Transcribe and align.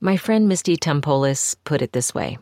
My 0.00 0.18
friend 0.18 0.46
Misty 0.46 0.76
Tompoles 0.76 1.56
put 1.64 1.80
it 1.80 1.92
this 1.92 2.14
way 2.14 2.36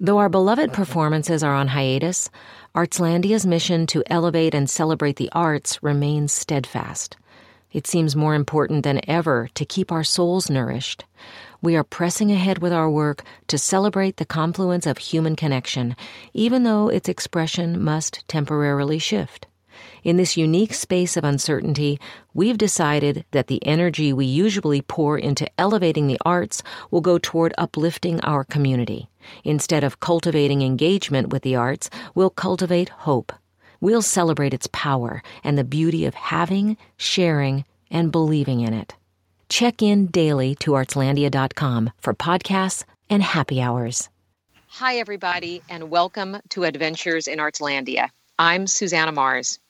Though 0.00 0.16
our 0.16 0.30
beloved 0.30 0.72
performances 0.72 1.42
are 1.42 1.54
on 1.54 1.68
hiatus, 1.68 2.30
Artslandia's 2.74 3.44
mission 3.44 3.86
to 3.88 4.02
elevate 4.06 4.54
and 4.54 4.70
celebrate 4.70 5.16
the 5.16 5.28
arts 5.32 5.82
remains 5.82 6.32
steadfast. 6.32 7.18
It 7.72 7.86
seems 7.86 8.16
more 8.16 8.34
important 8.34 8.84
than 8.84 9.02
ever 9.06 9.50
to 9.52 9.66
keep 9.66 9.92
our 9.92 10.02
souls 10.02 10.48
nourished. 10.48 11.04
We 11.60 11.76
are 11.76 11.84
pressing 11.84 12.32
ahead 12.32 12.60
with 12.60 12.72
our 12.72 12.88
work 12.88 13.22
to 13.48 13.58
celebrate 13.58 14.16
the 14.16 14.24
confluence 14.24 14.86
of 14.86 14.96
human 14.96 15.36
connection, 15.36 15.96
even 16.32 16.62
though 16.62 16.88
its 16.88 17.10
expression 17.10 17.82
must 17.82 18.26
temporarily 18.28 18.98
shift. 18.98 19.46
In 20.02 20.16
this 20.16 20.36
unique 20.36 20.74
space 20.74 21.16
of 21.16 21.24
uncertainty, 21.24 21.98
we've 22.32 22.58
decided 22.58 23.24
that 23.30 23.46
the 23.46 23.64
energy 23.66 24.12
we 24.12 24.26
usually 24.26 24.82
pour 24.82 25.18
into 25.18 25.48
elevating 25.58 26.06
the 26.06 26.18
arts 26.24 26.62
will 26.90 27.00
go 27.00 27.18
toward 27.18 27.54
uplifting 27.58 28.20
our 28.20 28.44
community. 28.44 29.08
Instead 29.44 29.84
of 29.84 30.00
cultivating 30.00 30.62
engagement 30.62 31.28
with 31.28 31.42
the 31.42 31.56
arts, 31.56 31.90
we'll 32.14 32.30
cultivate 32.30 32.88
hope. 32.90 33.32
We'll 33.80 34.02
celebrate 34.02 34.54
its 34.54 34.68
power 34.72 35.22
and 35.42 35.58
the 35.58 35.64
beauty 35.64 36.04
of 36.06 36.14
having, 36.14 36.76
sharing, 36.96 37.64
and 37.90 38.10
believing 38.10 38.60
in 38.60 38.74
it. 38.74 38.94
Check 39.48 39.82
in 39.82 40.06
daily 40.06 40.54
to 40.56 40.72
artslandia.com 40.72 41.90
for 41.98 42.14
podcasts 42.14 42.84
and 43.10 43.22
happy 43.22 43.60
hours. 43.60 44.08
Hi, 44.68 44.96
everybody, 44.96 45.62
and 45.68 45.90
welcome 45.90 46.38
to 46.48 46.64
Adventures 46.64 47.28
in 47.28 47.38
Artslandia. 47.38 48.08
I'm 48.38 48.66
Susannah 48.66 49.12
Mars. 49.12 49.60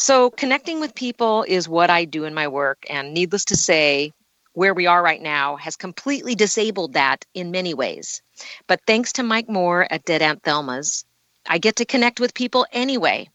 So, 0.00 0.30
connecting 0.30 0.78
with 0.78 0.94
people 0.94 1.42
is 1.42 1.68
what 1.68 1.90
I 1.90 2.04
do 2.04 2.22
in 2.22 2.32
my 2.32 2.46
work, 2.46 2.86
and 2.88 3.12
needless 3.12 3.46
to 3.46 3.56
say, 3.56 4.12
where 4.52 4.72
we 4.72 4.86
are 4.86 5.02
right 5.02 5.20
now 5.20 5.56
has 5.56 5.74
completely 5.74 6.36
disabled 6.36 6.92
that 6.92 7.24
in 7.34 7.50
many 7.50 7.74
ways. 7.74 8.22
But 8.68 8.80
thanks 8.86 9.14
to 9.14 9.24
Mike 9.24 9.48
Moore 9.48 9.88
at 9.90 10.04
Dead 10.04 10.22
Aunt 10.22 10.44
Thelma's, 10.44 11.04
I 11.48 11.58
get 11.58 11.74
to 11.76 11.84
connect 11.84 12.20
with 12.20 12.32
people 12.32 12.64
anyway. 12.70 13.28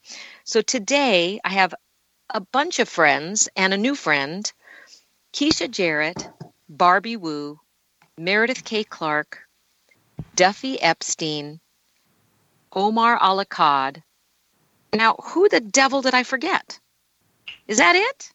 So 0.46 0.62
today 0.62 1.42
I 1.44 1.50
have 1.50 1.76
a 2.30 2.40
bunch 2.40 2.80
of 2.80 2.88
friends 2.88 3.50
and 3.58 3.74
a 3.74 3.78
new 3.78 3.94
friend 3.94 4.50
Keisha 5.34 5.70
Jarrett, 5.70 6.30
Barbie 6.70 7.18
Wu, 7.18 7.60
Meredith 8.18 8.64
K. 8.64 8.86
Clark, 8.86 9.42
Duffy 10.34 10.82
Epstein, 10.82 11.60
Omar 12.72 13.20
El 13.22 13.44
Akkad, 13.44 14.02
now, 14.94 15.16
who 15.22 15.50
the 15.50 15.60
devil 15.60 16.02
did 16.02 16.14
I 16.14 16.24
forget? 16.24 16.80
Is 17.68 17.78
that 17.78 17.96
it? 17.96 18.32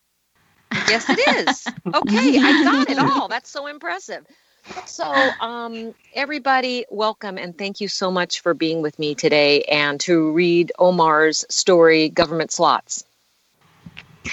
Yes, 0.89 1.09
it 1.09 1.19
is. 1.39 1.67
Okay, 1.95 2.39
I 2.43 2.53
got 2.65 2.91
it 2.91 2.99
all. 2.99 3.29
That's 3.29 3.51
so 3.51 3.67
impressive. 3.67 4.27
So, 4.85 5.35
um, 5.41 5.95
everybody, 6.15 6.85
welcome 6.91 7.39
and 7.39 7.57
thank 7.57 7.81
you 7.81 7.89
so 7.89 8.11
much 8.11 8.41
for 8.41 8.53
being 8.53 8.83
with 8.83 8.99
me 8.99 9.15
today 9.15 9.63
and 9.63 9.99
to 10.01 10.33
read 10.33 10.71
Omar's 10.79 11.47
story, 11.49 12.11
Government 12.11 12.53
Slots. 12.53 13.05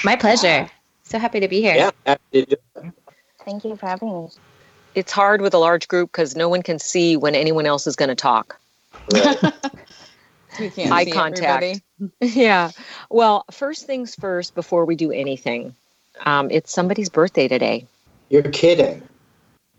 My 0.03 0.17
pleasure. 0.17 0.69
So 1.03 1.17
happy 1.17 1.39
to 1.39 1.47
be 1.47 1.61
here. 1.61 1.75
Yeah, 1.75 1.91
happy 2.05 2.45
to 2.45 2.45
do 2.45 2.91
Thank 3.45 3.63
you 3.63 3.75
for 3.77 3.87
having 3.87 4.23
me. 4.23 4.29
It's 4.95 5.11
hard 5.13 5.41
with 5.41 5.53
a 5.53 5.59
large 5.59 5.87
group 5.87 6.11
because 6.11 6.35
no 6.35 6.49
one 6.49 6.61
can 6.61 6.79
see 6.79 7.15
when 7.15 7.35
anyone 7.35 7.65
else 7.65 7.87
is 7.87 7.95
going 7.95 8.09
to 8.09 8.15
talk. 8.15 8.59
Right. 9.09 9.37
We 10.59 10.69
can't 10.69 10.93
Eye 10.93 11.03
see 11.05 11.11
contact. 11.11 11.49
everybody. 11.49 11.83
yeah. 12.21 12.71
Well, 13.09 13.45
first 13.51 13.85
things 13.85 14.15
first, 14.15 14.55
before 14.55 14.85
we 14.85 14.95
do 14.95 15.11
anything, 15.11 15.75
um, 16.25 16.49
it's 16.51 16.71
somebody's 16.71 17.09
birthday 17.09 17.47
today. 17.47 17.85
You're 18.29 18.43
kidding. 18.43 19.01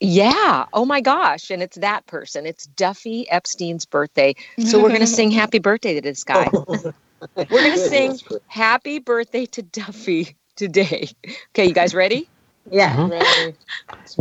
Yeah. 0.01 0.67
Oh 0.73 0.85
my 0.85 1.01
gosh. 1.01 1.51
And 1.51 1.63
it's 1.63 1.79
that 1.79 2.07
person. 2.07 2.47
It's 2.47 2.67
Duffy 2.67 3.29
Epstein's 3.31 3.87
birthday. 3.87 4.35
So 4.59 4.83
we're 4.83 4.89
going 4.89 5.01
to 5.01 5.07
sing 5.07 5.31
happy 5.31 5.59
birthday 5.59 5.95
to 5.95 6.01
this 6.01 6.25
guy. 6.25 6.51
We're 6.53 7.47
going 7.49 7.73
to 7.73 7.79
sing 7.79 8.21
happy 8.47 8.99
birthday 8.99 9.47
to 9.47 9.63
Duffy 9.63 10.37
today. 10.55 11.09
Okay, 11.55 11.67
you 11.67 11.73
guys 11.73 11.95
ready? 11.95 12.29
Yeah. 12.71 12.93
Uh-huh. 12.93 13.11
Ready. 13.11 13.57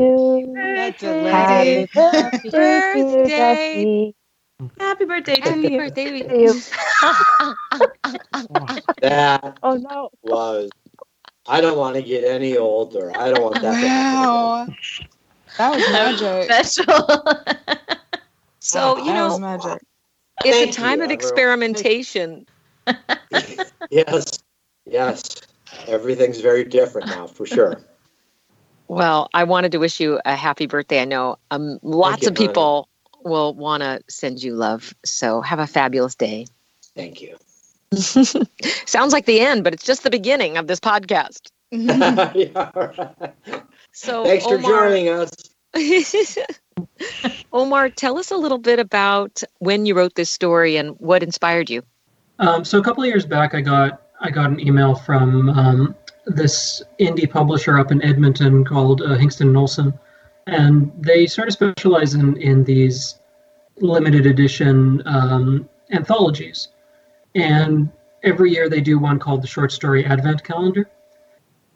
That's 0.74 1.02
a 1.04 1.14
Happy 1.30 2.44
birthday, 2.50 4.12
Happy 4.78 5.04
birthday 5.06 5.40
to 5.42 5.50
Happy 5.50 5.70
you. 5.70 5.80
birthday. 5.80 6.10
to 6.10 6.16
you. 6.40 6.64
Oh. 7.02 8.70
That 9.00 9.58
Oh 9.62 9.76
no. 9.76 10.10
was. 10.22 10.70
I 11.46 11.60
don't 11.60 11.78
want 11.78 11.96
to 11.96 12.02
get 12.02 12.24
any 12.24 12.56
older. 12.56 13.12
I 13.16 13.30
don't 13.30 13.42
want 13.42 13.60
that. 13.62 13.80
to 13.80 13.88
happen. 13.88 14.52
Wow. 14.60 14.68
That 15.58 15.74
was 15.74 16.20
magic. 16.20 16.74
Special. 16.74 17.08
So, 18.60 18.98
you 18.98 19.04
that 19.06 19.22
was 19.28 19.40
know, 19.40 19.46
magic. 19.46 19.82
it's 20.44 20.58
Thank 20.58 20.70
a 20.70 20.72
time 20.72 20.98
you, 20.98 21.04
of 21.04 21.10
everyone. 21.10 21.14
experimentation. 21.14 22.46
Yes, 23.90 24.38
yes. 24.84 25.22
Everything's 25.86 26.40
very 26.40 26.64
different 26.64 27.08
now, 27.08 27.26
for 27.26 27.46
sure. 27.46 27.80
Well, 28.88 29.30
I 29.32 29.44
wanted 29.44 29.72
to 29.72 29.78
wish 29.78 30.00
you 30.00 30.20
a 30.24 30.36
happy 30.36 30.66
birthday. 30.66 31.00
I 31.00 31.04
know 31.06 31.36
um, 31.50 31.78
lots 31.82 32.22
you, 32.22 32.28
of 32.28 32.34
people 32.34 32.88
will 33.24 33.54
want 33.54 33.82
to 33.82 34.00
send 34.08 34.42
you 34.42 34.54
love. 34.54 34.94
So 35.04 35.40
have 35.40 35.58
a 35.58 35.66
fabulous 35.66 36.14
day. 36.14 36.46
Thank 36.94 37.22
you. 37.22 37.36
Sounds 37.94 39.12
like 39.12 39.24
the 39.24 39.40
end, 39.40 39.64
but 39.64 39.72
it's 39.72 39.84
just 39.84 40.02
the 40.02 40.10
beginning 40.10 40.58
of 40.58 40.66
this 40.66 40.80
podcast. 40.80 41.50
Yeah, 41.70 42.70
right. 42.74 43.62
So, 43.98 44.24
Thanks 44.24 44.44
for 44.44 44.54
Omar, 44.54 44.90
joining 44.90 45.08
us. 45.08 45.32
Omar, 47.52 47.90
tell 47.90 48.16
us 48.16 48.30
a 48.30 48.36
little 48.36 48.58
bit 48.58 48.78
about 48.78 49.42
when 49.58 49.86
you 49.86 49.96
wrote 49.96 50.14
this 50.14 50.30
story 50.30 50.76
and 50.76 50.90
what 51.00 51.24
inspired 51.24 51.68
you. 51.68 51.82
Um, 52.38 52.64
so 52.64 52.78
a 52.78 52.82
couple 52.84 53.02
of 53.02 53.08
years 53.08 53.26
back, 53.26 53.56
I 53.56 53.60
got 53.60 54.02
I 54.20 54.30
got 54.30 54.50
an 54.50 54.60
email 54.60 54.94
from 54.94 55.48
um, 55.48 55.96
this 56.26 56.80
indie 57.00 57.28
publisher 57.28 57.76
up 57.76 57.90
in 57.90 58.00
Edmonton 58.04 58.64
called 58.64 59.02
uh, 59.02 59.16
Hingston 59.16 59.78
and 59.78 59.92
and 60.46 60.92
they 60.96 61.26
sort 61.26 61.48
of 61.48 61.54
specialize 61.54 62.14
in 62.14 62.36
in 62.36 62.62
these 62.62 63.18
limited 63.78 64.26
edition 64.26 65.02
um, 65.06 65.68
anthologies. 65.90 66.68
And 67.34 67.90
every 68.22 68.52
year 68.52 68.68
they 68.68 68.80
do 68.80 69.00
one 69.00 69.18
called 69.18 69.42
the 69.42 69.48
Short 69.48 69.72
Story 69.72 70.04
Advent 70.04 70.44
Calendar. 70.44 70.88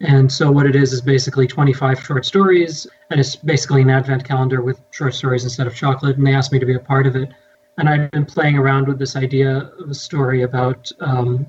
And 0.03 0.31
so 0.31 0.51
what 0.51 0.67
it 0.67 0.75
is 0.75 0.93
is 0.93 1.01
basically 1.01 1.47
25 1.47 2.05
short 2.05 2.27
stories, 2.27 2.89
and 3.11 3.21
it's 3.21 3.37
basically 3.37 3.83
an 3.83 3.91
advent 3.91 4.25
calendar 4.25 4.61
with 4.61 4.81
short 4.91 5.15
stories 5.15 5.45
instead 5.45 5.69
of 5.69 5.77
chocolate. 5.77 6.17
And 6.17 6.27
they 6.27 6.35
asked 6.35 6.53
me 6.53 6.59
to 6.59 6.67
be 6.67 6.75
a 6.75 6.81
part 6.81 7.07
of 7.07 7.15
it. 7.15 7.31
And 7.79 7.89
I've 7.89 8.11
been 8.11 8.27
playing 8.27 8.59
around 8.59 8.89
with 8.89 8.99
this 8.99 9.15
idea 9.15 9.71
of 9.79 9.89
a 9.89 9.95
story 9.95 10.43
about 10.43 10.91
um, 11.01 11.47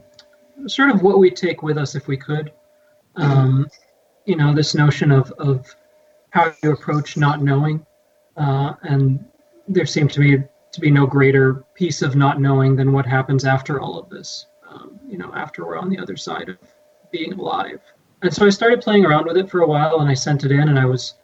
sort 0.68 0.92
of 0.92 1.02
what 1.02 1.18
we 1.18 1.32
take 1.32 1.64
with 1.64 1.80
us 1.80 1.96
if 1.96 2.08
we 2.08 2.16
could. 2.16 2.52
Um, 3.16 3.68
you 4.26 4.36
know, 4.36 4.54
this 4.54 4.76
notion 4.76 5.12
of, 5.12 5.32
of 5.40 5.76
how 6.30 6.54
you 6.64 6.72
approach 6.72 7.18
not 7.18 7.42
knowing. 7.42 7.86
Uh, 8.38 8.74
and 8.84 9.26
there 9.68 9.86
seemed 9.86 10.12
to 10.12 10.20
me 10.20 10.44
to 10.72 10.80
be 10.80 10.92
no 10.92 11.08
greater 11.08 11.66
piece 11.74 12.04
of 12.04 12.16
not 12.16 12.40
knowing 12.40 12.76
than 12.76 12.92
what 12.92 13.06
happens 13.06 13.46
after 13.46 13.82
all 13.82 14.00
of 14.00 14.10
this. 14.10 14.46
Um, 14.70 15.00
you 15.08 15.18
know, 15.18 15.32
after 15.34 15.66
we're 15.66 15.78
on 15.78 15.90
the 15.90 16.00
other 16.00 16.18
side 16.18 16.50
of 16.50 16.58
being 17.12 17.34
alive. 17.34 17.82
And 18.24 18.34
so 18.34 18.46
I 18.46 18.50
started 18.50 18.82
playing 18.82 19.06
around 19.06 19.26
with 19.26 19.38
it 19.38 19.50
for 19.50 19.62
a 19.62 19.68
while, 19.68 20.00
and 20.00 20.10
I 20.10 20.14
sent 20.14 20.46
it 20.46 20.52
in, 20.52 20.70
and 20.70 20.80
I 20.80 20.86
was 20.86 21.16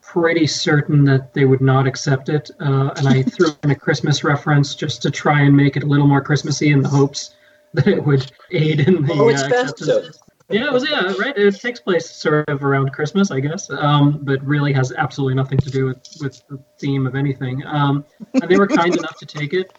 pretty 0.00 0.46
certain 0.46 1.04
that 1.04 1.34
they 1.34 1.44
would 1.44 1.60
not 1.60 1.86
accept 1.86 2.28
it. 2.28 2.48
Uh, 2.60 2.90
and 2.96 3.08
I 3.08 3.22
threw 3.34 3.48
in 3.64 3.72
a 3.72 3.74
Christmas 3.74 4.22
reference 4.22 4.74
just 4.76 5.02
to 5.02 5.10
try 5.10 5.42
and 5.42 5.56
make 5.56 5.76
it 5.76 5.82
a 5.82 5.86
little 5.86 6.06
more 6.06 6.20
Christmassy 6.20 6.70
in 6.70 6.80
the 6.80 6.88
hopes 6.88 7.34
that 7.74 7.88
it 7.88 8.04
would 8.04 8.30
aid 8.52 8.80
in 8.80 9.04
the 9.04 9.12
Oh, 9.14 9.28
it's 9.28 9.42
uh, 9.42 9.46
acceptance. 9.46 9.86
festive. 9.86 10.14
Yeah, 10.50 10.66
it 10.66 10.72
was 10.72 10.88
yeah, 10.88 11.14
right. 11.18 11.36
It 11.36 11.58
takes 11.60 11.80
place 11.80 12.08
sort 12.10 12.48
of 12.48 12.62
around 12.62 12.92
Christmas, 12.92 13.30
I 13.30 13.40
guess, 13.40 13.70
um, 13.70 14.18
but 14.22 14.44
really 14.44 14.72
has 14.74 14.92
absolutely 14.92 15.34
nothing 15.34 15.56
to 15.58 15.70
do 15.70 15.86
with 15.86 16.02
with 16.20 16.42
the 16.48 16.58
theme 16.78 17.06
of 17.06 17.14
anything. 17.14 17.64
Um, 17.64 18.04
and 18.34 18.50
they 18.50 18.58
were 18.58 18.66
kind 18.66 18.94
enough 18.94 19.16
to 19.18 19.24
take 19.24 19.54
it, 19.54 19.72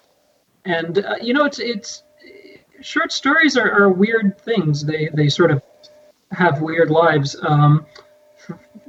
and 0.65 1.05
uh, 1.05 1.15
you 1.21 1.33
know, 1.33 1.45
it's 1.45 1.59
it's 1.59 2.03
short 2.81 3.11
stories 3.11 3.55
are, 3.55 3.71
are 3.71 3.89
weird 3.89 4.41
things. 4.41 4.83
They 4.83 5.09
they 5.13 5.29
sort 5.29 5.51
of 5.51 5.61
have 6.33 6.61
weird 6.61 6.89
lives. 6.89 7.35
Um, 7.41 7.85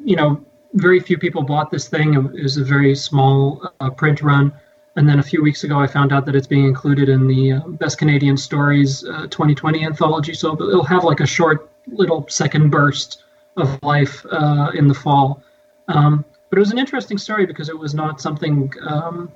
you 0.03 0.17
know, 0.17 0.45
very 0.75 1.01
few 1.01 1.19
people 1.19 1.43
bought 1.43 1.71
this 1.71 1.89
thing. 1.89 2.15
It 2.15 2.43
was 2.43 2.57
a 2.57 2.65
very 2.65 2.95
small 2.95 3.71
uh, 3.81 3.91
print 3.91 4.23
run. 4.23 4.53
And 4.97 5.09
then 5.09 5.19
a 5.19 5.23
few 5.23 5.43
weeks 5.43 5.65
ago, 5.65 5.79
I 5.79 5.87
found 5.87 6.13
out 6.13 6.25
that 6.27 6.37
it's 6.37 6.47
being 6.47 6.67
included 6.67 7.09
in 7.09 7.27
the 7.27 7.53
uh, 7.53 7.61
Best 7.69 7.99
Canadian 7.99 8.37
Stories 8.37 9.05
uh, 9.05 9.27
2020 9.27 9.85
anthology. 9.85 10.35
So 10.35 10.53
it'll 10.53 10.85
have 10.85 11.05
like 11.05 11.21
a 11.21 11.27
short 11.27 11.71
little 11.89 12.27
second 12.29 12.71
burst 12.71 13.25
of 13.57 13.81
life 13.83 14.25
uh, 14.31 14.71
in 14.75 14.89
the 14.89 14.95
fall. 14.95 15.43
Um, 15.89 16.25
but 16.51 16.59
it 16.59 16.61
was 16.61 16.71
an 16.71 16.79
interesting 16.79 17.19
story 17.19 17.47
because 17.47 17.69
it 17.69 17.79
was 17.79 17.95
not 17.95 18.21
something 18.21 18.73
um, 18.87 19.33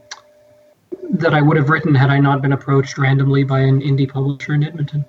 that 1.10 1.34
I 1.34 1.42
would 1.42 1.56
have 1.56 1.70
written 1.70 1.94
had 1.94 2.10
I 2.10 2.18
not 2.18 2.42
been 2.42 2.52
approached 2.52 2.98
randomly 2.98 3.42
by 3.42 3.60
an 3.60 3.80
indie 3.80 4.08
publisher 4.08 4.54
in 4.54 4.62
Edmonton. 4.62 5.04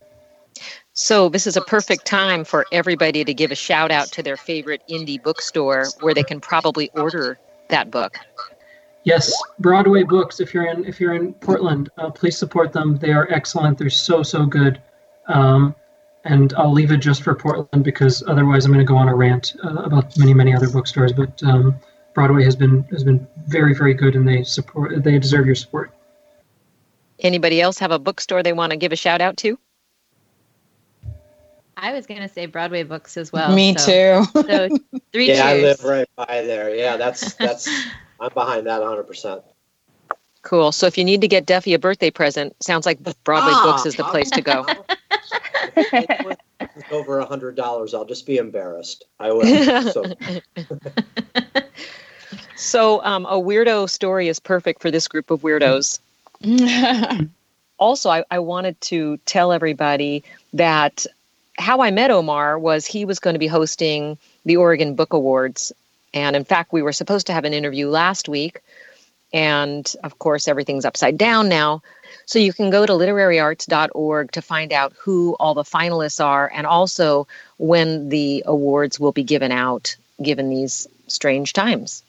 So, 0.94 1.30
this 1.30 1.47
is 1.47 1.56
a 1.56 1.62
perfect 1.62 2.06
time 2.06 2.44
for 2.44 2.65
everybody 2.71 3.24
to 3.24 3.33
give 3.33 3.51
a 3.51 3.56
shout 3.56 3.91
out 3.91 4.07
to 4.13 4.24
their 4.24 4.36
favorite 4.36 4.81
indie 4.89 5.21
bookstore 5.21 5.86
where 6.01 6.13
they 6.13 6.24
can 6.24 6.41
probably 6.41 6.89
order 6.94 7.38
that 7.69 7.89
book. 7.89 8.18
Yes, 9.03 9.33
Broadway 9.59 10.03
Books. 10.03 10.39
If 10.39 10.53
you're 10.53 10.65
in 10.65 10.86
if 10.86 11.00
you're 11.00 11.13
in 11.13 11.33
Portland, 11.33 11.89
uh, 11.97 12.09
please 12.09 12.38
support 12.38 12.74
them. 12.74 12.97
They 12.97 13.12
are 13.12 13.31
excellent. 13.31 13.77
They're 13.77 13.89
so 13.89 14.24
so 14.24 14.45
good. 14.45 14.81
Um, 15.27 15.74
and 16.25 16.53
I'll 16.57 16.74
leave 16.74 16.92
it 16.92 16.97
just 16.97 17.24
for 17.24 17.33
Portland 17.33 17.83
because 17.83 18.24
otherwise 18.27 18.65
I'm 18.65 18.74
going 18.74 18.85
to 18.85 18.88
go 18.88 18.97
on 18.97 19.07
a 19.07 19.15
rant 19.15 19.56
uh, 19.63 19.83
about 19.83 20.18
many 20.18 20.33
many 20.33 20.53
other 20.53 20.69
bookstores. 20.69 21.13
But 21.13 21.42
um, 21.44 21.80
Broadway 22.13 22.44
has 22.44 22.56
been 22.56 22.83
has 22.92 23.03
been 23.03 23.25
very 23.47 23.74
very 23.74 23.94
good, 23.94 24.15
and 24.15 24.27
they 24.27 24.44
support 24.44 25.03
they 25.03 25.18
deserve 25.18 25.45
your 25.45 25.56
support. 25.56 25.92
Anybody 27.19 27.62
else 27.62 27.80
have 27.80 27.92
a 27.92 28.00
bookstore 28.00 28.44
they 28.44 28.53
want 28.53 28.71
to 28.71 28.77
give 28.77 28.92
a 28.92 28.97
shout 28.97 29.21
out 29.21 29.38
to? 29.38 29.57
I 31.81 31.94
was 31.94 32.06
going 32.06 32.22
to 32.22 32.28
say 32.28 32.46
Broadway 32.46 32.84
books 32.84 33.18
as 33.18 33.31
well. 33.31 33.54
Me 33.54 33.76
so, 33.78 33.86
too. 33.86 34.42
So 34.42 34.70
three 35.12 35.28
yeah, 35.28 35.36
cheers. 35.36 35.42
I 35.42 35.54
live 35.56 35.84
right 35.84 36.08
by 36.16 36.42
there. 36.44 36.76
Yeah, 36.76 36.98
that's 36.98 37.34
that's 37.38 37.70
I'm 38.20 38.34
behind 38.34 38.68
that 38.68 38.81
100. 38.81 39.04
percent 39.04 39.42
Cool. 40.42 40.72
So 40.72 40.88
if 40.88 40.98
you 40.98 41.04
need 41.04 41.22
to 41.22 41.28
get 41.28 41.46
Duffy 41.46 41.74
a 41.74 41.80
birthday 41.80 42.10
present, 42.10 42.56
sounds 42.64 42.86
like 42.86 42.98
Broadway 43.24 43.52
Ah, 43.54 43.64
Books 43.64 43.86
is 43.86 43.96
the 43.96 44.06
place 44.06 44.30
to 44.31 44.42
go. 44.42 44.66
Over 46.92 47.20
a 47.20 47.26
hundred 47.26 47.56
dollars, 47.58 47.94
I'll 47.94 48.06
just 48.06 48.26
be 48.26 48.38
embarrassed. 48.38 49.04
I 49.20 49.31
will. 49.34 49.92
So, 49.92 50.06
So 52.60 53.02
um, 53.06 53.26
a 53.26 53.40
weirdo 53.40 53.90
story 53.90 54.28
is 54.28 54.38
perfect 54.38 54.81
for 54.81 54.92
this 54.92 55.08
group 55.08 55.31
of 55.31 55.42
weirdos. 55.42 56.00
also, 57.80 58.10
I, 58.10 58.24
I 58.30 58.40
wanted 58.40 58.80
to 58.81 59.18
tell 59.26 59.54
everybody 59.54 60.24
that 60.54 61.06
how 61.59 61.81
I 61.81 61.91
met 61.91 62.09
Omar 62.09 62.57
was 62.57 62.85
he 62.85 63.06
was 63.06 63.19
going 63.19 63.33
to 63.35 63.39
be 63.39 63.47
hosting 63.47 64.17
the 64.45 64.57
Oregon 64.57 64.95
Book 64.95 65.13
Awards. 65.13 65.71
And 66.13 66.35
in 66.35 66.45
fact, 66.45 66.73
we 66.73 66.81
were 66.81 66.94
supposed 66.94 67.27
to 67.27 67.33
have 67.33 67.45
an 67.45 67.53
interview 67.53 67.89
last 67.89 68.27
week. 68.29 68.61
And 69.31 69.94
of 70.03 70.17
course, 70.17 70.47
everything's 70.47 70.85
upside 70.85 71.17
down 71.17 71.50
now. 71.50 71.83
So 72.25 72.39
you 72.39 72.53
can 72.53 72.69
go 72.69 72.85
to 72.85 72.94
literaryarts.org 72.94 74.31
to 74.31 74.41
find 74.41 74.73
out 74.73 74.94
who 75.00 75.35
all 75.39 75.53
the 75.53 75.63
finalists 75.63 76.23
are 76.23 76.50
and 76.53 76.65
also 76.65 77.27
when 77.57 78.09
the 78.09 78.44
awards 78.45 79.00
will 79.00 79.11
be 79.11 79.23
given 79.23 79.51
out, 79.51 79.95
given 80.21 80.50
these 80.50 80.88
strange 81.07 81.53
times. 81.53 82.03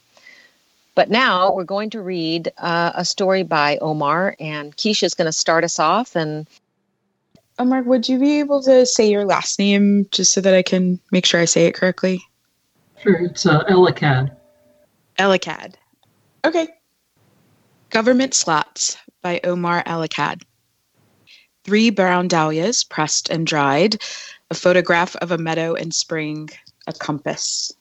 But 0.95 1.11
now 1.11 1.55
we're 1.55 1.65
going 1.65 1.91
to 1.91 2.03
read 2.03 2.53
uh, 2.59 2.93
a 2.95 3.05
story 3.05 3.43
by 3.43 3.79
Omar, 3.79 4.37
and 4.39 4.77
Keisha's 4.77 5.15
going 5.15 5.27
to 5.27 5.33
start 5.33 5.65
us 5.65 5.79
off. 5.79 6.17
And 6.17 6.47
Omar, 7.61 7.83
would 7.83 8.09
you 8.09 8.19
be 8.19 8.39
able 8.39 8.63
to 8.63 8.87
say 8.87 9.11
your 9.11 9.27
last 9.27 9.59
name 9.59 10.07
just 10.13 10.33
so 10.33 10.41
that 10.41 10.55
I 10.55 10.63
can 10.63 10.99
make 11.13 11.27
sure 11.27 11.39
I 11.39 11.45
say 11.45 11.67
it 11.67 11.75
correctly? 11.75 12.25
Sure, 13.03 13.17
it's 13.17 13.45
uh, 13.45 13.63
El 13.69 13.87
Akkad. 13.87 14.35
Elikad. 15.19 15.75
Okay. 16.43 16.69
Government 17.91 18.33
Slots 18.33 18.97
by 19.21 19.43
Omar 19.45 19.83
El 19.85 20.09
Akkad. 20.09 20.41
Three 21.65 21.91
brown 21.91 22.29
dahlias 22.29 22.83
pressed 22.83 23.29
and 23.29 23.47
dried, 23.47 24.01
a 24.51 24.55
photograph 24.55 25.15
of 25.17 25.31
a 25.31 25.37
meadow 25.37 25.75
in 25.75 25.91
spring, 25.91 26.49
a 26.87 26.95
compass. 26.95 27.75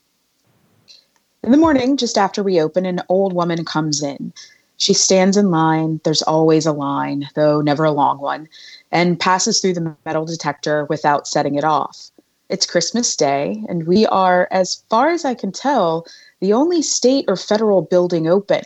In 1.42 1.52
the 1.52 1.56
morning, 1.56 1.96
just 1.96 2.18
after 2.18 2.42
we 2.42 2.60
open, 2.60 2.84
an 2.84 3.00
old 3.08 3.32
woman 3.32 3.64
comes 3.64 4.02
in. 4.02 4.34
She 4.76 4.92
stands 4.92 5.38
in 5.38 5.50
line. 5.50 6.00
There's 6.04 6.22
always 6.22 6.66
a 6.66 6.72
line, 6.72 7.30
though 7.34 7.62
never 7.62 7.84
a 7.84 7.92
long 7.92 8.18
one, 8.18 8.46
and 8.92 9.20
passes 9.20 9.60
through 9.60 9.74
the 9.74 9.96
metal 10.04 10.24
detector 10.24 10.84
without 10.86 11.28
setting 11.28 11.54
it 11.54 11.64
off. 11.64 12.10
It's 12.48 12.66
Christmas 12.66 13.14
Day, 13.14 13.62
and 13.68 13.86
we 13.86 14.06
are, 14.06 14.48
as 14.50 14.82
far 14.90 15.10
as 15.10 15.24
I 15.24 15.34
can 15.34 15.52
tell, 15.52 16.04
the 16.40 16.52
only 16.52 16.82
state 16.82 17.24
or 17.28 17.36
federal 17.36 17.82
building 17.82 18.26
open. 18.26 18.62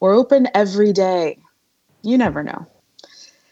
We're 0.00 0.16
open 0.16 0.48
every 0.54 0.92
day. 0.92 1.38
You 2.02 2.16
never 2.16 2.42
know. 2.42 2.66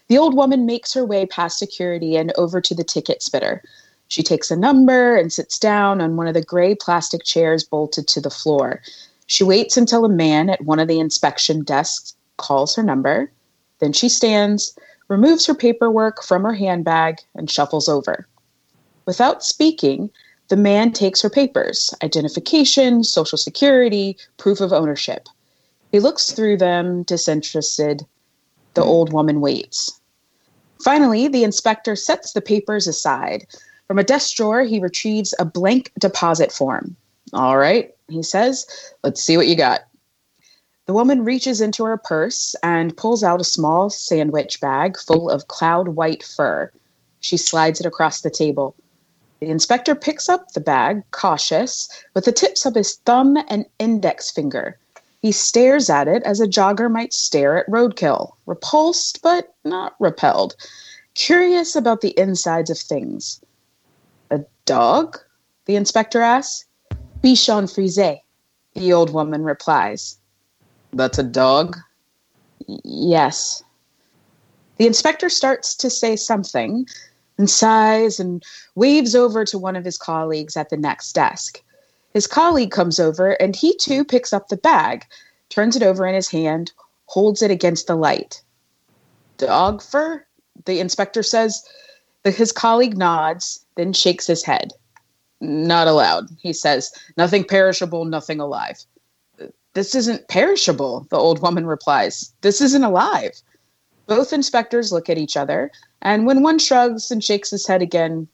The 0.08 0.18
old 0.18 0.34
woman 0.34 0.64
makes 0.64 0.94
her 0.94 1.04
way 1.04 1.26
past 1.26 1.58
security 1.58 2.16
and 2.16 2.32
over 2.38 2.60
to 2.60 2.74
the 2.74 2.84
ticket 2.84 3.22
spitter. 3.22 3.62
She 4.08 4.22
takes 4.22 4.50
a 4.50 4.56
number 4.56 5.16
and 5.16 5.32
sits 5.32 5.58
down 5.58 6.00
on 6.00 6.16
one 6.16 6.28
of 6.28 6.34
the 6.34 6.42
gray 6.42 6.74
plastic 6.74 7.24
chairs 7.24 7.64
bolted 7.64 8.06
to 8.08 8.20
the 8.20 8.30
floor. 8.30 8.80
She 9.26 9.42
waits 9.42 9.76
until 9.76 10.04
a 10.04 10.08
man 10.08 10.48
at 10.48 10.64
one 10.64 10.78
of 10.78 10.88
the 10.88 11.00
inspection 11.00 11.64
desks 11.64 12.14
calls 12.36 12.74
her 12.76 12.82
number. 12.82 13.32
Then 13.80 13.92
she 13.92 14.08
stands, 14.08 14.78
removes 15.08 15.46
her 15.46 15.54
paperwork 15.54 16.22
from 16.22 16.42
her 16.42 16.54
handbag, 16.54 17.18
and 17.34 17.50
shuffles 17.50 17.88
over. 17.88 18.26
Without 19.06 19.44
speaking, 19.44 20.10
the 20.48 20.56
man 20.56 20.92
takes 20.92 21.22
her 21.22 21.30
papers 21.30 21.94
identification, 22.02 23.04
social 23.04 23.38
security, 23.38 24.16
proof 24.36 24.60
of 24.60 24.72
ownership. 24.72 25.28
He 25.92 26.00
looks 26.00 26.32
through 26.32 26.58
them, 26.58 27.02
disinterested. 27.04 28.04
The 28.74 28.82
hmm. 28.82 28.88
old 28.88 29.12
woman 29.12 29.40
waits. 29.40 30.00
Finally, 30.82 31.28
the 31.28 31.44
inspector 31.44 31.96
sets 31.96 32.32
the 32.32 32.42
papers 32.42 32.86
aside. 32.86 33.46
From 33.86 33.98
a 33.98 34.04
desk 34.04 34.36
drawer, 34.36 34.62
he 34.62 34.80
retrieves 34.80 35.34
a 35.38 35.44
blank 35.44 35.92
deposit 35.98 36.52
form. 36.52 36.96
All 37.32 37.56
right, 37.56 37.94
he 38.08 38.22
says, 38.22 38.66
let's 39.02 39.22
see 39.22 39.36
what 39.36 39.48
you 39.48 39.56
got. 39.56 39.80
The 40.86 40.92
woman 40.92 41.24
reaches 41.24 41.60
into 41.60 41.84
her 41.84 41.96
purse 41.96 42.54
and 42.62 42.96
pulls 42.96 43.24
out 43.24 43.40
a 43.40 43.44
small 43.44 43.90
sandwich 43.90 44.60
bag 44.60 44.96
full 44.96 45.28
of 45.28 45.48
cloud 45.48 45.88
white 45.88 46.22
fur. 46.22 46.70
She 47.18 47.36
slides 47.36 47.80
it 47.80 47.86
across 47.86 48.20
the 48.20 48.30
table. 48.30 48.76
The 49.40 49.48
inspector 49.48 49.96
picks 49.96 50.28
up 50.28 50.52
the 50.52 50.60
bag, 50.60 51.02
cautious, 51.10 51.88
with 52.14 52.24
the 52.24 52.30
tips 52.30 52.64
of 52.64 52.76
his 52.76 52.94
thumb 53.04 53.36
and 53.48 53.66
index 53.80 54.30
finger. 54.30 54.78
He 55.22 55.32
stares 55.32 55.90
at 55.90 56.06
it 56.06 56.22
as 56.22 56.38
a 56.38 56.46
jogger 56.46 56.88
might 56.88 57.12
stare 57.12 57.58
at 57.58 57.68
roadkill, 57.68 58.34
repulsed 58.46 59.22
but 59.22 59.52
not 59.64 59.96
repelled, 59.98 60.54
curious 61.14 61.74
about 61.74 62.00
the 62.00 62.16
insides 62.16 62.70
of 62.70 62.78
things. 62.78 63.40
A 64.30 64.44
dog? 64.66 65.18
The 65.64 65.74
inspector 65.74 66.20
asks. 66.20 66.64
Bichon 67.22 67.66
frise, 67.66 68.20
the 68.74 68.92
old 68.92 69.12
woman 69.12 69.42
replies. 69.42 70.18
That's 70.92 71.18
a 71.18 71.22
dog? 71.22 71.76
Yes. 72.84 73.62
The 74.78 74.86
inspector 74.86 75.28
starts 75.28 75.74
to 75.76 75.90
say 75.90 76.16
something 76.16 76.86
and 77.38 77.50
sighs 77.50 78.18
and 78.18 78.42
waves 78.74 79.14
over 79.14 79.44
to 79.44 79.58
one 79.58 79.76
of 79.76 79.84
his 79.84 79.98
colleagues 79.98 80.56
at 80.56 80.70
the 80.70 80.76
next 80.76 81.12
desk. 81.12 81.62
His 82.12 82.26
colleague 82.26 82.70
comes 82.70 82.98
over 82.98 83.32
and 83.32 83.54
he 83.54 83.76
too 83.76 84.04
picks 84.04 84.32
up 84.32 84.48
the 84.48 84.56
bag, 84.56 85.04
turns 85.50 85.76
it 85.76 85.82
over 85.82 86.06
in 86.06 86.14
his 86.14 86.28
hand, 86.28 86.72
holds 87.06 87.42
it 87.42 87.50
against 87.50 87.86
the 87.86 87.96
light. 87.96 88.42
Dog 89.36 89.82
fur? 89.82 90.24
The 90.64 90.80
inspector 90.80 91.22
says. 91.22 91.62
His 92.24 92.52
colleague 92.52 92.96
nods, 92.96 93.64
then 93.76 93.92
shakes 93.92 94.26
his 94.26 94.42
head. 94.42 94.72
Not 95.40 95.86
allowed, 95.86 96.28
he 96.40 96.52
says. 96.52 96.90
Nothing 97.16 97.44
perishable, 97.44 98.04
nothing 98.04 98.40
alive. 98.40 98.84
This 99.76 99.94
isn't 99.94 100.28
perishable, 100.28 101.06
the 101.10 101.18
old 101.18 101.42
woman 101.42 101.66
replies. 101.66 102.32
This 102.40 102.62
isn't 102.62 102.82
alive. 102.82 103.32
Both 104.06 104.32
inspectors 104.32 104.90
look 104.90 105.10
at 105.10 105.18
each 105.18 105.36
other, 105.36 105.70
and 106.00 106.24
when 106.24 106.42
one 106.42 106.58
shrugs 106.58 107.10
and 107.10 107.22
shakes 107.22 107.50
his 107.50 107.66
head 107.66 107.82
again, 107.82 108.26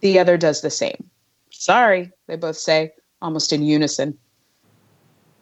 the 0.00 0.18
other 0.18 0.38
does 0.38 0.62
the 0.62 0.70
same. 0.70 1.10
Sorry, 1.50 2.10
they 2.26 2.36
both 2.36 2.56
say, 2.56 2.92
almost 3.20 3.52
in 3.52 3.62
unison. 3.62 4.16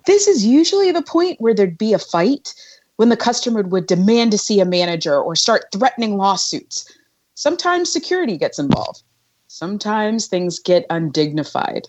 This 0.04 0.26
is 0.26 0.44
usually 0.44 0.90
the 0.90 1.00
point 1.00 1.40
where 1.40 1.54
there'd 1.54 1.78
be 1.78 1.92
a 1.92 2.00
fight, 2.00 2.52
when 2.96 3.08
the 3.08 3.16
customer 3.16 3.62
would 3.62 3.86
demand 3.86 4.32
to 4.32 4.38
see 4.38 4.58
a 4.58 4.64
manager 4.64 5.16
or 5.16 5.36
start 5.36 5.66
threatening 5.72 6.16
lawsuits. 6.16 6.92
Sometimes 7.34 7.92
security 7.92 8.36
gets 8.36 8.58
involved. 8.58 9.04
Sometimes 9.46 10.26
things 10.26 10.58
get 10.58 10.86
undignified. 10.90 11.86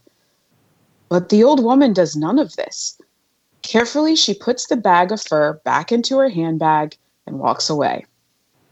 But 1.09 1.29
the 1.29 1.43
old 1.43 1.63
woman 1.63 1.93
does 1.93 2.15
none 2.15 2.37
of 2.37 2.55
this. 2.55 2.99
Carefully, 3.67 4.15
she 4.15 4.33
puts 4.33 4.67
the 4.67 4.77
bag 4.77 5.11
of 5.11 5.21
fur 5.21 5.59
back 5.65 5.91
into 5.91 6.17
her 6.19 6.29
handbag 6.29 6.95
and 7.25 7.37
walks 7.37 7.69
away. 7.69 8.05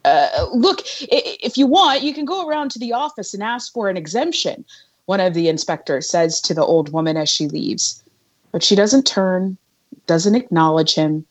Uh, 0.06 0.48
look, 0.54 0.84
if 1.12 1.58
you 1.58 1.68
want, 1.68 2.02
you 2.02 2.14
can 2.14 2.24
go 2.24 2.48
around 2.48 2.72
to 2.72 2.80
the 2.80 2.94
office 2.94 3.34
and 3.34 3.44
ask 3.44 3.74
for 3.74 3.90
an 3.90 3.98
exemption, 3.98 4.64
one 5.06 5.20
of 5.20 5.34
the 5.34 5.50
inspectors 5.50 6.10
says 6.10 6.40
to 6.40 6.54
the 6.54 6.64
old 6.64 6.94
woman 6.94 7.18
as 7.18 7.28
she 7.28 7.50
leaves. 7.50 8.02
But 8.54 8.64
she 8.64 8.74
doesn't 8.74 9.06
turn, 9.06 9.58
doesn't 10.08 10.34
acknowledge 10.34 10.96
him. 10.96 11.26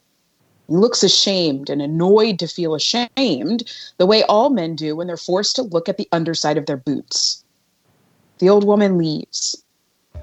He 0.69 0.75
looks 0.75 1.03
ashamed 1.03 1.71
and 1.71 1.81
annoyed 1.81 2.39
to 2.41 2.47
feel 2.47 2.75
ashamed, 2.75 3.73
the 3.97 4.05
way 4.05 4.25
all 4.25 4.51
men 4.51 4.77
do 4.77 4.95
when 4.95 5.07
they're 5.07 5.17
forced 5.17 5.57
to 5.57 5.63
look 5.63 5.89
at 5.89 5.97
the 5.97 6.09
underside 6.13 6.59
of 6.59 6.67
their 6.67 6.77
boots. 6.77 7.43
The 8.41 8.51
old 8.51 8.65
woman 8.65 8.99
leaves. 8.99 9.57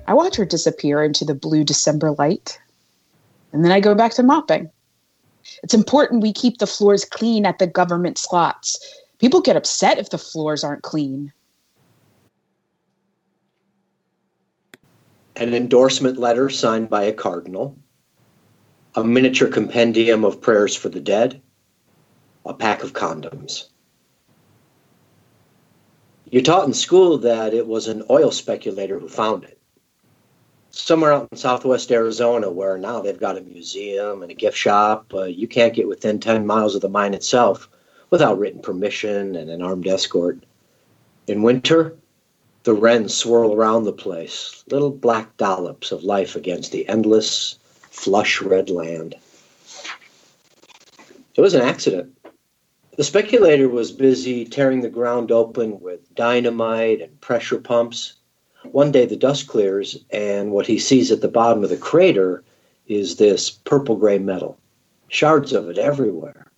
I 0.06 0.14
watch 0.14 0.36
her 0.36 0.46
disappear 0.46 1.04
into 1.04 1.26
the 1.26 1.34
blue 1.34 1.64
December 1.64 2.12
light. 2.12 2.60
And 3.54 3.64
then 3.64 3.72
I 3.72 3.80
go 3.80 3.96
back 3.96 4.14
to 4.14 4.24
mopping. 4.24 4.70
It's 5.64 5.74
important 5.74 6.22
we 6.22 6.34
keep 6.34 6.58
the 6.58 6.68
floors 6.68 7.06
clean 7.06 7.46
at 7.46 7.60
the 7.60 7.68
government 7.68 8.18
slots. 8.18 8.80
People 9.20 9.42
get 9.42 9.56
upset 9.56 9.98
if 9.98 10.10
the 10.10 10.18
floors 10.18 10.64
aren't 10.64 10.84
clean. 10.84 11.32
An 15.36 15.54
endorsement 15.54 16.18
letter 16.18 16.50
signed 16.50 16.90
by 16.90 17.04
a 17.04 17.14
cardinal, 17.14 17.78
a 18.96 19.04
miniature 19.04 19.48
compendium 19.48 20.24
of 20.24 20.42
prayers 20.42 20.76
for 20.76 20.90
the 20.90 21.00
dead, 21.00 21.42
a 22.46 22.54
pack 22.54 22.84
of 22.84 22.94
condoms. 22.94 23.70
You're 26.30 26.42
taught 26.42 26.68
in 26.68 26.74
school 26.74 27.18
that 27.20 27.54
it 27.54 27.68
was 27.68 27.88
an 27.88 28.04
oil 28.10 28.32
speculator 28.32 29.00
who 29.00 29.10
found 29.10 29.44
it. 29.44 29.61
Somewhere 30.72 31.12
out 31.12 31.28
in 31.32 31.38
southwest 31.38 31.92
Arizona, 31.92 32.50
where 32.50 32.78
now 32.78 33.02
they've 33.02 33.20
got 33.20 33.38
a 33.38 33.42
museum 33.42 34.24
and 34.24 34.32
a 34.32 34.36
gift 34.36 34.58
shop, 34.58 35.14
uh, 35.14 35.24
you 35.24 35.48
can't 35.48 35.74
get 35.74 35.88
within 35.88 36.20
10 36.20 36.46
miles 36.46 36.76
of 36.76 36.82
the 36.82 36.90
mine 36.90 37.14
itself 37.14 37.70
without 38.10 38.40
written 38.40 38.62
permission 38.62 39.36
and 39.36 39.50
an 39.50 39.62
armed 39.62 39.88
escort. 39.88 40.40
In 41.28 41.42
winter, 41.42 41.96
the 42.64 42.74
wrens 42.74 43.16
swirl 43.16 43.54
around 43.54 43.84
the 43.84 43.92
place, 43.92 44.64
little 44.70 44.92
black 44.92 45.36
dollops 45.38 45.92
of 45.92 46.04
life 46.04 46.36
against 46.36 46.72
the 46.72 46.88
endless, 46.88 47.58
flush 47.90 48.42
red 48.42 48.70
land. 48.70 49.16
It 51.36 51.42
was 51.42 51.54
an 51.54 51.62
accident. 51.62 52.18
The 52.98 53.04
speculator 53.04 53.68
was 53.68 53.92
busy 53.92 54.46
tearing 54.46 54.82
the 54.82 54.90
ground 54.90 55.32
open 55.32 55.80
with 55.82 56.14
dynamite 56.14 57.02
and 57.02 57.20
pressure 57.20 57.60
pumps. 57.60 58.14
One 58.64 58.92
day 58.92 59.06
the 59.06 59.16
dust 59.16 59.48
clears, 59.48 59.98
and 60.12 60.52
what 60.52 60.68
he 60.68 60.78
sees 60.78 61.12
at 61.12 61.22
the 61.22 61.28
bottom 61.28 61.64
of 61.64 61.70
the 61.70 61.78
crater 61.78 62.44
is 62.88 63.16
this 63.16 63.50
purple 63.50 63.96
gray 63.96 64.20
metal, 64.20 64.58
shards 65.08 65.52
of 65.52 65.70
it 65.70 65.78
everywhere. 65.78 66.52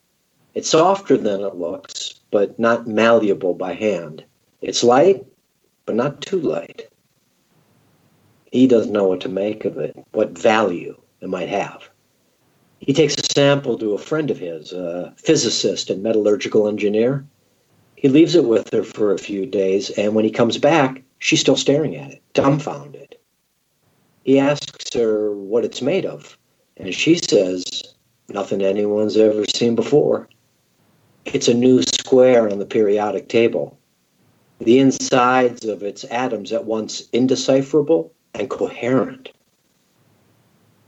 It's 0.53 0.69
softer 0.69 1.17
than 1.17 1.41
it 1.41 1.55
looks, 1.55 2.19
but 2.29 2.60
not 2.60 2.88
malleable 2.88 3.53
by 3.53 3.74
hand. 3.74 4.24
It's 4.62 4.83
light, 4.83 5.25
but 5.86 5.95
not 5.95 6.22
too 6.22 6.39
light. 6.39 6.89
He 8.51 8.67
doesn't 8.67 8.91
know 8.93 9.07
what 9.07 9.22
to 9.22 9.29
make 9.29 9.65
of 9.65 9.77
it, 9.77 9.98
what 10.12 10.38
value 10.38 10.95
it 11.22 11.29
might 11.29 11.50
have. 11.50 11.89
He 12.79 12.93
takes 12.93 13.15
a 13.15 13.24
sample 13.33 13.77
to 13.77 13.93
a 13.93 13.98
friend 13.98 14.29
of 14.29 14.38
his, 14.38 14.74
a 14.74 15.13
physicist 15.17 15.89
and 15.89 16.03
metallurgical 16.03 16.67
engineer. 16.67 17.25
He 17.95 18.10
leaves 18.10 18.36
it 18.36 18.43
with 18.43 18.72
her 18.74 18.83
for 18.83 19.13
a 19.13 19.17
few 19.17 19.45
days, 19.45 19.89
and 19.91 20.13
when 20.13 20.25
he 20.25 20.31
comes 20.31 20.57
back, 20.57 21.01
she's 21.24 21.39
still 21.39 21.56
staring 21.56 21.96
at 21.96 22.12
it, 22.12 22.22
dumbfounded. 22.34 23.15
He 24.25 24.39
asks 24.39 24.94
her 24.94 25.34
what 25.34 25.63
it's 25.63 25.82
made 25.82 26.06
of, 26.06 26.38
and 26.75 26.94
she 26.94 27.15
says, 27.15 27.63
Nothing 28.27 28.62
anyone's 28.62 29.15
ever 29.15 29.46
seen 29.46 29.74
before. 29.75 30.27
It's 31.25 31.48
a 31.48 31.53
new 31.53 31.82
square 31.82 32.50
on 32.50 32.60
the 32.60 32.65
periodic 32.65 33.30
table. 33.30 33.77
The 34.60 34.80
insides 34.80 35.65
of 35.65 35.82
its 35.82 36.03
atoms 36.06 36.51
at 36.51 36.65
once 36.65 37.08
indecipherable 37.13 38.12
and 38.34 38.50
coherent. 38.50 39.30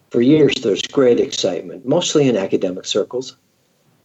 For 0.10 0.22
years, 0.22 0.56
there's 0.56 0.82
great 0.82 1.20
excitement, 1.20 1.86
mostly 1.86 2.28
in 2.28 2.36
academic 2.36 2.86
circles. 2.86 3.38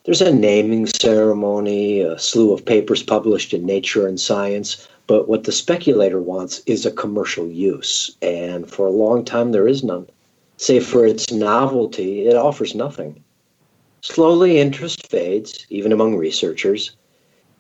There's 0.05 0.23
a 0.23 0.33
naming 0.33 0.87
ceremony, 0.87 2.01
a 2.01 2.19
slew 2.19 2.53
of 2.53 2.65
papers 2.65 3.03
published 3.03 3.53
in 3.53 3.67
Nature 3.67 4.07
and 4.07 4.19
Science, 4.19 4.89
but 5.11 5.29
what 5.29 5.43
the 5.43 5.51
speculator 5.51 6.21
wants 6.21 6.63
is 6.67 6.87
a 6.87 6.91
commercial 6.93 7.49
use, 7.49 8.17
and 8.23 8.71
for 8.71 8.87
a 8.87 8.93
long 8.93 9.25
time 9.25 9.51
there 9.51 9.67
is 9.67 9.83
none. 9.83 10.09
Save 10.57 10.87
for 10.87 11.05
its 11.05 11.33
novelty, 11.33 12.29
it 12.29 12.37
offers 12.37 12.77
nothing. 12.77 13.25
Slowly, 14.03 14.61
interest 14.61 15.09
fades, 15.09 15.67
even 15.69 15.91
among 15.91 16.17
researchers, 16.17 16.93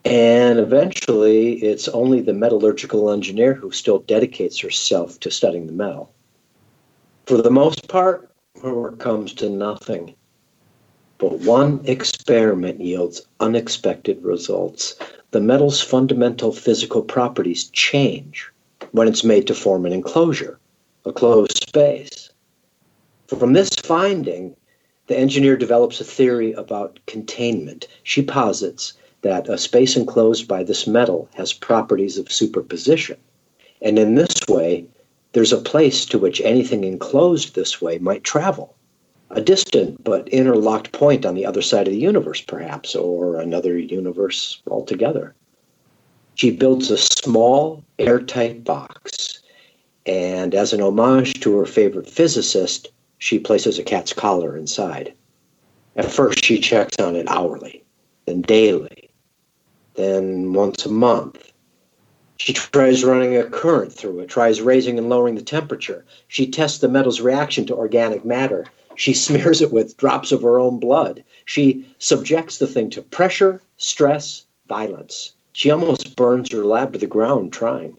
and 0.04 0.60
eventually 0.60 1.54
it's 1.54 1.88
only 1.88 2.20
the 2.20 2.32
metallurgical 2.32 3.10
engineer 3.10 3.52
who 3.52 3.72
still 3.72 3.98
dedicates 3.98 4.60
herself 4.60 5.18
to 5.18 5.28
studying 5.28 5.66
the 5.66 5.72
metal. 5.72 6.14
For 7.26 7.42
the 7.42 7.50
most 7.50 7.88
part, 7.88 8.30
her 8.62 8.72
work 8.72 9.00
comes 9.00 9.34
to 9.34 9.50
nothing. 9.50 10.14
But 11.20 11.40
one 11.40 11.82
experiment 11.84 12.80
yields 12.80 13.20
unexpected 13.40 14.24
results. 14.24 14.96
The 15.32 15.40
metal's 15.40 15.82
fundamental 15.82 16.50
physical 16.50 17.02
properties 17.02 17.64
change 17.74 18.50
when 18.92 19.06
it's 19.06 19.22
made 19.22 19.46
to 19.48 19.54
form 19.54 19.84
an 19.84 19.92
enclosure, 19.92 20.58
a 21.04 21.12
closed 21.12 21.58
space. 21.68 22.30
From 23.26 23.52
this 23.52 23.68
finding, 23.68 24.56
the 25.08 25.18
engineer 25.18 25.58
develops 25.58 26.00
a 26.00 26.04
theory 26.04 26.52
about 26.54 26.98
containment. 27.06 27.86
She 28.02 28.22
posits 28.22 28.94
that 29.20 29.46
a 29.46 29.58
space 29.58 29.96
enclosed 29.96 30.48
by 30.48 30.62
this 30.62 30.86
metal 30.86 31.28
has 31.34 31.52
properties 31.52 32.16
of 32.16 32.32
superposition. 32.32 33.18
And 33.82 33.98
in 33.98 34.14
this 34.14 34.34
way, 34.48 34.86
there's 35.32 35.52
a 35.52 35.58
place 35.58 36.06
to 36.06 36.18
which 36.18 36.40
anything 36.40 36.82
enclosed 36.84 37.54
this 37.54 37.82
way 37.82 37.98
might 37.98 38.24
travel. 38.24 38.74
A 39.32 39.40
distant 39.40 40.02
but 40.02 40.28
interlocked 40.28 40.90
point 40.92 41.24
on 41.24 41.34
the 41.34 41.46
other 41.46 41.62
side 41.62 41.86
of 41.86 41.92
the 41.92 42.00
universe, 42.00 42.40
perhaps, 42.40 42.96
or 42.96 43.36
another 43.36 43.78
universe 43.78 44.60
altogether. 44.68 45.34
She 46.34 46.50
builds 46.50 46.90
a 46.90 46.98
small, 46.98 47.84
airtight 47.98 48.64
box, 48.64 49.40
and 50.04 50.54
as 50.54 50.72
an 50.72 50.80
homage 50.80 51.40
to 51.40 51.56
her 51.58 51.66
favorite 51.66 52.08
physicist, 52.08 52.88
she 53.18 53.38
places 53.38 53.78
a 53.78 53.84
cat's 53.84 54.12
collar 54.12 54.56
inside. 54.56 55.12
At 55.94 56.10
first, 56.10 56.44
she 56.44 56.58
checks 56.58 56.96
on 56.98 57.14
it 57.14 57.28
hourly, 57.28 57.84
then 58.26 58.40
daily, 58.42 59.10
then 59.94 60.52
once 60.54 60.86
a 60.86 60.90
month, 60.90 61.52
she 62.38 62.54
tries 62.54 63.04
running 63.04 63.36
a 63.36 63.44
current 63.44 63.92
through 63.92 64.20
it, 64.20 64.28
tries 64.28 64.62
raising 64.62 64.98
and 64.98 65.10
lowering 65.10 65.34
the 65.34 65.42
temperature. 65.42 66.06
She 66.28 66.50
tests 66.50 66.78
the 66.78 66.88
metal's 66.88 67.20
reaction 67.20 67.66
to 67.66 67.76
organic 67.76 68.24
matter. 68.24 68.64
She 69.00 69.14
smears 69.14 69.62
it 69.62 69.72
with 69.72 69.96
drops 69.96 70.30
of 70.30 70.42
her 70.42 70.60
own 70.60 70.78
blood. 70.78 71.24
She 71.46 71.86
subjects 71.98 72.58
the 72.58 72.66
thing 72.66 72.90
to 72.90 73.00
pressure, 73.00 73.62
stress, 73.78 74.44
violence. 74.68 75.32
She 75.54 75.70
almost 75.70 76.16
burns 76.16 76.52
her 76.52 76.66
lab 76.66 76.92
to 76.92 76.98
the 76.98 77.06
ground 77.06 77.50
trying. 77.50 77.96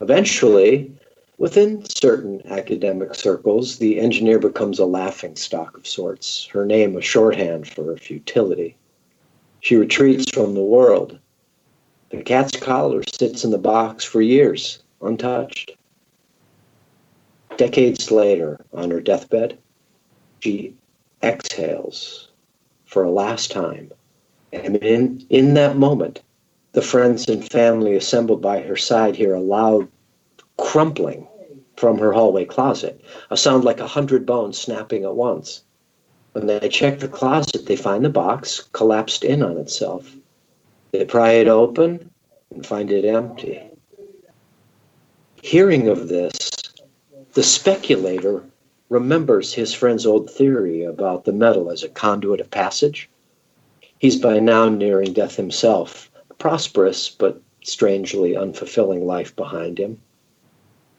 Eventually, 0.00 0.90
within 1.38 1.84
certain 1.88 2.42
academic 2.46 3.14
circles, 3.14 3.78
the 3.78 4.00
engineer 4.00 4.40
becomes 4.40 4.80
a 4.80 4.86
laughing 4.86 5.36
stock 5.36 5.76
of 5.76 5.86
sorts, 5.86 6.46
her 6.46 6.66
name 6.66 6.96
a 6.96 7.00
shorthand 7.00 7.68
for 7.68 7.84
her 7.84 7.96
futility. 7.96 8.74
She 9.60 9.76
retreats 9.76 10.28
from 10.32 10.54
the 10.54 10.62
world 10.62 11.16
the 12.10 12.22
cat's 12.22 12.58
collar 12.58 13.04
sits 13.04 13.44
in 13.44 13.52
the 13.52 13.56
box 13.56 14.04
for 14.04 14.20
years, 14.20 14.82
untouched. 15.00 15.76
Decades 17.56 18.10
later, 18.10 18.58
on 18.72 18.90
her 18.90 19.00
deathbed, 19.00 19.56
she 20.40 20.74
exhales 21.22 22.28
for 22.86 23.04
a 23.04 23.10
last 23.10 23.50
time. 23.50 23.90
And 24.52 24.76
in, 24.76 25.26
in 25.28 25.54
that 25.54 25.76
moment, 25.76 26.22
the 26.72 26.82
friends 26.82 27.28
and 27.28 27.48
family 27.50 27.96
assembled 27.96 28.40
by 28.40 28.60
her 28.60 28.76
side 28.76 29.16
hear 29.16 29.34
a 29.34 29.40
loud 29.40 29.88
crumpling 30.56 31.26
from 31.76 31.98
her 31.98 32.12
hallway 32.12 32.44
closet, 32.44 33.00
a 33.30 33.36
sound 33.36 33.64
like 33.64 33.80
a 33.80 33.86
hundred 33.86 34.26
bones 34.26 34.58
snapping 34.58 35.04
at 35.04 35.14
once. 35.14 35.62
When 36.32 36.46
they 36.46 36.68
check 36.68 36.98
the 36.98 37.08
closet, 37.08 37.66
they 37.66 37.76
find 37.76 38.04
the 38.04 38.10
box 38.10 38.68
collapsed 38.72 39.24
in 39.24 39.42
on 39.42 39.56
itself. 39.56 40.14
They 40.92 41.04
pry 41.04 41.32
it 41.32 41.48
open 41.48 42.10
and 42.54 42.64
find 42.64 42.90
it 42.90 43.04
empty. 43.04 43.60
Hearing 45.42 45.88
of 45.88 46.08
this, 46.08 46.38
the 47.34 47.42
speculator 47.42 48.44
remembers 48.88 49.52
his 49.52 49.74
friend's 49.74 50.06
old 50.06 50.30
theory 50.30 50.84
about 50.84 51.24
the 51.24 51.32
metal 51.32 51.70
as 51.70 51.82
a 51.82 51.88
conduit 51.88 52.40
of 52.40 52.50
passage. 52.50 53.08
He's 53.98 54.16
by 54.16 54.38
now 54.38 54.68
nearing 54.68 55.12
death 55.12 55.36
himself, 55.36 56.10
a 56.30 56.34
prosperous 56.34 57.10
but 57.10 57.40
strangely 57.62 58.34
unfulfilling 58.34 59.04
life 59.04 59.34
behind 59.36 59.78
him. 59.78 60.00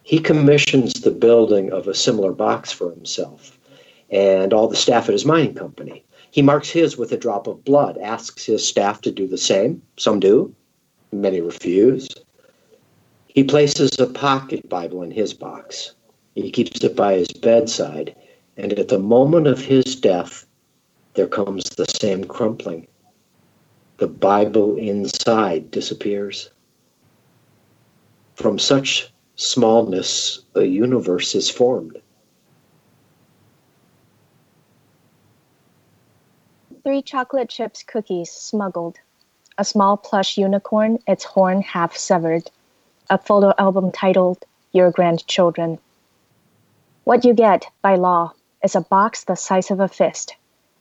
He 0.04 0.20
commissions 0.20 0.94
the 0.94 1.12
building 1.12 1.72
of 1.72 1.88
a 1.88 1.94
similar 1.94 2.32
box 2.32 2.72
for 2.72 2.92
himself 2.92 3.58
and 4.10 4.54
all 4.54 4.68
the 4.68 4.76
staff 4.76 5.08
at 5.08 5.14
his 5.14 5.26
mining 5.26 5.54
company. 5.54 6.04
He 6.32 6.42
marks 6.42 6.70
his 6.70 6.98
with 6.98 7.12
a 7.12 7.18
drop 7.18 7.48
of 7.48 7.64
blood, 7.64 7.98
asks 7.98 8.46
his 8.46 8.68
staff 8.68 9.02
to 9.02 9.12
do 9.12 9.28
the 9.28 9.38
same. 9.38 9.82
Some 9.98 10.20
do, 10.20 10.54
many 11.12 11.42
refuse. 11.42 12.08
He 13.28 13.44
places 13.44 14.00
a 14.00 14.08
pocket 14.08 14.68
Bible 14.68 15.04
in 15.04 15.12
his 15.12 15.34
box. 15.34 15.94
He 16.42 16.52
keeps 16.52 16.84
it 16.84 16.96
by 16.96 17.16
his 17.16 17.28
bedside, 17.28 18.16
and 18.56 18.72
at 18.72 18.88
the 18.88 18.98
moment 18.98 19.46
of 19.46 19.60
his 19.60 19.96
death, 19.96 20.46
there 21.16 21.28
comes 21.28 21.64
the 21.72 21.86
same 21.86 22.24
crumpling. 22.24 22.88
The 23.98 24.08
Bible 24.08 24.78
inside 24.78 25.70
disappears. 25.70 26.50
From 28.36 28.58
such 28.58 29.12
smallness, 29.36 30.40
a 30.56 30.64
universe 30.64 31.36
is 31.36 31.50
formed. 31.50 32.00
Three 36.86 37.02
chocolate 37.02 37.50
chips 37.50 37.84
cookies 37.84 38.32
smuggled. 38.32 38.98
A 39.58 39.66
small 39.66 39.98
plush 39.98 40.38
unicorn, 40.38 41.00
its 41.06 41.26
horn 41.26 41.62
half 41.62 41.98
severed. 41.98 42.50
A 43.10 43.18
photo 43.18 43.54
album 43.58 43.92
titled 43.92 44.46
Your 44.72 44.90
Grandchildren. 44.90 45.80
What 47.04 47.26
you 47.26 47.34
get, 47.34 47.66
by 47.82 47.96
law, 47.96 48.34
is 48.64 48.76
a 48.76 48.82
box 48.82 49.24
the 49.24 49.36
size 49.36 49.72
of 49.72 49.80
a 49.80 49.88
fist. 49.88 50.36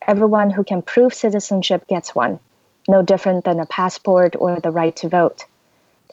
Everyone 0.06 0.50
who 0.50 0.64
can 0.64 0.82
prove 0.82 1.14
citizenship 1.14 1.86
gets 1.86 2.14
one, 2.14 2.40
no 2.88 3.02
different 3.02 3.44
than 3.44 3.60
a 3.60 3.66
passport 3.66 4.34
or 4.38 4.60
the 4.60 4.70
right 4.70 4.94
to 4.96 5.08
vote. 5.08 5.44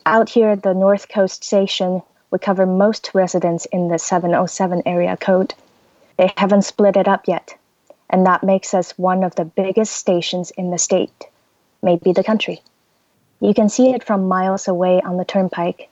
Out 0.05 0.29
here 0.29 0.50
at 0.50 0.63
the 0.63 0.74
North 0.74 1.09
Coast 1.09 1.43
Station, 1.43 2.01
we 2.29 2.39
cover 2.39 2.65
most 2.65 3.12
residents 3.13 3.65
in 3.65 3.88
the 3.88 3.97
707 3.97 4.83
area 4.85 5.17
code. 5.17 5.53
They 6.17 6.31
haven't 6.38 6.63
split 6.63 6.97
it 6.97 7.07
up 7.07 7.27
yet, 7.27 7.57
and 8.09 8.25
that 8.25 8.43
makes 8.43 8.74
us 8.74 8.97
one 8.97 9.24
of 9.24 9.35
the 9.35 9.45
biggest 9.45 9.93
stations 9.93 10.51
in 10.51 10.71
the 10.71 10.77
state, 10.77 11.25
maybe 11.81 12.12
the 12.12 12.24
country. 12.24 12.62
You 13.39 13.53
can 13.53 13.69
see 13.69 13.89
it 13.89 14.03
from 14.03 14.27
miles 14.27 14.67
away 14.67 15.01
on 15.01 15.17
the 15.17 15.25
turnpike. 15.25 15.89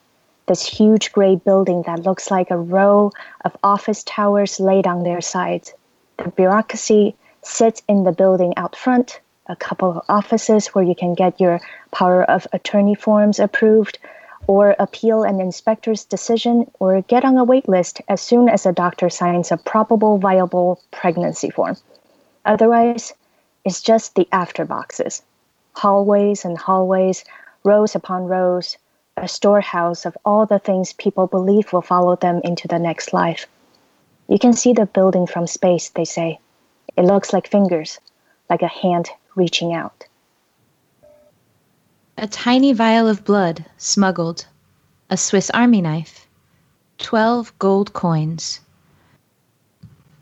This 0.47 0.65
huge 0.65 1.11
gray 1.13 1.35
building 1.35 1.83
that 1.83 2.03
looks 2.03 2.29
like 2.29 2.51
a 2.51 2.57
row 2.57 3.11
of 3.45 3.55
office 3.63 4.03
towers 4.03 4.59
laid 4.59 4.85
on 4.85 5.03
their 5.03 5.21
sides. 5.21 5.73
The 6.17 6.29
bureaucracy 6.29 7.15
sits 7.41 7.81
in 7.87 8.03
the 8.03 8.11
building 8.11 8.53
out 8.57 8.75
front, 8.75 9.21
a 9.47 9.55
couple 9.55 9.91
of 9.91 10.05
offices 10.09 10.67
where 10.67 10.83
you 10.83 10.95
can 10.95 11.13
get 11.13 11.39
your 11.39 11.61
power 11.91 12.23
of 12.23 12.47
attorney 12.51 12.95
forms 12.95 13.39
approved, 13.39 13.99
or 14.47 14.75
appeal 14.79 15.23
an 15.23 15.39
inspector's 15.39 16.03
decision, 16.03 16.69
or 16.79 17.01
get 17.03 17.23
on 17.23 17.37
a 17.37 17.43
wait 17.43 17.69
list 17.69 18.01
as 18.09 18.21
soon 18.21 18.49
as 18.49 18.65
a 18.65 18.73
doctor 18.73 19.09
signs 19.09 19.51
a 19.51 19.57
probable 19.57 20.17
viable 20.17 20.81
pregnancy 20.91 21.49
form. 21.49 21.77
Otherwise, 22.45 23.13
it's 23.63 23.81
just 23.81 24.15
the 24.15 24.27
after 24.31 24.65
boxes 24.65 25.21
hallways 25.75 26.45
and 26.45 26.57
hallways, 26.57 27.23
rows 27.63 27.95
upon 27.95 28.25
rows, 28.25 28.77
a 29.17 29.27
storehouse 29.27 30.05
of 30.05 30.17
all 30.25 30.45
the 30.45 30.59
things 30.59 30.93
people 30.93 31.27
believe 31.27 31.71
will 31.71 31.81
follow 31.81 32.15
them 32.15 32.41
into 32.43 32.67
the 32.67 32.79
next 32.79 33.13
life. 33.13 33.47
You 34.27 34.39
can 34.39 34.53
see 34.53 34.73
the 34.73 34.85
building 34.85 35.27
from 35.27 35.47
space, 35.47 35.89
they 35.89 36.05
say. 36.05 36.39
It 36.97 37.03
looks 37.03 37.33
like 37.33 37.47
fingers, 37.47 37.99
like 38.49 38.61
a 38.61 38.67
hand 38.67 39.09
reaching 39.35 39.73
out. 39.73 40.05
A 42.17 42.27
tiny 42.27 42.73
vial 42.73 43.07
of 43.07 43.25
blood, 43.25 43.65
smuggled. 43.77 44.45
A 45.09 45.17
Swiss 45.17 45.49
Army 45.51 45.81
knife. 45.81 46.27
Twelve 46.97 47.57
gold 47.59 47.93
coins. 47.93 48.59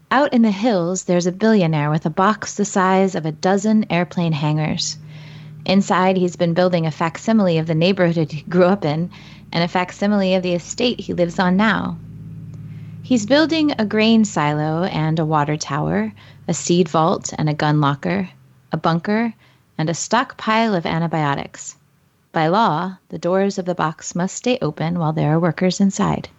Out 0.10 0.33
in 0.33 0.41
the 0.41 0.51
hills, 0.51 1.05
there's 1.05 1.27
a 1.27 1.31
billionaire 1.31 1.89
with 1.89 2.05
a 2.05 2.10
box 2.10 2.55
the 2.55 2.65
size 2.65 3.15
of 3.15 3.25
a 3.25 3.31
dozen 3.31 3.86
airplane 3.89 4.33
hangars. 4.33 4.98
Inside, 5.65 6.18
he's 6.18 6.36
been 6.36 6.53
building 6.53 6.86
a 6.86 6.91
facsimile 6.91 7.58
of 7.58 7.68
the 7.68 7.75
neighborhood 7.75 8.32
he 8.32 8.41
grew 8.41 8.65
up 8.65 8.84
in 8.84 9.12
and 9.51 9.63
a 9.63 9.68
facsimile 9.68 10.36
of 10.36 10.44
the 10.44 10.53
estate 10.53 11.00
he 11.00 11.13
lives 11.13 11.39
on 11.39 11.58
now. 11.58 11.98
He's 13.03 13.25
building 13.25 13.74
a 13.77 13.86
grain 13.86 14.25
silo 14.25 14.84
and 14.84 15.20
a 15.20 15.25
water 15.25 15.58
tower, 15.58 16.13
a 16.48 16.53
seed 16.53 16.88
vault 16.88 17.34
and 17.38 17.50
a 17.50 17.53
gun 17.53 17.82
locker, 17.82 18.30
a 18.72 18.77
bunker, 18.77 19.34
and 19.77 19.89
a 19.89 19.94
stockpile 19.94 20.74
of 20.74 20.86
antibiotics. 20.86 21.75
By 22.32 22.48
law, 22.48 22.98
the 23.10 23.20
doors 23.20 23.58
of 23.58 23.65
the 23.65 23.75
box 23.75 24.15
must 24.15 24.36
stay 24.36 24.58
open 24.62 24.98
while 24.98 25.13
there 25.13 25.34
are 25.34 25.39
workers 25.39 25.82
inside. 25.82 26.30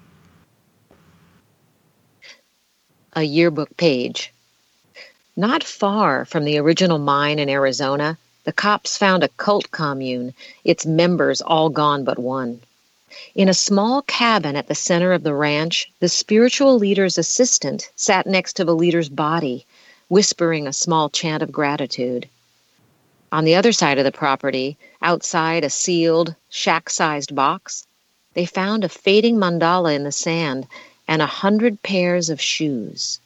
A 3.12 3.23
yearbook 3.23 3.76
page. 3.76 4.33
Not 5.37 5.62
far 5.62 6.25
from 6.25 6.45
the 6.45 6.59
original 6.59 6.99
mine 6.99 7.38
in 7.38 7.50
Arizona, 7.50 8.17
the 8.45 8.53
cops 8.53 8.97
found 8.97 9.23
a 9.23 9.29
cult 9.29 9.71
commune, 9.71 10.35
its 10.65 10.85
members 10.85 11.41
all 11.41 11.69
gone 11.69 12.05
but 12.05 12.19
one. 12.19 12.61
In 13.35 13.49
a 13.49 13.55
small 13.55 14.02
cabin 14.02 14.57
at 14.57 14.69
the 14.69 14.75
center 14.75 15.13
of 15.13 15.23
the 15.23 15.35
ranch, 15.35 15.93
the 16.00 16.09
spiritual 16.09 16.76
leader's 16.78 17.19
assistant 17.19 17.91
sat 17.95 18.26
next 18.26 18.55
to 18.55 18.65
the 18.65 18.75
leader's 18.75 19.09
body, 19.09 19.67
whispering 20.09 20.67
a 20.67 20.73
small 20.73 21.09
chant 21.09 21.43
of 21.43 21.52
gratitude. 21.52 22.28
On 23.31 23.45
the 23.45 23.55
other 23.55 23.73
side 23.73 23.99
of 23.99 24.05
the 24.05 24.13
property, 24.13 24.76
outside 25.00 25.65
a 25.65 25.71
sealed, 25.71 26.35
shack 26.50 26.91
sized 26.91 27.35
box, 27.35 27.87
they 28.35 28.47
found 28.47 28.83
a 28.83 28.89
fading 28.89 29.37
mandala 29.37 29.95
in 29.95 30.05
the 30.05 30.13
sand 30.13 30.67
and 31.07 31.23
a 31.23 31.26
hundred 31.26 31.83
pairs 31.83 32.28
of 32.31 32.41
shoes. 32.41 33.21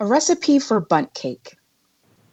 A 0.00 0.06
recipe 0.06 0.58
for 0.58 0.80
Bundt 0.80 1.14
cake. 1.14 1.56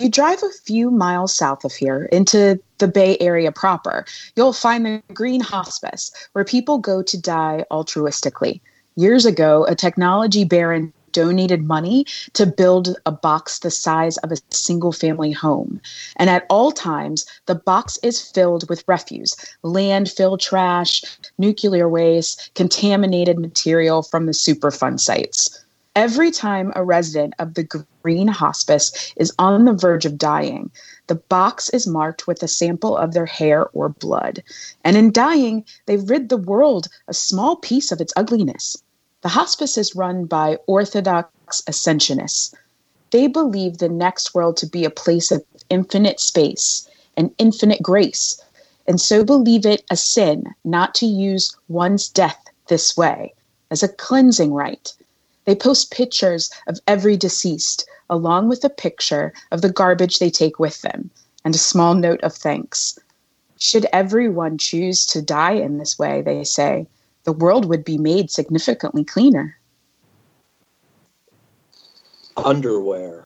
You 0.01 0.09
drive 0.09 0.41
a 0.41 0.49
few 0.49 0.89
miles 0.89 1.31
south 1.31 1.63
of 1.63 1.73
here 1.73 2.05
into 2.05 2.59
the 2.79 2.87
Bay 2.87 3.17
Area 3.19 3.51
proper, 3.51 4.03
you'll 4.35 4.51
find 4.51 4.83
the 4.83 5.03
Green 5.13 5.41
Hospice, 5.41 6.11
where 6.31 6.43
people 6.43 6.79
go 6.79 7.03
to 7.03 7.21
die 7.21 7.65
altruistically. 7.69 8.61
Years 8.95 9.27
ago, 9.27 9.63
a 9.65 9.75
technology 9.75 10.43
baron 10.43 10.91
donated 11.11 11.67
money 11.67 12.07
to 12.33 12.47
build 12.47 12.97
a 13.05 13.11
box 13.11 13.59
the 13.59 13.69
size 13.69 14.17
of 14.17 14.31
a 14.31 14.37
single 14.49 14.91
family 14.91 15.31
home. 15.31 15.79
And 16.15 16.31
at 16.31 16.47
all 16.49 16.71
times, 16.71 17.23
the 17.45 17.53
box 17.53 17.99
is 18.01 18.19
filled 18.19 18.67
with 18.69 18.83
refuse 18.87 19.35
landfill 19.63 20.39
trash, 20.39 21.03
nuclear 21.37 21.87
waste, 21.87 22.49
contaminated 22.55 23.37
material 23.37 24.01
from 24.01 24.25
the 24.25 24.31
Superfund 24.31 24.99
sites. 24.99 25.63
Every 25.95 26.31
time 26.31 26.71
a 26.73 26.85
resident 26.85 27.33
of 27.37 27.55
the 27.55 27.85
Green 28.01 28.29
Hospice 28.29 29.13
is 29.17 29.33
on 29.37 29.65
the 29.65 29.73
verge 29.73 30.05
of 30.05 30.17
dying, 30.17 30.71
the 31.07 31.15
box 31.15 31.67
is 31.67 31.85
marked 31.85 32.27
with 32.27 32.41
a 32.41 32.47
sample 32.47 32.95
of 32.95 33.13
their 33.13 33.25
hair 33.25 33.67
or 33.73 33.89
blood. 33.89 34.41
And 34.85 34.95
in 34.95 35.11
dying, 35.11 35.65
they 35.87 35.97
rid 35.97 36.29
the 36.29 36.37
world 36.37 36.87
a 37.09 37.13
small 37.13 37.57
piece 37.57 37.91
of 37.91 37.99
its 37.99 38.13
ugliness. 38.15 38.81
The 39.21 39.27
hospice 39.27 39.77
is 39.77 39.93
run 39.93 40.23
by 40.23 40.59
Orthodox 40.65 41.61
Ascensionists. 41.67 42.53
They 43.09 43.27
believe 43.27 43.79
the 43.79 43.89
next 43.89 44.33
world 44.33 44.55
to 44.57 44.67
be 44.67 44.85
a 44.85 44.89
place 44.89 45.29
of 45.29 45.43
infinite 45.69 46.21
space 46.21 46.87
and 47.17 47.35
infinite 47.37 47.83
grace, 47.83 48.41
and 48.87 49.01
so 49.01 49.25
believe 49.25 49.65
it 49.65 49.83
a 49.91 49.97
sin 49.97 50.45
not 50.63 50.95
to 50.95 51.05
use 51.05 51.53
one's 51.67 52.07
death 52.07 52.41
this 52.67 52.95
way 52.95 53.33
as 53.69 53.83
a 53.83 53.89
cleansing 53.89 54.53
rite 54.53 54.93
they 55.45 55.55
post 55.55 55.91
pictures 55.91 56.51
of 56.67 56.79
every 56.87 57.17
deceased, 57.17 57.87
along 58.09 58.49
with 58.49 58.63
a 58.63 58.69
picture 58.69 59.33
of 59.51 59.61
the 59.61 59.71
garbage 59.71 60.19
they 60.19 60.29
take 60.29 60.59
with 60.59 60.81
them 60.81 61.09
and 61.43 61.55
a 61.55 61.59
small 61.59 61.95
note 61.95 62.21
of 62.21 62.33
thanks. 62.33 62.97
Should 63.57 63.85
everyone 63.93 64.57
choose 64.57 65.05
to 65.07 65.21
die 65.21 65.53
in 65.53 65.77
this 65.77 65.97
way, 65.97 66.21
they 66.21 66.43
say, 66.43 66.87
the 67.23 67.31
world 67.31 67.65
would 67.65 67.83
be 67.83 67.97
made 67.97 68.31
significantly 68.31 69.03
cleaner. 69.03 69.57
Underwear. 72.37 73.25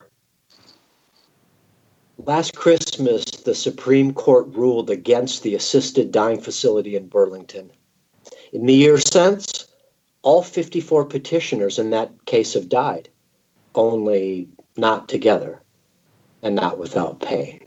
Last 2.18 2.56
Christmas, 2.56 3.26
the 3.26 3.56
Supreme 3.56 4.14
Court 4.14 4.48
ruled 4.48 4.90
against 4.90 5.44
the 5.44 5.56
assisted 5.56 6.12
dying 6.12 6.42
facility 6.42 6.96
in 6.96 7.08
Burlington. 7.08 7.72
In 8.52 8.66
the 8.66 8.74
year 8.74 8.98
since, 8.98 9.68
all 10.26 10.42
54 10.42 11.06
petitioners 11.06 11.78
in 11.78 11.92
that 11.92 12.26
case 12.26 12.56
have 12.56 12.68
died, 12.68 13.10
only 13.76 14.50
not 14.76 15.08
together 15.08 15.62
and 16.42 16.56
not 16.56 16.80
without 16.80 17.20
pain. 17.20 17.62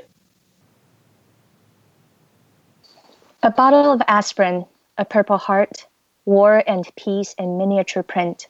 A 3.45 3.51
bottle 3.53 3.93
of 3.93 4.03
aspirin, 4.09 4.67
a 4.99 5.05
purple 5.05 5.39
heart, 5.39 5.87
war 6.25 6.65
and 6.67 6.85
peace 6.97 7.33
in 7.39 7.59
miniature 7.59 8.03
print. 8.03 8.49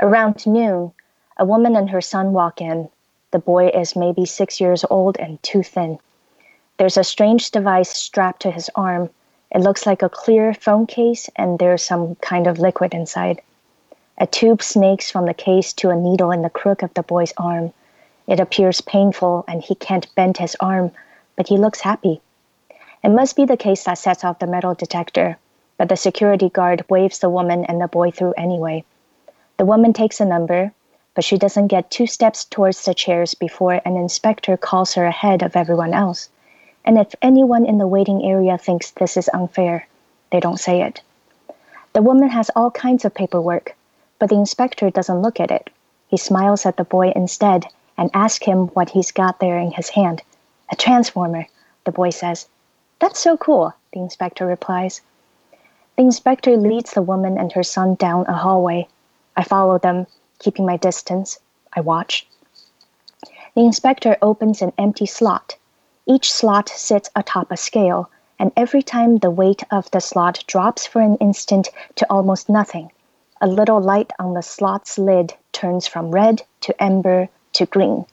Around 0.00 0.46
noon, 0.46 0.92
a 1.38 1.46
woman 1.46 1.76
and 1.76 1.88
her 1.88 2.02
son 2.02 2.34
walk 2.34 2.60
in. 2.60 2.90
The 3.30 3.38
boy 3.38 3.68
is 3.68 3.96
maybe 3.96 4.26
six 4.26 4.60
years 4.60 4.84
old 4.90 5.16
and 5.16 5.42
too 5.42 5.62
thin. 5.62 5.98
There's 6.76 6.98
a 6.98 7.04
strange 7.04 7.50
device 7.50 7.88
strapped 7.88 8.42
to 8.42 8.50
his 8.50 8.68
arm 8.74 9.08
it 9.50 9.60
looks 9.60 9.86
like 9.86 10.02
a 10.02 10.08
clear 10.08 10.52
phone 10.52 10.86
case, 10.86 11.30
and 11.36 11.58
there's 11.58 11.82
some 11.82 12.14
kind 12.16 12.46
of 12.46 12.58
liquid 12.58 12.92
inside. 12.92 13.40
A 14.18 14.26
tube 14.26 14.62
snakes 14.62 15.10
from 15.10 15.26
the 15.26 15.34
case 15.34 15.72
to 15.74 15.90
a 15.90 15.96
needle 15.96 16.30
in 16.30 16.42
the 16.42 16.50
crook 16.50 16.82
of 16.82 16.92
the 16.94 17.02
boy's 17.02 17.32
arm. 17.36 17.72
It 18.26 18.40
appears 18.40 18.80
painful, 18.80 19.44
and 19.48 19.62
he 19.62 19.74
can't 19.74 20.14
bend 20.14 20.36
his 20.36 20.56
arm, 20.60 20.90
but 21.36 21.48
he 21.48 21.56
looks 21.56 21.80
happy. 21.80 22.20
It 23.02 23.10
must 23.10 23.36
be 23.36 23.44
the 23.44 23.56
case 23.56 23.84
that 23.84 23.98
sets 23.98 24.24
off 24.24 24.40
the 24.40 24.46
metal 24.46 24.74
detector, 24.74 25.38
but 25.76 25.88
the 25.88 25.96
security 25.96 26.48
guard 26.48 26.84
waves 26.90 27.20
the 27.20 27.30
woman 27.30 27.64
and 27.64 27.80
the 27.80 27.86
boy 27.86 28.10
through 28.10 28.34
anyway. 28.36 28.84
The 29.56 29.64
woman 29.64 29.92
takes 29.92 30.20
a 30.20 30.24
number, 30.24 30.72
but 31.14 31.24
she 31.24 31.38
doesn't 31.38 31.68
get 31.68 31.90
two 31.90 32.06
steps 32.06 32.44
towards 32.44 32.84
the 32.84 32.94
chairs 32.94 33.34
before 33.34 33.80
an 33.84 33.96
inspector 33.96 34.56
calls 34.56 34.94
her 34.94 35.04
ahead 35.04 35.42
of 35.42 35.56
everyone 35.56 35.94
else. 35.94 36.28
And 36.88 36.96
if 36.96 37.14
anyone 37.20 37.66
in 37.66 37.76
the 37.76 37.86
waiting 37.86 38.24
area 38.24 38.56
thinks 38.56 38.92
this 38.92 39.18
is 39.18 39.28
unfair, 39.34 39.86
they 40.32 40.40
don't 40.40 40.58
say 40.58 40.80
it. 40.80 41.02
The 41.92 42.00
woman 42.00 42.30
has 42.30 42.50
all 42.56 42.70
kinds 42.70 43.04
of 43.04 43.12
paperwork, 43.12 43.76
but 44.18 44.30
the 44.30 44.36
inspector 44.36 44.88
doesn't 44.88 45.20
look 45.20 45.38
at 45.38 45.50
it. 45.50 45.68
He 46.08 46.16
smiles 46.16 46.64
at 46.64 46.78
the 46.78 46.84
boy 46.84 47.12
instead 47.14 47.66
and 47.98 48.10
asks 48.14 48.46
him 48.46 48.68
what 48.68 48.88
he's 48.88 49.12
got 49.12 49.38
there 49.38 49.58
in 49.58 49.72
his 49.72 49.90
hand. 49.90 50.22
A 50.72 50.76
transformer, 50.76 51.46
the 51.84 51.92
boy 51.92 52.08
says. 52.08 52.48
That's 53.00 53.20
so 53.20 53.36
cool, 53.36 53.74
the 53.92 54.00
inspector 54.00 54.46
replies. 54.46 55.02
The 55.96 56.04
inspector 56.04 56.56
leads 56.56 56.92
the 56.92 57.02
woman 57.02 57.36
and 57.36 57.52
her 57.52 57.62
son 57.62 57.96
down 57.96 58.24
a 58.28 58.32
hallway. 58.32 58.88
I 59.36 59.42
follow 59.44 59.76
them, 59.76 60.06
keeping 60.38 60.64
my 60.64 60.78
distance. 60.78 61.38
I 61.70 61.82
watch. 61.82 62.26
The 63.54 63.66
inspector 63.66 64.16
opens 64.22 64.62
an 64.62 64.72
empty 64.78 65.04
slot. 65.04 65.56
Each 66.10 66.32
slot 66.32 66.70
sits 66.70 67.10
atop 67.14 67.52
a 67.52 67.56
scale, 67.58 68.08
and 68.38 68.50
every 68.56 68.82
time 68.82 69.18
the 69.18 69.30
weight 69.30 69.62
of 69.70 69.90
the 69.90 70.00
slot 70.00 70.42
drops 70.46 70.86
for 70.86 71.02
an 71.02 71.16
instant 71.16 71.68
to 71.96 72.06
almost 72.08 72.48
nothing, 72.48 72.90
a 73.42 73.46
little 73.46 73.78
light 73.78 74.10
on 74.18 74.32
the 74.32 74.40
slot's 74.42 74.96
lid 74.96 75.34
turns 75.52 75.86
from 75.86 76.10
red 76.10 76.44
to 76.62 76.82
amber 76.82 77.28
to 77.52 77.66
green. 77.66 78.06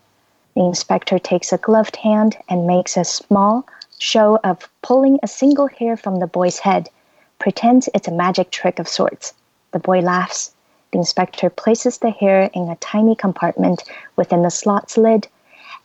The 0.56 0.66
inspector 0.66 1.20
takes 1.20 1.54
a 1.54 1.58
gloved 1.58 1.96
hand 1.96 2.38
and 2.50 2.68
makes 2.68 2.98
a 2.98 3.06
small 3.06 3.66
show 3.98 4.42
of 4.44 4.70
pulling 4.82 5.20
a 5.24 5.28
single 5.30 5.68
hair 5.68 5.96
from 5.96 6.20
the 6.20 6.28
boy's 6.28 6.60
head, 6.60 6.90
pretends 7.40 7.88
it's 7.94 8.10
a 8.10 8.12
magic 8.12 8.52
trick 8.52 8.78
of 8.78 8.90
sorts. 8.90 9.34
The 9.72 9.80
boy 9.80 10.02
laughs. 10.02 10.54
The 10.92 10.98
inspector 10.98 11.50
places 11.50 12.00
the 12.00 12.10
hair 12.10 12.50
in 12.54 12.68
a 12.68 12.76
tiny 12.76 13.16
compartment 13.16 13.86
within 14.18 14.42
the 14.42 14.52
slot's 14.52 14.98
lid, 14.98 15.30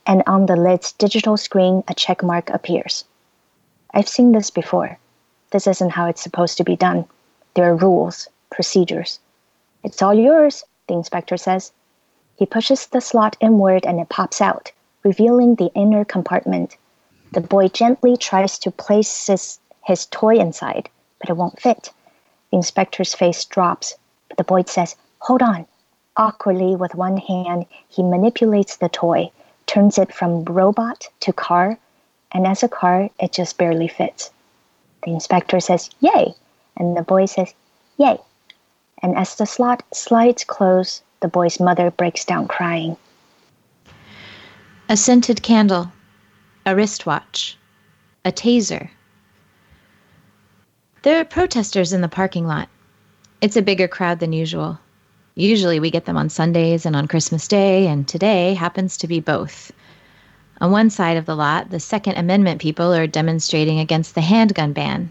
and 0.07 0.23
on 0.27 0.47
the 0.47 0.57
lid's 0.57 0.93
digital 0.93 1.37
screen, 1.37 1.85
a 1.89 1.95
check 1.95 2.23
mark 2.23 2.51
appears. 2.51 3.05
I've 3.93 4.09
seen 4.09 4.33
this 4.33 4.51
before. 4.51 4.99
This 5.51 5.67
isn't 5.67 5.91
how 5.91 6.07
it's 6.07 6.23
supposed 6.23 6.57
to 6.59 6.65
be 6.65 6.77
done. 6.77 7.07
There 7.55 7.69
are 7.71 7.77
rules, 7.77 8.29
procedures. 8.51 9.19
It's 9.83 10.03
all 10.03 10.15
yours, 10.15 10.65
the 10.87 10.95
inspector 10.95 11.37
says. 11.37 11.73
He 12.37 12.47
pushes 12.47 12.87
the 12.87 13.01
slot 13.01 13.37
inward 13.41 13.85
and 13.85 14.01
it 14.01 14.09
pops 14.09 14.41
out, 14.41 14.73
revealing 15.03 15.55
the 15.55 15.73
inner 15.75 16.05
compartment. 16.05 16.77
The 17.33 17.41
boy 17.41 17.69
gently 17.69 18.17
tries 18.17 18.59
to 18.61 18.71
place 18.71 19.27
his, 19.27 19.59
his 19.85 20.07
toy 20.07 20.37
inside, 20.37 20.89
but 21.19 21.31
it 21.31 21.37
won't 21.37 21.61
fit. 21.61 21.93
The 22.51 22.57
inspector's 22.57 23.15
face 23.15 23.45
drops, 23.45 23.97
but 24.29 24.39
the 24.39 24.45
boy 24.45 24.63
says, 24.67 24.97
Hold 25.21 25.43
on. 25.43 25.67
Awkwardly, 26.17 26.77
with 26.77 26.95
one 26.95 27.19
hand, 27.19 27.67
he 27.89 28.03
manipulates 28.03 28.77
the 28.77 28.89
toy, 28.89 29.31
turns 29.71 29.99
it 29.99 30.13
from 30.13 30.43
robot 30.47 31.07
to 31.21 31.33
car, 31.33 31.79
and 32.33 32.45
as 32.45 32.65
a 32.65 32.69
car, 32.69 33.09
it 33.21 33.33
just 33.33 33.57
barely 33.57 33.87
fits. 33.87 34.31
The 35.05 35.13
inspector 35.13 35.61
says, 35.61 35.91
Yay! 36.01 36.35
And 36.77 36.97
the 36.97 37.03
boy 37.03 37.27
says, 37.27 37.55
Yay! 37.97 38.19
And 39.01 39.17
as 39.17 39.37
the 39.37 39.47
slot 39.47 39.85
slides 39.95 40.43
close, 40.43 41.03
the 41.21 41.29
boy's 41.29 41.61
mother 41.61 41.93
breaks 41.93 42.25
down 42.25 42.49
crying. 42.49 42.97
A 44.89 44.97
scented 44.97 45.41
candle, 45.41 45.93
a 46.67 46.75
wristwatch, 46.75 47.57
a 48.25 48.33
taser. 48.33 48.91
There 51.03 51.21
are 51.21 51.25
protesters 51.25 51.93
in 51.93 52.01
the 52.01 52.09
parking 52.09 52.45
lot. 52.45 52.69
It's 53.41 53.57
a 53.57 53.63
bigger 53.63 53.87
crowd 53.87 54.19
than 54.19 54.33
usual. 54.33 54.81
Usually 55.35 55.81
we 55.81 55.91
get 55.91 56.05
them 56.05 56.17
on 56.17 56.29
Sundays 56.29 56.87
and 56.87 56.97
on 56.97 57.07
Christmas 57.07 57.47
Day, 57.47 57.87
and 57.87 58.07
today 58.07 58.55
happens 58.55 58.97
to 58.99 59.07
be 59.07 59.21
both. 59.21 59.73
On 60.61 60.71
one 60.71 60.91
side 60.91 61.17
of 61.17 61.25
the 61.25 61.37
lot, 61.37 61.71
the 61.71 61.81
Second 61.81 62.17
Amendment 62.17 62.61
people 62.61 62.93
are 62.93 63.07
demonstrating 63.07 63.79
against 63.79 64.15
the 64.15 64.21
handgun 64.21 64.73
ban. 64.73 65.11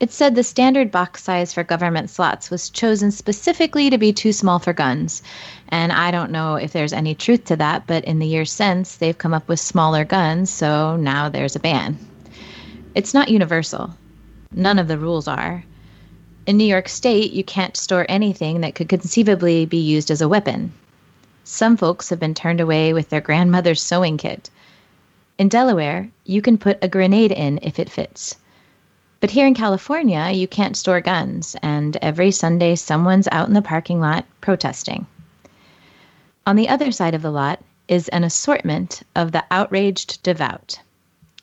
It 0.00 0.12
said 0.12 0.34
the 0.34 0.42
standard 0.42 0.90
box 0.90 1.22
size 1.22 1.54
for 1.54 1.62
government 1.62 2.10
slots 2.10 2.50
was 2.50 2.68
chosen 2.68 3.12
specifically 3.12 3.88
to 3.88 3.98
be 3.98 4.12
too 4.12 4.32
small 4.32 4.58
for 4.58 4.72
guns. 4.72 5.22
And 5.68 5.92
I 5.92 6.10
don't 6.10 6.32
know 6.32 6.56
if 6.56 6.72
there's 6.72 6.92
any 6.92 7.14
truth 7.14 7.44
to 7.44 7.56
that, 7.56 7.86
but 7.86 8.04
in 8.04 8.18
the 8.18 8.26
years 8.26 8.50
since, 8.50 8.96
they've 8.96 9.16
come 9.16 9.32
up 9.32 9.48
with 9.48 9.60
smaller 9.60 10.04
guns, 10.04 10.50
so 10.50 10.96
now 10.96 11.28
there's 11.28 11.54
a 11.54 11.60
ban. 11.60 11.96
It's 12.96 13.14
not 13.14 13.28
universal. 13.28 13.94
None 14.50 14.80
of 14.80 14.88
the 14.88 14.98
rules 14.98 15.28
are. 15.28 15.64
In 16.44 16.56
New 16.56 16.64
York 16.64 16.88
State, 16.88 17.32
you 17.32 17.44
can't 17.44 17.76
store 17.76 18.04
anything 18.08 18.62
that 18.62 18.74
could 18.74 18.88
conceivably 18.88 19.64
be 19.64 19.76
used 19.76 20.10
as 20.10 20.20
a 20.20 20.28
weapon. 20.28 20.72
Some 21.44 21.76
folks 21.76 22.10
have 22.10 22.18
been 22.18 22.34
turned 22.34 22.60
away 22.60 22.92
with 22.92 23.10
their 23.10 23.20
grandmother's 23.20 23.80
sewing 23.80 24.16
kit. 24.16 24.50
In 25.38 25.48
Delaware, 25.48 26.08
you 26.24 26.42
can 26.42 26.58
put 26.58 26.82
a 26.82 26.88
grenade 26.88 27.30
in 27.30 27.60
if 27.62 27.78
it 27.78 27.88
fits. 27.88 28.34
But 29.20 29.30
here 29.30 29.46
in 29.46 29.54
California, 29.54 30.30
you 30.32 30.48
can't 30.48 30.76
store 30.76 31.00
guns, 31.00 31.54
and 31.62 31.96
every 32.02 32.32
Sunday 32.32 32.74
someone's 32.74 33.28
out 33.30 33.46
in 33.46 33.54
the 33.54 33.62
parking 33.62 34.00
lot 34.00 34.24
protesting. 34.40 35.06
On 36.44 36.56
the 36.56 36.68
other 36.68 36.90
side 36.90 37.14
of 37.14 37.22
the 37.22 37.30
lot 37.30 37.62
is 37.86 38.08
an 38.08 38.24
assortment 38.24 39.04
of 39.14 39.30
the 39.30 39.44
outraged 39.52 40.20
devout. 40.24 40.80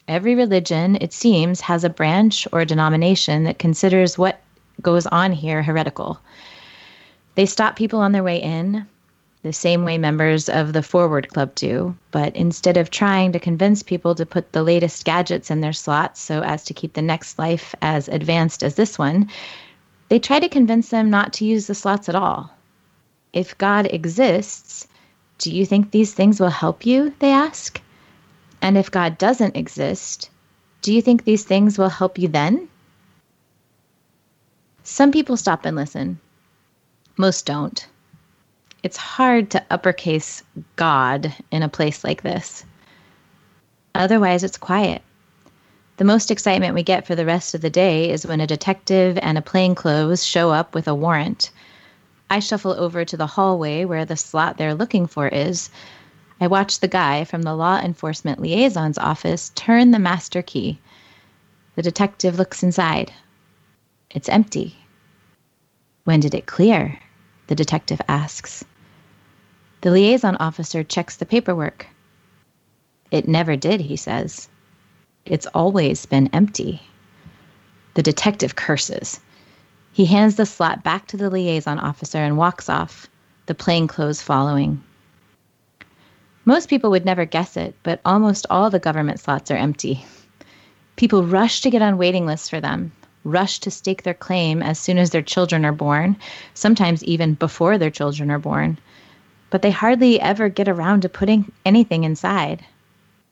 Every 0.09 0.35
religion, 0.35 0.97
it 0.99 1.13
seems, 1.13 1.61
has 1.61 1.85
a 1.85 1.89
branch 1.89 2.49
or 2.51 2.65
denomination 2.65 3.45
that 3.45 3.59
considers 3.59 4.17
what 4.17 4.41
goes 4.81 5.05
on 5.07 5.31
here 5.31 5.63
heretical. 5.63 6.19
They 7.35 7.45
stop 7.45 7.75
people 7.75 7.99
on 7.99 8.11
their 8.11 8.23
way 8.23 8.41
in, 8.41 8.85
the 9.43 9.53
same 9.53 9.85
way 9.85 9.97
members 9.97 10.49
of 10.49 10.73
the 10.73 10.83
Forward 10.83 11.29
Club 11.29 11.55
do, 11.55 11.95
but 12.11 12.35
instead 12.35 12.75
of 12.75 12.89
trying 12.89 13.31
to 13.31 13.39
convince 13.39 13.81
people 13.83 14.13
to 14.15 14.25
put 14.25 14.51
the 14.51 14.63
latest 14.63 15.05
gadgets 15.05 15.49
in 15.49 15.61
their 15.61 15.73
slots 15.73 16.19
so 16.19 16.41
as 16.41 16.65
to 16.65 16.73
keep 16.73 16.93
the 16.93 17.01
next 17.01 17.39
life 17.39 17.73
as 17.81 18.09
advanced 18.09 18.63
as 18.63 18.75
this 18.75 18.99
one, 18.99 19.29
they 20.09 20.19
try 20.19 20.39
to 20.39 20.49
convince 20.49 20.89
them 20.89 21.09
not 21.09 21.33
to 21.33 21.45
use 21.45 21.67
the 21.67 21.75
slots 21.75 22.09
at 22.09 22.15
all. 22.15 22.51
If 23.31 23.57
God 23.57 23.87
exists, 23.91 24.87
do 25.37 25.51
you 25.51 25.65
think 25.65 25.91
these 25.91 26.13
things 26.13 26.39
will 26.39 26.49
help 26.49 26.85
you? 26.85 27.13
They 27.19 27.31
ask. 27.31 27.79
And 28.61 28.77
if 28.77 28.91
God 28.91 29.17
doesn't 29.17 29.55
exist, 29.55 30.29
do 30.81 30.93
you 30.93 31.01
think 31.01 31.23
these 31.23 31.43
things 31.45 31.77
will 31.77 31.89
help 31.89 32.17
you 32.17 32.27
then? 32.27 32.67
Some 34.91 35.11
people 35.11 35.37
stop 35.37 35.65
and 35.65 35.77
listen. 35.77 36.19
Most 37.15 37.45
don't. 37.45 37.87
It's 38.81 38.97
hard 38.97 39.51
to 39.51 39.63
uppercase 39.69 40.43
God 40.75 41.33
in 41.51 41.63
a 41.63 41.69
place 41.69 42.03
like 42.03 42.23
this. 42.23 42.65
Otherwise, 43.93 44.43
it's 44.43 44.57
quiet. 44.57 45.03
The 45.97 46.03
most 46.03 46.31
excitement 46.31 46.73
we 46.73 46.83
get 46.83 47.05
for 47.05 47.15
the 47.15 47.25
rest 47.25 47.53
of 47.53 47.61
the 47.61 47.69
day 47.69 48.09
is 48.09 48.25
when 48.25 48.41
a 48.41 48.47
detective 48.47 49.17
and 49.19 49.37
a 49.37 49.43
plainclothes 49.43 50.25
show 50.25 50.49
up 50.49 50.73
with 50.73 50.87
a 50.87 50.95
warrant. 50.95 51.51
I 52.29 52.39
shuffle 52.39 52.73
over 52.73 53.05
to 53.05 53.15
the 53.15 53.27
hallway 53.27 53.85
where 53.85 54.05
the 54.05 54.17
slot 54.17 54.57
they're 54.57 54.75
looking 54.75 55.05
for 55.05 55.27
is. 55.27 55.69
I 56.41 56.47
watch 56.47 56.79
the 56.79 56.89
guy 56.89 57.23
from 57.23 57.43
the 57.43 57.55
law 57.55 57.79
enforcement 57.79 58.41
liaison's 58.41 58.97
office 58.97 59.51
turn 59.55 59.91
the 59.91 59.99
master 59.99 60.41
key. 60.41 60.79
The 61.75 61.83
detective 61.83 62.37
looks 62.39 62.63
inside. 62.63 63.13
It's 64.09 64.27
empty. 64.27 64.78
When 66.03 66.19
did 66.19 66.33
it 66.33 66.45
clear? 66.45 66.99
The 67.47 67.55
detective 67.55 68.01
asks. 68.07 68.63
The 69.81 69.91
liaison 69.91 70.35
officer 70.37 70.83
checks 70.83 71.17
the 71.17 71.25
paperwork. 71.25 71.87
It 73.11 73.27
never 73.27 73.55
did, 73.55 73.81
he 73.81 73.95
says. 73.95 74.49
It's 75.25 75.47
always 75.47 76.05
been 76.05 76.29
empty. 76.33 76.81
The 77.95 78.03
detective 78.03 78.55
curses. 78.55 79.19
He 79.91 80.05
hands 80.05 80.35
the 80.35 80.45
slot 80.45 80.83
back 80.83 81.07
to 81.07 81.17
the 81.17 81.29
liaison 81.29 81.79
officer 81.79 82.19
and 82.19 82.37
walks 82.37 82.69
off, 82.69 83.07
the 83.47 83.55
plainclothes 83.55 84.21
following. 84.21 84.83
Most 86.45 86.69
people 86.69 86.89
would 86.91 87.05
never 87.05 87.25
guess 87.25 87.57
it, 87.57 87.75
but 87.83 87.99
almost 88.05 88.45
all 88.49 88.69
the 88.69 88.79
government 88.79 89.19
slots 89.19 89.51
are 89.51 89.57
empty. 89.57 90.05
People 90.95 91.23
rush 91.23 91.61
to 91.61 91.69
get 91.69 91.81
on 91.81 91.97
waiting 91.97 92.25
lists 92.25 92.49
for 92.49 92.61
them, 92.61 92.91
rush 93.23 93.59
to 93.59 93.71
stake 93.71 94.03
their 94.03 94.13
claim 94.13 94.61
as 94.61 94.79
soon 94.79 94.97
as 94.97 95.09
their 95.09 95.21
children 95.21 95.65
are 95.65 95.71
born, 95.71 96.15
sometimes 96.53 97.03
even 97.03 97.33
before 97.33 97.77
their 97.77 97.89
children 97.89 98.31
are 98.31 98.39
born 98.39 98.77
but 99.49 99.61
they 99.61 99.71
hardly 99.71 100.19
ever 100.21 100.49
get 100.49 100.67
around 100.67 101.01
to 101.01 101.09
putting 101.09 101.51
anything 101.65 102.03
inside. 102.03 102.63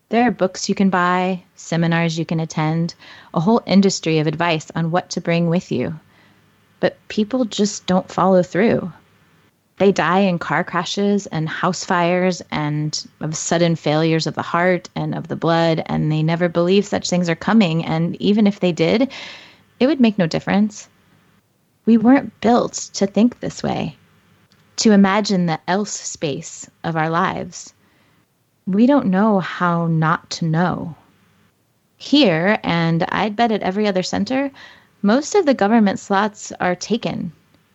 There 0.09 0.27
are 0.27 0.31
books 0.31 0.69
you 0.69 0.75
can 0.75 0.89
buy, 0.89 1.43
seminars 1.55 2.17
you 2.17 2.25
can 2.25 2.39
attend, 2.39 2.95
a 3.33 3.39
whole 3.39 3.61
industry 3.65 4.19
of 4.19 4.27
advice 4.27 4.71
on 4.73 4.91
what 4.91 5.09
to 5.11 5.21
bring 5.21 5.47
with 5.49 5.71
you. 5.71 5.99
But 6.79 6.97
people 7.07 7.45
just 7.45 7.85
don't 7.85 8.11
follow 8.11 8.41
through. 8.41 8.91
They 9.77 9.91
die 9.91 10.19
in 10.19 10.39
car 10.39 10.63
crashes 10.63 11.27
and 11.27 11.47
house 11.47 11.83
fires 11.83 12.41
and 12.49 13.07
of 13.19 13.37
sudden 13.37 13.75
failures 13.75 14.25
of 14.25 14.33
the 14.33 14.41
heart 14.41 14.89
and 14.95 15.13
of 15.13 15.27
the 15.27 15.35
blood, 15.35 15.83
and 15.85 16.11
they 16.11 16.23
never 16.23 16.49
believe 16.49 16.85
such 16.85 17.09
things 17.09 17.29
are 17.29 17.35
coming. 17.35 17.85
And 17.85 18.15
even 18.19 18.47
if 18.47 18.59
they 18.59 18.71
did, 18.71 19.11
it 19.79 19.87
would 19.87 19.99
make 19.99 20.17
no 20.17 20.27
difference. 20.27 20.89
We 21.85 21.97
weren't 21.97 22.39
built 22.41 22.73
to 22.93 23.07
think 23.07 23.39
this 23.39 23.63
way 23.63 23.97
to 24.77 24.91
imagine 24.91 25.45
the 25.45 25.59
else 25.67 25.91
space 25.91 26.69
of 26.83 26.95
our 26.95 27.09
lives. 27.09 27.73
We 28.65 28.85
don't 28.85 29.07
know 29.07 29.39
how 29.39 29.87
not 29.87 30.29
to 30.31 30.45
know. 30.45 30.95
Here, 31.97 32.59
and 32.63 33.03
I'd 33.09 33.35
bet 33.35 33.51
at 33.51 33.63
every 33.63 33.87
other 33.87 34.03
center, 34.03 34.51
most 35.01 35.33
of 35.33 35.45
the 35.45 35.53
government 35.53 35.99
slots 35.99 36.51
are 36.59 36.75
taken, 36.75 37.31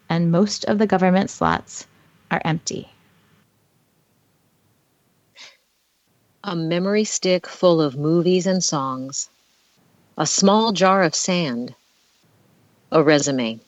and 0.09 0.31
most 0.31 0.65
of 0.67 0.79
the 0.79 0.87
government 0.87 1.31
slots 1.31 1.87
are 2.31 2.43
empty. 2.45 2.93
a 6.45 6.57
memory 6.57 7.05
stick 7.05 7.47
full 7.47 7.81
of 7.81 7.97
movies 7.97 8.49
and 8.49 8.65
songs, 8.65 9.31
a 10.19 10.27
small 10.27 10.73
jar 10.73 11.05
of 11.05 11.15
sand, 11.15 11.73
a 12.93 13.03
resume. 13.03 13.59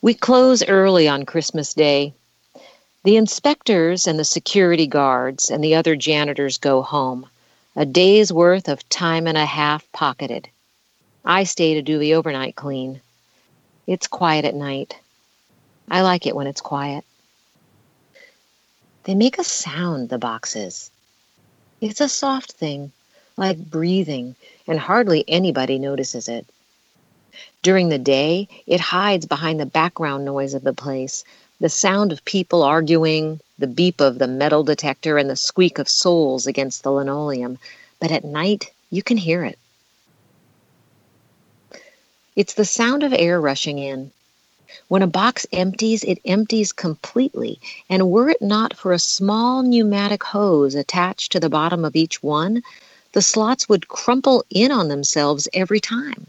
We 0.00 0.14
close 0.14 0.62
early 0.62 1.08
on 1.08 1.26
Christmas 1.26 1.74
Day. 1.74 2.14
The 3.02 3.16
inspectors 3.16 4.06
and 4.06 4.16
the 4.16 4.24
security 4.24 4.86
guards 4.86 5.50
and 5.50 5.62
the 5.62 5.74
other 5.74 5.96
janitors 5.96 6.58
go 6.58 6.82
home, 6.82 7.26
a 7.74 7.84
day's 7.84 8.32
worth 8.32 8.68
of 8.68 8.88
time 8.88 9.26
and 9.26 9.36
a 9.36 9.44
half 9.44 9.90
pocketed. 9.90 10.48
I 11.24 11.42
stay 11.42 11.74
to 11.74 11.82
do 11.82 11.98
the 11.98 12.14
overnight 12.14 12.54
clean. 12.54 13.00
It's 13.88 14.06
quiet 14.06 14.44
at 14.44 14.54
night. 14.54 14.96
I 15.90 16.02
like 16.02 16.26
it 16.26 16.36
when 16.36 16.46
it's 16.46 16.60
quiet. 16.60 17.04
They 19.02 19.16
make 19.16 19.38
a 19.38 19.44
sound, 19.44 20.10
the 20.10 20.18
boxes. 20.18 20.92
It's 21.80 22.00
a 22.00 22.08
soft 22.08 22.52
thing, 22.52 22.92
like 23.36 23.58
breathing, 23.58 24.36
and 24.68 24.78
hardly 24.78 25.24
anybody 25.26 25.80
notices 25.80 26.28
it. 26.28 26.46
During 27.66 27.88
the 27.88 27.98
day, 27.98 28.46
it 28.68 28.78
hides 28.78 29.26
behind 29.26 29.58
the 29.58 29.66
background 29.66 30.24
noise 30.24 30.54
of 30.54 30.62
the 30.62 30.72
place 30.72 31.24
the 31.58 31.68
sound 31.68 32.12
of 32.12 32.24
people 32.24 32.62
arguing, 32.62 33.40
the 33.58 33.66
beep 33.66 34.00
of 34.00 34.20
the 34.20 34.28
metal 34.28 34.62
detector, 34.62 35.18
and 35.18 35.28
the 35.28 35.34
squeak 35.34 35.80
of 35.80 35.88
soles 35.88 36.46
against 36.46 36.84
the 36.84 36.92
linoleum. 36.92 37.58
But 37.98 38.12
at 38.12 38.24
night, 38.24 38.70
you 38.90 39.02
can 39.02 39.16
hear 39.16 39.44
it. 39.44 39.58
It's 42.36 42.54
the 42.54 42.64
sound 42.64 43.02
of 43.02 43.12
air 43.12 43.40
rushing 43.40 43.80
in, 43.80 44.12
when 44.86 45.02
a 45.02 45.08
box 45.08 45.44
empties, 45.52 46.04
it 46.04 46.20
empties 46.24 46.70
completely, 46.70 47.58
and 47.90 48.12
were 48.12 48.28
it 48.30 48.40
not 48.40 48.76
for 48.76 48.92
a 48.92 49.00
small 49.00 49.64
pneumatic 49.64 50.22
hose 50.22 50.76
attached 50.76 51.32
to 51.32 51.40
the 51.40 51.50
bottom 51.50 51.84
of 51.84 51.96
each 51.96 52.22
one, 52.22 52.62
the 53.10 53.22
slots 53.22 53.68
would 53.68 53.88
crumple 53.88 54.44
in 54.50 54.70
on 54.70 54.86
themselves 54.86 55.48
every 55.52 55.80
time. 55.80 56.28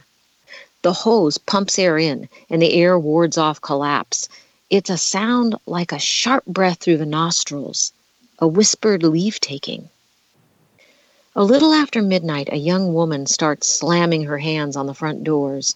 The 0.88 0.94
hose 0.94 1.38
pumps 1.38 1.78
air 1.78 1.98
in, 1.98 2.30
and 2.50 2.62
the 2.62 2.72
air 2.72 2.98
wards 2.98 3.38
off 3.38 3.60
collapse. 3.60 4.30
It's 4.70 4.90
a 4.90 4.98
sound 4.98 5.54
like 5.66 5.92
a 5.92 6.00
sharp 6.00 6.46
breath 6.46 6.80
through 6.80 6.96
the 6.96 7.06
nostrils, 7.06 7.92
a 8.40 8.48
whispered 8.48 9.04
leave 9.04 9.42
taking. 9.42 9.90
A 11.36 11.44
little 11.44 11.74
after 11.74 12.02
midnight, 12.02 12.48
a 12.54 12.56
young 12.56 12.94
woman 12.94 13.26
starts 13.26 13.68
slamming 13.68 14.24
her 14.24 14.38
hands 14.38 14.78
on 14.78 14.88
the 14.88 14.94
front 14.94 15.26
doors. 15.26 15.76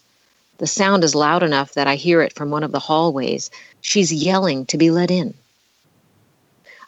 The 0.56 0.66
sound 0.66 1.04
is 1.04 1.14
loud 1.14 1.42
enough 1.42 1.74
that 1.74 1.86
I 1.86 1.96
hear 1.96 2.22
it 2.22 2.32
from 2.32 2.50
one 2.50 2.64
of 2.64 2.72
the 2.72 2.80
hallways. 2.80 3.50
She's 3.82 4.14
yelling 4.14 4.64
to 4.64 4.78
be 4.78 4.90
let 4.90 5.10
in. 5.10 5.34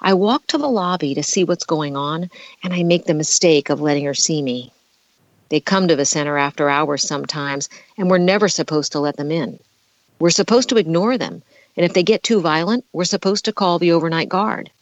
I 0.00 0.14
walk 0.14 0.46
to 0.46 0.56
the 0.56 0.66
lobby 0.66 1.14
to 1.14 1.22
see 1.22 1.44
what's 1.44 1.66
going 1.66 1.94
on, 1.94 2.30
and 2.62 2.72
I 2.72 2.84
make 2.84 3.04
the 3.04 3.12
mistake 3.12 3.68
of 3.68 3.82
letting 3.82 4.06
her 4.06 4.14
see 4.14 4.40
me. 4.40 4.72
They 5.54 5.60
come 5.60 5.86
to 5.86 5.94
the 5.94 6.04
center 6.04 6.36
after 6.36 6.68
hours 6.68 7.06
sometimes, 7.06 7.68
and 7.96 8.10
we're 8.10 8.18
never 8.18 8.48
supposed 8.48 8.90
to 8.90 8.98
let 8.98 9.16
them 9.16 9.30
in. 9.30 9.60
We're 10.18 10.30
supposed 10.30 10.68
to 10.70 10.78
ignore 10.78 11.16
them, 11.16 11.44
and 11.76 11.86
if 11.86 11.92
they 11.92 12.02
get 12.02 12.24
too 12.24 12.40
violent, 12.40 12.84
we're 12.92 13.04
supposed 13.04 13.44
to 13.44 13.52
call 13.52 13.78
the 13.78 13.92
overnight 13.92 14.28
guard. 14.28 14.72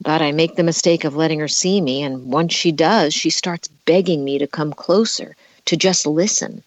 But 0.00 0.22
I 0.22 0.32
make 0.32 0.56
the 0.56 0.62
mistake 0.62 1.04
of 1.04 1.14
letting 1.14 1.40
her 1.40 1.46
see 1.46 1.78
me, 1.82 2.02
and 2.02 2.32
once 2.32 2.54
she 2.54 2.72
does, 2.72 3.12
she 3.12 3.28
starts 3.28 3.68
begging 3.84 4.24
me 4.24 4.38
to 4.38 4.46
come 4.46 4.72
closer, 4.72 5.36
to 5.66 5.76
just 5.76 6.06
listen, 6.06 6.62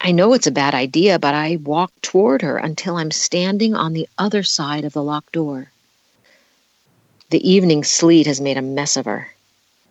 I 0.00 0.12
know 0.12 0.34
it's 0.34 0.46
a 0.46 0.52
bad 0.52 0.72
idea, 0.72 1.18
but 1.18 1.34
I 1.34 1.56
walk 1.56 1.90
toward 2.00 2.42
her 2.42 2.58
until 2.58 2.94
I'm 2.94 3.10
standing 3.10 3.74
on 3.74 3.92
the 3.92 4.08
other 4.18 4.44
side 4.44 4.84
of 4.84 4.92
the 4.92 5.02
locked 5.02 5.32
door. 5.32 5.72
The 7.30 7.50
evening 7.50 7.82
sleet 7.82 8.28
has 8.28 8.40
made 8.40 8.56
a 8.56 8.62
mess 8.62 8.96
of 8.96 9.06
her. 9.06 9.33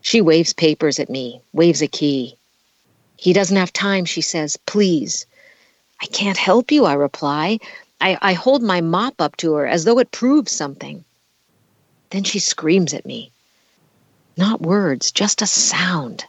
She 0.04 0.20
waves 0.20 0.52
papers 0.52 1.00
at 1.00 1.10
me, 1.10 1.42
waves 1.54 1.82
a 1.82 1.88
key. 1.88 2.38
He 3.16 3.32
doesn't 3.32 3.56
have 3.56 3.72
time, 3.72 4.04
she 4.04 4.20
says. 4.20 4.58
Please. 4.58 5.26
I 6.02 6.08
can't 6.08 6.38
help 6.38 6.74
you, 6.74 6.84
I 6.84 6.94
reply. 6.94 7.60
I, 8.02 8.18
I 8.22 8.34
hold 8.34 8.62
my 8.62 8.82
mop 8.82 9.22
up 9.22 9.38
to 9.38 9.54
her 9.54 9.66
as 9.66 9.86
though 9.86 10.00
it 10.00 10.12
proves 10.12 10.52
something. 10.52 11.06
Then 12.10 12.26
she 12.26 12.40
screams 12.40 12.94
at 12.94 13.06
me. 13.06 13.32
Not 14.36 14.62
words, 14.62 15.10
just 15.10 15.42
a 15.42 15.48
sound. 15.48 16.26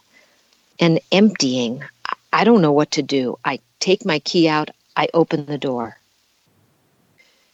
An 0.79 0.99
emptying. 1.11 1.83
I 2.31 2.45
don't 2.45 2.61
know 2.61 2.71
what 2.71 2.91
to 2.91 3.01
do. 3.01 3.37
I 3.43 3.59
take 3.81 4.05
my 4.05 4.19
key 4.19 4.47
out, 4.47 4.69
I 4.95 5.09
open 5.13 5.47
the 5.47 5.57
door. 5.57 5.97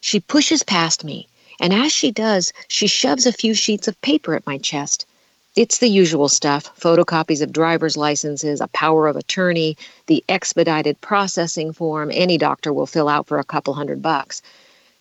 She 0.01 0.19
pushes 0.19 0.62
past 0.62 1.03
me, 1.03 1.27
and 1.60 1.73
as 1.73 1.91
she 1.91 2.12
does, 2.12 2.53
she 2.67 2.86
shoves 2.86 3.25
a 3.25 3.34
few 3.34 3.55
sheets 3.55 3.88
of 3.88 3.99
paper 4.01 4.36
at 4.36 4.45
my 4.45 4.60
chest. 4.60 5.07
It's 5.53 5.79
the 5.79 5.89
usual 5.89 6.29
stuff 6.29 6.79
photocopies 6.79 7.41
of 7.41 7.51
driver's 7.51 7.97
licenses, 7.97 8.61
a 8.61 8.69
power 8.69 9.07
of 9.07 9.17
attorney, 9.17 9.75
the 10.07 10.23
expedited 10.29 11.01
processing 11.01 11.73
form 11.73 12.09
any 12.13 12.37
doctor 12.37 12.71
will 12.71 12.85
fill 12.85 13.09
out 13.09 13.27
for 13.27 13.37
a 13.37 13.43
couple 13.43 13.73
hundred 13.73 14.01
bucks. 14.01 14.41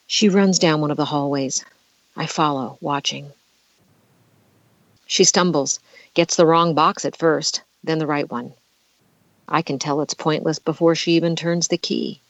She 0.08 0.28
runs 0.28 0.58
down 0.58 0.80
one 0.80 0.90
of 0.90 0.96
the 0.96 1.04
hallways. 1.04 1.64
I 2.16 2.26
follow, 2.26 2.78
watching. 2.80 3.30
She 5.06 5.22
stumbles, 5.22 5.78
gets 6.14 6.34
the 6.34 6.46
wrong 6.46 6.74
box 6.74 7.04
at 7.04 7.14
first, 7.14 7.62
then 7.84 8.00
the 8.00 8.06
right 8.08 8.28
one. 8.28 8.52
I 9.48 9.62
can 9.62 9.78
tell 9.78 10.00
it's 10.00 10.14
pointless 10.14 10.58
before 10.58 10.96
she 10.96 11.12
even 11.12 11.36
turns 11.36 11.68
the 11.68 11.78
key. 11.78 12.20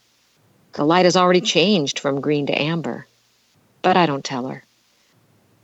The 0.73 0.85
light 0.85 1.05
has 1.05 1.17
already 1.17 1.41
changed 1.41 1.97
from 1.97 2.21
green 2.21 2.45
to 2.45 2.61
amber. 2.61 3.07
But 3.81 3.97
I 3.97 4.05
don't 4.05 4.23
tell 4.23 4.47
her. 4.47 4.63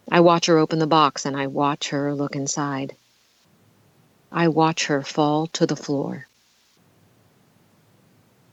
I 0.09 0.21
watch 0.21 0.45
her 0.45 0.57
open 0.57 0.79
the 0.79 0.87
box 0.87 1.25
and 1.25 1.35
I 1.35 1.47
watch 1.47 1.89
her 1.89 2.13
look 2.13 2.35
inside. 2.35 2.95
I 4.31 4.47
watch 4.47 4.85
her 4.85 5.03
fall 5.03 5.47
to 5.47 5.65
the 5.65 5.75
floor. 5.75 6.27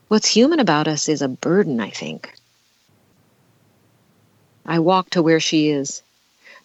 What's 0.08 0.28
human 0.28 0.60
about 0.60 0.88
us 0.88 1.08
is 1.08 1.22
a 1.22 1.28
burden, 1.28 1.80
I 1.80 1.90
think. 1.90 2.34
I 4.66 4.78
walk 4.78 5.10
to 5.10 5.22
where 5.22 5.40
she 5.40 5.68
is. 5.68 6.02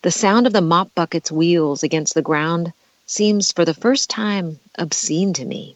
The 0.02 0.12
sound 0.12 0.48
of 0.48 0.54
the 0.54 0.62
mop 0.62 0.96
bucket's 0.96 1.32
wheels 1.32 1.84
against 1.84 2.14
the 2.14 2.22
ground 2.22 2.74
seems 3.06 3.52
for 3.52 3.66
the 3.66 3.74
first 3.74 4.10
time 4.10 4.60
obscene 4.76 5.34
to 5.34 5.46
me. 5.46 5.76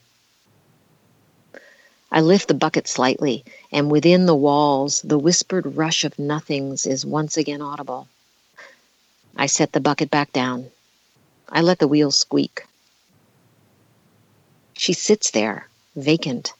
I 2.12 2.22
lift 2.22 2.48
the 2.48 2.54
bucket 2.54 2.88
slightly, 2.88 3.44
and 3.72 3.92
within 3.92 4.26
the 4.26 4.36
walls 4.36 5.02
the 5.02 5.20
whispered 5.20 5.76
rush 5.76 6.04
of 6.04 6.18
nothings 6.20 6.86
is 6.86 7.06
once 7.06 7.38
again 7.38 7.62
audible. 7.62 8.08
I 9.36 9.48
set 9.48 9.72
the 9.72 9.80
bucket 9.80 10.10
back 10.10 10.32
down. 10.32 10.70
I 11.50 11.62
let 11.62 11.80
the 11.80 11.88
wheels 11.88 12.18
squeak. 12.18 12.66
She 14.74 14.94
sits 14.94 15.32
there, 15.32 15.68
vacant. 15.96 16.54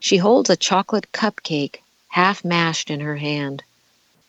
She 0.00 0.16
holds 0.16 0.50
a 0.50 0.56
chocolate 0.56 1.12
cupcake, 1.12 1.82
half 2.08 2.44
mashed 2.44 2.90
in 2.90 3.00
her 3.00 3.16
hand. 3.16 3.62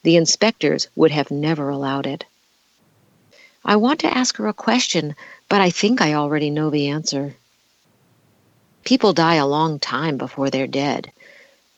The 0.03 0.15
inspectors 0.15 0.87
would 0.95 1.11
have 1.11 1.31
never 1.31 1.69
allowed 1.69 2.07
it. 2.07 2.25
I 3.63 3.75
want 3.77 3.99
to 4.01 4.17
ask 4.17 4.37
her 4.37 4.47
a 4.47 4.53
question, 4.53 5.15
but 5.49 5.59
I 5.59 5.71
think 5.71 6.01
I 6.01 6.13
already 6.13 6.49
know 6.49 6.69
the 6.69 6.87
answer. 6.89 7.35
People 8.83 9.13
die 9.13 9.35
a 9.35 9.47
long 9.47 9.79
time 9.79 10.17
before 10.17 10.51
they're 10.51 10.67
dead. 10.67 11.11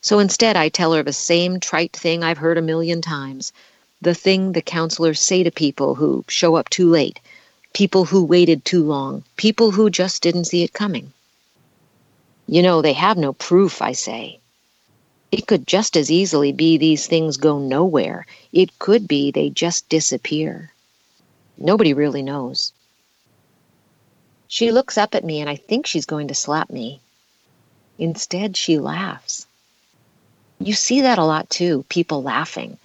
So 0.02 0.18
instead, 0.18 0.56
I 0.56 0.68
tell 0.68 0.92
her 0.92 1.02
the 1.02 1.12
same 1.12 1.60
trite 1.60 1.96
thing 1.96 2.22
I've 2.22 2.38
heard 2.38 2.58
a 2.58 2.62
million 2.62 3.00
times 3.00 3.52
the 4.00 4.14
thing 4.14 4.52
the 4.52 4.62
counselors 4.62 5.20
say 5.20 5.42
to 5.42 5.50
people 5.50 5.94
who 5.94 6.24
show 6.28 6.56
up 6.56 6.68
too 6.68 6.88
late, 6.88 7.20
people 7.72 8.04
who 8.04 8.24
waited 8.24 8.64
too 8.64 8.84
long, 8.84 9.24
people 9.36 9.72
who 9.72 9.90
just 9.90 10.22
didn't 10.22 10.46
see 10.46 10.62
it 10.62 10.72
coming. 10.72 11.12
You 12.46 12.62
know, 12.62 12.80
they 12.80 12.92
have 12.94 13.18
no 13.18 13.32
proof, 13.32 13.82
I 13.82 13.92
say. 13.92 14.38
It 15.30 15.46
could 15.46 15.66
just 15.66 15.96
as 15.96 16.10
easily 16.10 16.52
be 16.52 16.78
these 16.78 17.06
things 17.06 17.36
go 17.36 17.58
nowhere. 17.58 18.26
It 18.52 18.78
could 18.78 19.06
be 19.06 19.30
they 19.30 19.50
just 19.50 19.88
disappear. 19.88 20.72
Nobody 21.58 21.92
really 21.92 22.22
knows. 22.22 22.72
She 24.46 24.72
looks 24.72 24.96
up 24.96 25.14
at 25.14 25.24
me 25.24 25.40
and 25.40 25.50
I 25.50 25.56
think 25.56 25.86
she's 25.86 26.06
going 26.06 26.28
to 26.28 26.34
slap 26.34 26.70
me. 26.70 27.00
Instead, 27.98 28.56
she 28.56 28.78
laughs. 28.78 29.46
You 30.58 30.72
see 30.72 31.02
that 31.02 31.18
a 31.18 31.24
lot 31.24 31.50
too, 31.50 31.84
people 31.88 32.22
laughing. 32.22 32.78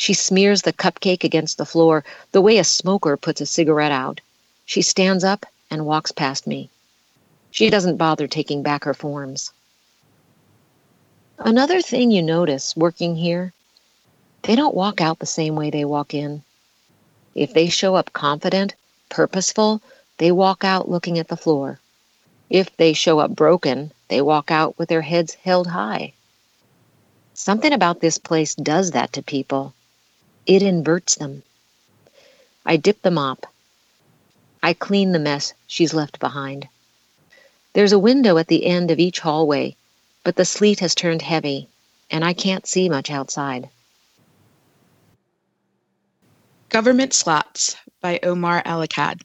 She 0.00 0.14
smears 0.14 0.62
the 0.62 0.72
cupcake 0.72 1.24
against 1.24 1.58
the 1.58 1.66
floor 1.66 2.04
the 2.30 2.40
way 2.40 2.58
a 2.58 2.64
smoker 2.64 3.16
puts 3.16 3.40
a 3.40 3.46
cigarette 3.46 3.90
out. 3.90 4.20
She 4.64 4.80
stands 4.80 5.24
up 5.24 5.44
and 5.72 5.84
walks 5.84 6.12
past 6.12 6.46
me. 6.46 6.70
She 7.50 7.68
doesn't 7.68 7.96
bother 7.96 8.28
taking 8.28 8.62
back 8.62 8.84
her 8.84 8.94
forms. 8.94 9.50
Another 11.36 11.82
thing 11.82 12.12
you 12.12 12.22
notice 12.22 12.76
working 12.76 13.16
here, 13.16 13.52
they 14.42 14.54
don't 14.54 14.74
walk 14.74 15.00
out 15.00 15.18
the 15.18 15.26
same 15.26 15.56
way 15.56 15.68
they 15.68 15.84
walk 15.84 16.14
in. 16.14 16.44
If 17.34 17.52
they 17.52 17.68
show 17.68 17.96
up 17.96 18.12
confident, 18.12 18.76
purposeful, 19.08 19.82
they 20.18 20.30
walk 20.30 20.62
out 20.62 20.88
looking 20.88 21.18
at 21.18 21.26
the 21.26 21.36
floor. 21.36 21.80
If 22.48 22.74
they 22.76 22.92
show 22.92 23.18
up 23.18 23.34
broken, 23.34 23.90
they 24.06 24.22
walk 24.22 24.52
out 24.52 24.78
with 24.78 24.88
their 24.88 25.02
heads 25.02 25.34
held 25.34 25.66
high. 25.66 26.12
Something 27.34 27.72
about 27.72 28.00
this 28.00 28.16
place 28.16 28.54
does 28.54 28.92
that 28.92 29.12
to 29.14 29.22
people. 29.22 29.74
It 30.48 30.62
inverts 30.62 31.16
them. 31.16 31.42
I 32.64 32.78
dip 32.78 33.02
the 33.02 33.10
mop. 33.10 33.46
I 34.62 34.72
clean 34.72 35.12
the 35.12 35.18
mess 35.18 35.52
she's 35.66 35.92
left 35.92 36.18
behind. 36.18 36.66
There's 37.74 37.92
a 37.92 37.98
window 37.98 38.38
at 38.38 38.48
the 38.48 38.64
end 38.64 38.90
of 38.90 38.98
each 38.98 39.20
hallway, 39.20 39.76
but 40.24 40.36
the 40.36 40.46
sleet 40.46 40.80
has 40.80 40.94
turned 40.94 41.20
heavy, 41.20 41.68
and 42.10 42.24
I 42.24 42.32
can't 42.32 42.66
see 42.66 42.88
much 42.88 43.10
outside. 43.10 43.68
Government 46.70 47.12
Slots 47.12 47.76
by 48.00 48.18
Omar 48.22 48.62
El 48.64 48.80
Akkad. 48.86 49.20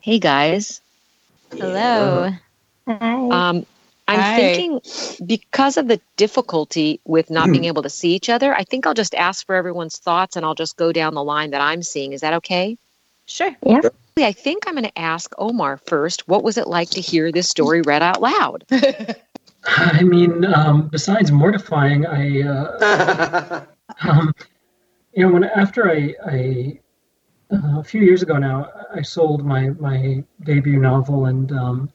Hey 0.00 0.20
guys. 0.20 0.80
Hello. 1.50 2.30
Hi. 2.86 3.48
Um, 3.48 3.66
I'm 4.06 4.20
Hi. 4.20 4.36
thinking 4.36 4.80
because 5.24 5.76
of 5.76 5.88
the 5.88 6.00
difficulty 6.16 7.00
with 7.04 7.30
not 7.30 7.50
being 7.50 7.64
able 7.64 7.82
to 7.82 7.90
see 7.90 8.14
each 8.14 8.28
other, 8.28 8.54
I 8.54 8.64
think 8.64 8.86
I'll 8.86 8.94
just 8.94 9.14
ask 9.14 9.46
for 9.46 9.54
everyone's 9.54 9.98
thoughts 9.98 10.36
and 10.36 10.44
I'll 10.44 10.54
just 10.54 10.76
go 10.76 10.92
down 10.92 11.14
the 11.14 11.24
line 11.24 11.52
that 11.52 11.62
I'm 11.62 11.82
seeing. 11.82 12.12
Is 12.12 12.20
that 12.20 12.34
okay? 12.34 12.76
Sure. 13.26 13.54
Yeah. 13.64 13.80
I 14.18 14.32
think 14.32 14.64
I'm 14.66 14.74
going 14.74 14.84
to 14.84 14.98
ask 14.98 15.32
Omar 15.38 15.78
first. 15.78 16.28
What 16.28 16.44
was 16.44 16.58
it 16.58 16.68
like 16.68 16.90
to 16.90 17.00
hear 17.00 17.32
this 17.32 17.48
story 17.48 17.80
read 17.82 18.02
out 18.02 18.20
loud? 18.20 18.64
I 19.66 20.02
mean, 20.02 20.44
um, 20.44 20.88
besides 20.88 21.32
mortifying, 21.32 22.06
I, 22.06 22.42
uh, 22.42 23.64
um, 24.02 24.34
you 25.14 25.26
know, 25.26 25.32
when 25.32 25.44
after 25.44 25.90
I, 25.90 26.14
I 26.26 26.80
uh, 27.50 27.80
a 27.80 27.84
few 27.84 28.02
years 28.02 28.22
ago 28.22 28.36
now, 28.36 28.70
I 28.94 29.02
sold 29.02 29.44
my 29.44 29.70
my 29.70 30.24
debut 30.42 30.78
novel, 30.78 31.26
and 31.26 31.50
um, 31.52 31.92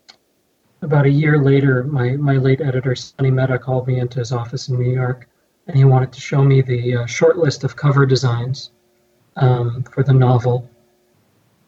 about 0.81 1.05
a 1.05 1.09
year 1.09 1.37
later, 1.37 1.83
my 1.83 2.11
my 2.11 2.37
late 2.37 2.61
editor 2.61 2.95
Sonny 2.95 3.31
Mehta 3.31 3.59
called 3.59 3.87
me 3.87 3.99
into 3.99 4.19
his 4.19 4.31
office 4.31 4.69
in 4.69 4.79
New 4.79 4.91
York, 4.91 5.27
and 5.67 5.75
he 5.75 5.83
wanted 5.83 6.11
to 6.13 6.21
show 6.21 6.43
me 6.43 6.61
the 6.61 6.97
uh, 6.97 7.05
short 7.05 7.37
list 7.37 7.63
of 7.63 7.75
cover 7.75 8.05
designs 8.05 8.71
um, 9.35 9.83
for 9.83 10.03
the 10.03 10.13
novel, 10.13 10.69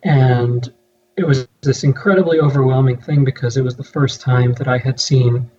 and 0.04 0.74
it 1.18 1.26
was 1.26 1.48
this 1.62 1.84
incredibly 1.84 2.40
overwhelming 2.40 2.98
thing 2.98 3.24
because 3.24 3.58
it 3.58 3.64
was 3.64 3.76
the 3.76 3.84
first 3.84 4.22
time 4.22 4.54
that 4.54 4.68
I 4.68 4.78
had 4.78 5.00
seen 5.00 5.50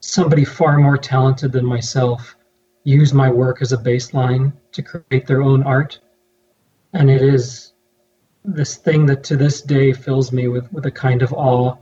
somebody 0.00 0.44
far 0.44 0.78
more 0.78 0.98
talented 0.98 1.52
than 1.52 1.64
myself 1.64 2.36
use 2.84 3.14
my 3.14 3.30
work 3.30 3.62
as 3.62 3.72
a 3.72 3.76
baseline 3.76 4.52
to 4.72 4.82
create 4.82 5.26
their 5.26 5.42
own 5.42 5.62
art. 5.62 6.00
And 6.92 7.10
it 7.10 7.22
is 7.22 7.72
this 8.44 8.76
thing 8.76 9.06
that 9.06 9.22
to 9.24 9.36
this 9.36 9.62
day 9.62 9.92
fills 9.92 10.32
me 10.32 10.48
with, 10.48 10.70
with 10.72 10.86
a 10.86 10.90
kind 10.90 11.22
of 11.22 11.32
awe. 11.32 11.76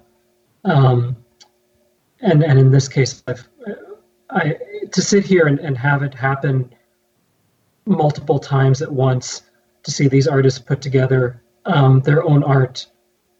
Um, 0.65 1.17
and, 2.21 2.45
and 2.45 2.59
in 2.59 2.71
this 2.71 2.89
case, 2.89 3.23
I've, 3.27 3.49
I, 4.31 4.57
to 4.93 5.03
sit 5.03 5.25
here 5.25 5.47
and, 5.47 5.59
and 5.61 5.77
have 5.77 6.03
it 6.03 6.15
happen 6.15 6.75
multiple 7.87 8.39
times 8.39 8.83
at 8.83 8.93
once, 8.93 9.43
to 9.83 9.91
see 9.91 10.09
these 10.09 10.29
artists 10.29 10.59
put 10.59 10.83
together 10.83 11.43
um, 11.65 12.01
their 12.01 12.23
own 12.23 12.43
art 12.43 12.87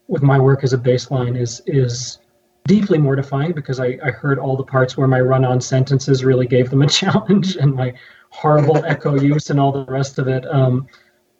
with 0.07 0.23
my 0.23 0.39
work 0.39 0.63
as 0.63 0.73
a 0.73 0.77
baseline 0.77 1.39
is, 1.39 1.61
is 1.67 2.19
deeply 2.65 2.97
mortifying 2.97 3.53
because 3.53 3.79
I, 3.79 3.97
I 4.03 4.11
heard 4.11 4.39
all 4.39 4.57
the 4.57 4.63
parts 4.63 4.97
where 4.97 5.07
my 5.07 5.21
run-on 5.21 5.61
sentences 5.61 6.23
really 6.23 6.47
gave 6.47 6.69
them 6.69 6.81
a 6.81 6.87
challenge 7.01 7.55
and 7.55 7.73
my 7.73 7.93
horrible 8.29 8.83
echo 8.85 9.19
use 9.19 9.49
and 9.49 9.59
all 9.59 9.71
the 9.71 9.85
rest 9.85 10.19
of 10.19 10.27
it. 10.27 10.45
Um, 10.47 10.87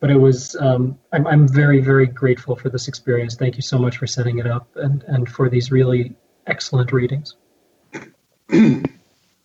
but 0.01 0.09
it 0.09 0.17
was 0.17 0.57
um, 0.57 0.99
I'm, 1.13 1.25
I'm 1.25 1.47
very 1.47 1.79
very 1.79 2.07
grateful 2.07 2.57
for 2.57 2.69
this 2.69 2.89
experience. 2.89 3.35
Thank 3.35 3.55
you 3.55 3.61
so 3.61 3.77
much 3.77 3.97
for 3.97 4.07
setting 4.07 4.39
it 4.39 4.47
up 4.47 4.67
and, 4.75 5.03
and 5.03 5.29
for 5.29 5.47
these 5.47 5.71
really 5.71 6.13
excellent 6.47 6.91
readings. 6.91 7.35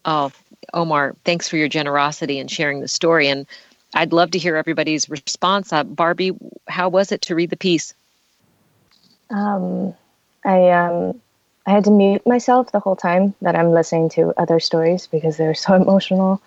Oh, 0.09 0.31
Omar, 0.73 1.17
thanks 1.25 1.49
for 1.49 1.57
your 1.57 1.69
generosity 1.69 2.39
and 2.39 2.49
sharing 2.49 2.81
the 2.81 2.87
story. 2.87 3.27
And 3.27 3.45
I'd 3.93 4.13
love 4.13 4.31
to 4.31 4.39
hear 4.39 4.55
everybody's 4.55 5.11
response. 5.11 5.73
Uh, 5.73 5.83
Barbie, 5.83 6.31
how 6.69 6.89
was 6.89 7.11
it 7.11 7.23
to 7.23 7.35
read 7.35 7.51
the 7.51 7.57
piece? 7.57 7.93
Um, 9.31 9.95
I 10.45 10.71
um, 10.71 11.21
I 11.67 11.73
had 11.73 11.85
to 11.85 11.91
mute 11.91 12.25
myself 12.25 12.71
the 12.71 12.79
whole 12.79 12.95
time 12.95 13.35
that 13.43 13.57
I'm 13.57 13.73
listening 13.73 14.09
to 14.11 14.33
other 14.41 14.61
stories 14.61 15.09
because 15.09 15.37
they're 15.37 15.55
so 15.55 15.75
emotional. 15.83 16.41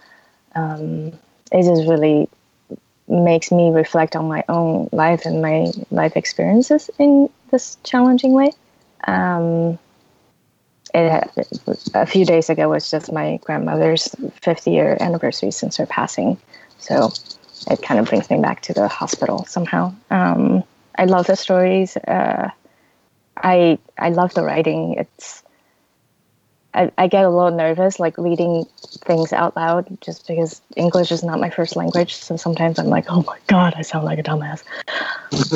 Um, 0.55 1.11
it 1.51 1.89
really 1.89 2.29
makes 3.09 3.51
me 3.51 3.71
reflect 3.71 4.15
on 4.15 4.27
my 4.27 4.43
own 4.49 4.89
life 4.91 5.25
and 5.25 5.41
my 5.41 5.71
life 5.91 6.15
experiences 6.15 6.89
in 6.99 7.29
this 7.51 7.77
challenging 7.83 8.33
way. 8.33 8.51
Um, 9.05 9.79
it 10.93 11.29
a 11.93 12.05
few 12.05 12.25
days 12.25 12.49
ago 12.49 12.69
was 12.69 12.89
just 12.89 13.11
my 13.11 13.37
grandmother's 13.43 14.15
50 14.41 14.71
year 14.71 14.97
anniversary 14.99 15.51
since 15.51 15.77
her 15.77 15.85
passing, 15.85 16.37
so 16.79 17.11
it 17.69 17.81
kind 17.81 17.99
of 17.99 18.07
brings 18.07 18.29
me 18.29 18.39
back 18.39 18.61
to 18.61 18.73
the 18.73 18.87
hospital 18.87 19.45
somehow. 19.45 19.93
Um, 20.09 20.63
I 20.97 21.05
love 21.05 21.27
the 21.27 21.35
stories. 21.35 21.95
Uh, 21.97 22.49
I 23.37 23.77
I 23.97 24.09
love 24.09 24.33
the 24.33 24.43
writing. 24.43 24.95
It's 24.95 25.43
I, 26.73 26.91
I 26.97 27.07
get 27.07 27.25
a 27.25 27.29
little 27.29 27.51
nervous 27.51 27.99
like 27.99 28.17
reading 28.17 28.65
things 29.05 29.33
out 29.33 29.55
loud 29.55 29.97
just 30.01 30.27
because 30.27 30.61
English 30.75 31.11
is 31.11 31.23
not 31.23 31.39
my 31.39 31.49
first 31.49 31.75
language. 31.75 32.15
So 32.15 32.37
sometimes 32.37 32.77
I'm 32.77 32.87
like, 32.87 33.05
oh 33.09 33.23
my 33.23 33.37
god, 33.47 33.73
I 33.75 33.81
sound 33.81 34.05
like 34.05 34.19
a 34.19 34.23
dumbass, 34.23 34.63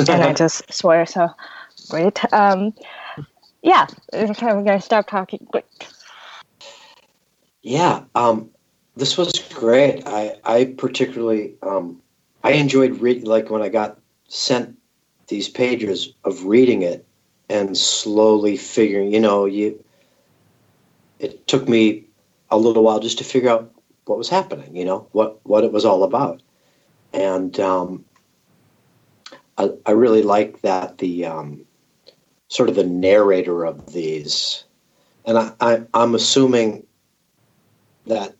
and 0.08 0.22
I 0.22 0.32
just 0.34 0.72
swear. 0.72 1.06
So 1.06 1.28
great. 1.88 2.20
Um, 2.32 2.74
yeah, 3.62 3.86
okay, 4.12 4.46
we're 4.46 4.64
gonna 4.64 4.80
stop 4.80 5.06
talking. 5.06 5.46
Quick. 5.50 5.66
Yeah, 7.62 8.04
um, 8.14 8.50
this 8.96 9.16
was 9.16 9.32
great. 9.54 10.06
I 10.06 10.36
I 10.44 10.64
particularly 10.76 11.54
um, 11.62 12.00
I 12.42 12.52
enjoyed 12.52 13.00
reading 13.00 13.24
like 13.24 13.50
when 13.50 13.62
I 13.62 13.68
got 13.68 13.98
sent 14.28 14.76
these 15.28 15.48
pages 15.48 16.12
of 16.24 16.44
reading 16.44 16.82
it 16.82 17.06
and 17.48 17.76
slowly 17.76 18.56
figuring. 18.56 19.12
You 19.12 19.20
know, 19.20 19.46
you 19.46 19.83
it 21.24 21.46
took 21.46 21.68
me 21.68 22.04
a 22.50 22.58
little 22.58 22.82
while 22.82 23.00
just 23.00 23.18
to 23.18 23.24
figure 23.24 23.50
out 23.50 23.72
what 24.04 24.18
was 24.18 24.28
happening. 24.28 24.76
You 24.76 24.84
know, 24.84 25.08
what 25.12 25.40
what 25.44 25.64
it 25.64 25.72
was 25.72 25.84
all 25.84 26.04
about, 26.04 26.42
and 27.12 27.58
um, 27.58 28.04
I 29.58 29.70
I 29.86 29.92
really 29.92 30.22
like 30.22 30.60
that 30.62 30.98
the 30.98 31.24
um, 31.26 31.64
sort 32.48 32.68
of 32.68 32.74
the 32.74 32.84
narrator 32.84 33.64
of 33.64 33.92
these, 33.92 34.64
and 35.24 35.38
I, 35.38 35.52
I 35.60 35.82
I'm 35.94 36.14
assuming 36.14 36.86
that 38.06 38.34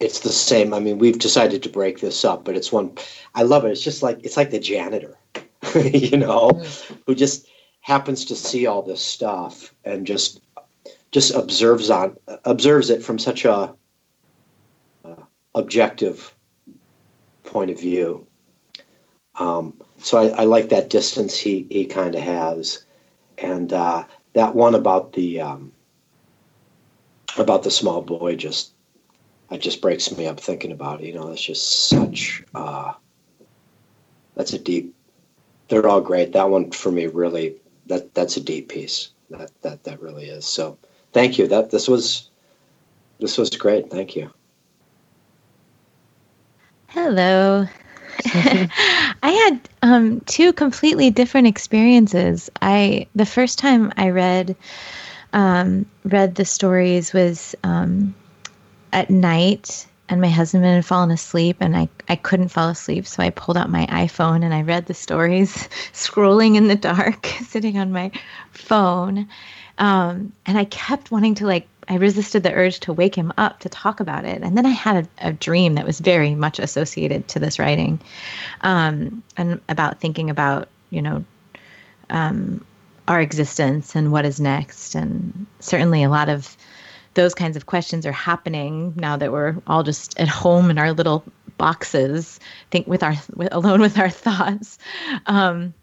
it's 0.00 0.20
the 0.20 0.32
same. 0.32 0.72
I 0.72 0.80
mean, 0.80 0.98
we've 0.98 1.18
decided 1.18 1.62
to 1.62 1.68
break 1.68 2.00
this 2.00 2.24
up, 2.24 2.44
but 2.44 2.56
it's 2.56 2.72
one. 2.72 2.96
I 3.34 3.42
love 3.42 3.64
it. 3.64 3.70
It's 3.70 3.84
just 3.84 4.02
like 4.02 4.24
it's 4.24 4.36
like 4.36 4.50
the 4.50 4.58
janitor, 4.58 5.18
you 5.74 6.16
know, 6.16 6.64
who 7.06 7.14
just 7.14 7.46
happens 7.80 8.24
to 8.24 8.34
see 8.34 8.66
all 8.66 8.80
this 8.80 9.02
stuff 9.02 9.74
and 9.84 10.06
just 10.06 10.40
just 11.14 11.32
observes 11.32 11.90
on 11.90 12.16
observes 12.44 12.90
it 12.90 13.00
from 13.00 13.20
such 13.20 13.44
a 13.44 13.72
uh, 15.04 15.14
objective 15.54 16.34
point 17.44 17.70
of 17.70 17.78
view. 17.78 18.26
Um, 19.36 19.80
so 19.98 20.18
I, 20.18 20.40
I 20.40 20.44
like 20.44 20.70
that 20.70 20.90
distance 20.90 21.36
he 21.36 21.68
he 21.70 21.86
kind 21.86 22.16
of 22.16 22.20
has, 22.20 22.84
and 23.38 23.72
uh, 23.72 24.02
that 24.32 24.56
one 24.56 24.74
about 24.74 25.12
the 25.12 25.40
um, 25.40 25.70
about 27.38 27.62
the 27.62 27.70
small 27.70 28.02
boy 28.02 28.34
just 28.34 28.72
it 29.52 29.58
just 29.58 29.80
breaks 29.80 30.10
me 30.16 30.26
up 30.26 30.40
thinking 30.40 30.72
about 30.72 31.00
it. 31.00 31.06
You 31.06 31.14
know, 31.14 31.30
it's 31.30 31.40
just 31.40 31.88
such 31.88 32.42
uh, 32.56 32.92
that's 34.34 34.52
a 34.52 34.58
deep. 34.58 34.92
They're 35.68 35.86
all 35.86 36.00
great. 36.00 36.32
That 36.32 36.50
one 36.50 36.72
for 36.72 36.90
me 36.90 37.06
really 37.06 37.54
that 37.86 38.14
that's 38.14 38.36
a 38.36 38.40
deep 38.40 38.68
piece. 38.68 39.10
That 39.30 39.52
that 39.62 39.84
that 39.84 40.02
really 40.02 40.24
is. 40.24 40.44
So 40.44 40.76
thank 41.14 41.38
you. 41.38 41.46
That 41.48 41.70
this 41.70 41.88
was 41.88 42.28
this 43.20 43.38
was 43.38 43.48
great. 43.50 43.90
Thank 43.90 44.14
you. 44.16 44.30
Hello. 46.88 47.66
I 48.26 49.30
had 49.30 49.60
um, 49.82 50.20
two 50.20 50.52
completely 50.52 51.10
different 51.10 51.46
experiences. 51.46 52.50
I 52.60 53.06
the 53.14 53.26
first 53.26 53.58
time 53.58 53.92
I 53.96 54.10
read 54.10 54.54
um, 55.32 55.86
read 56.04 56.34
the 56.36 56.44
stories 56.44 57.12
was 57.12 57.56
um, 57.64 58.14
at 58.92 59.10
night, 59.10 59.86
and 60.08 60.20
my 60.20 60.28
husband 60.28 60.64
had 60.64 60.84
fallen 60.84 61.10
asleep, 61.10 61.56
and 61.60 61.76
I 61.76 61.88
I 62.08 62.16
couldn't 62.16 62.48
fall 62.48 62.68
asleep, 62.68 63.06
so 63.06 63.22
I 63.22 63.30
pulled 63.30 63.56
out 63.56 63.70
my 63.70 63.86
iPhone 63.86 64.44
and 64.44 64.54
I 64.54 64.62
read 64.62 64.86
the 64.86 64.94
stories, 64.94 65.52
scrolling 65.92 66.56
in 66.56 66.68
the 66.68 66.76
dark, 66.76 67.26
sitting 67.42 67.78
on 67.78 67.90
my 67.92 68.12
phone, 68.52 69.28
um, 69.78 70.32
and 70.46 70.58
I 70.58 70.64
kept 70.64 71.10
wanting 71.10 71.34
to 71.36 71.46
like 71.46 71.66
I 71.88 71.96
resisted 71.96 72.42
the 72.42 72.52
urge 72.52 72.80
to 72.80 72.92
wake 72.92 73.14
him 73.14 73.32
up 73.36 73.60
to 73.60 73.68
talk 73.68 74.00
about 74.00 74.24
it. 74.24 74.42
And 74.42 74.56
then 74.56 74.66
I 74.66 74.70
had 74.70 75.08
a, 75.20 75.28
a 75.28 75.32
dream 75.32 75.74
that 75.74 75.86
was 75.86 76.00
very 76.00 76.34
much 76.34 76.58
associated 76.58 77.28
to 77.28 77.38
this 77.38 77.58
writing 77.58 78.00
um, 78.62 79.22
and 79.36 79.60
about 79.68 80.00
thinking 80.00 80.30
about, 80.30 80.68
you 80.90 81.02
know, 81.02 81.24
um, 82.10 82.64
our 83.06 83.20
existence 83.20 83.94
and 83.94 84.12
what 84.12 84.24
is 84.24 84.40
next. 84.40 84.94
And 84.94 85.46
certainly 85.60 86.02
a 86.02 86.08
lot 86.08 86.28
of 86.28 86.56
those 87.14 87.34
kinds 87.34 87.56
of 87.56 87.66
questions 87.66 88.06
are 88.06 88.12
happening 88.12 88.94
now 88.96 89.16
that 89.16 89.30
we're 89.30 89.56
all 89.66 89.82
just 89.82 90.18
at 90.18 90.28
home 90.28 90.70
in 90.70 90.78
our 90.78 90.92
little 90.92 91.24
boxes, 91.58 92.40
think 92.70 92.86
with 92.86 93.02
our 93.02 93.14
with, 93.34 93.48
alone 93.52 93.80
with 93.80 93.98
our 93.98 94.10
thoughts. 94.10 94.78
Um, 95.26 95.74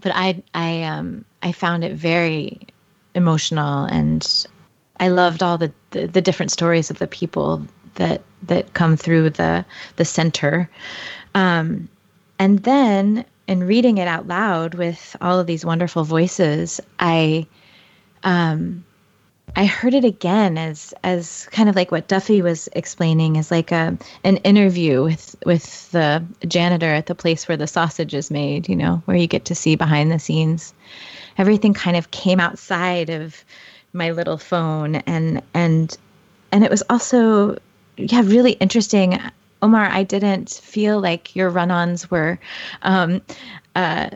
but 0.00 0.12
I 0.14 0.42
I 0.54 0.84
um 0.84 1.24
I 1.42 1.52
found 1.52 1.84
it 1.84 1.94
very 1.94 2.60
emotional, 3.18 3.84
and 3.84 4.46
I 4.98 5.08
loved 5.08 5.42
all 5.42 5.58
the, 5.58 5.72
the 5.90 6.06
the 6.06 6.22
different 6.22 6.50
stories 6.50 6.90
of 6.90 6.98
the 6.98 7.06
people 7.06 7.66
that 7.96 8.22
that 8.44 8.72
come 8.72 8.96
through 8.96 9.30
the 9.30 9.64
the 9.96 10.04
center. 10.06 10.70
Um, 11.34 11.88
and 12.38 12.60
then 12.60 13.24
in 13.46 13.64
reading 13.64 13.98
it 13.98 14.08
out 14.08 14.26
loud 14.26 14.74
with 14.74 15.16
all 15.20 15.38
of 15.38 15.46
these 15.46 15.64
wonderful 15.64 16.04
voices, 16.04 16.80
I 16.98 17.46
um, 18.22 18.84
I 19.56 19.66
heard 19.66 19.94
it 19.94 20.04
again 20.04 20.58
as 20.58 20.94
as 21.02 21.48
kind 21.50 21.68
of 21.68 21.76
like 21.76 21.90
what 21.90 22.08
Duffy 22.08 22.42
was 22.42 22.68
explaining 22.74 23.36
is 23.36 23.50
like 23.50 23.72
a 23.72 23.96
an 24.24 24.36
interview 24.38 25.02
with 25.02 25.36
with 25.44 25.90
the 25.90 26.24
janitor 26.46 26.92
at 26.92 27.06
the 27.06 27.14
place 27.14 27.48
where 27.48 27.56
the 27.56 27.66
sausage 27.66 28.14
is 28.14 28.30
made, 28.30 28.68
you 28.68 28.76
know, 28.76 29.02
where 29.06 29.16
you 29.16 29.26
get 29.26 29.46
to 29.46 29.54
see 29.54 29.74
behind 29.74 30.10
the 30.10 30.18
scenes. 30.18 30.74
Everything 31.38 31.72
kind 31.72 31.96
of 31.96 32.10
came 32.10 32.40
outside 32.40 33.10
of 33.10 33.44
my 33.92 34.10
little 34.10 34.38
phone 34.38 34.96
and 34.96 35.42
and 35.54 35.96
and 36.52 36.64
it 36.64 36.70
was 36.70 36.82
also 36.90 37.58
yeah, 37.96 38.22
really 38.24 38.52
interesting. 38.52 39.18
Omar, 39.60 39.88
I 39.90 40.04
didn't 40.04 40.50
feel 40.50 41.00
like 41.00 41.34
your 41.34 41.50
run-ons 41.50 42.10
were 42.10 42.38
um, 42.82 43.22
uh, 43.74 44.10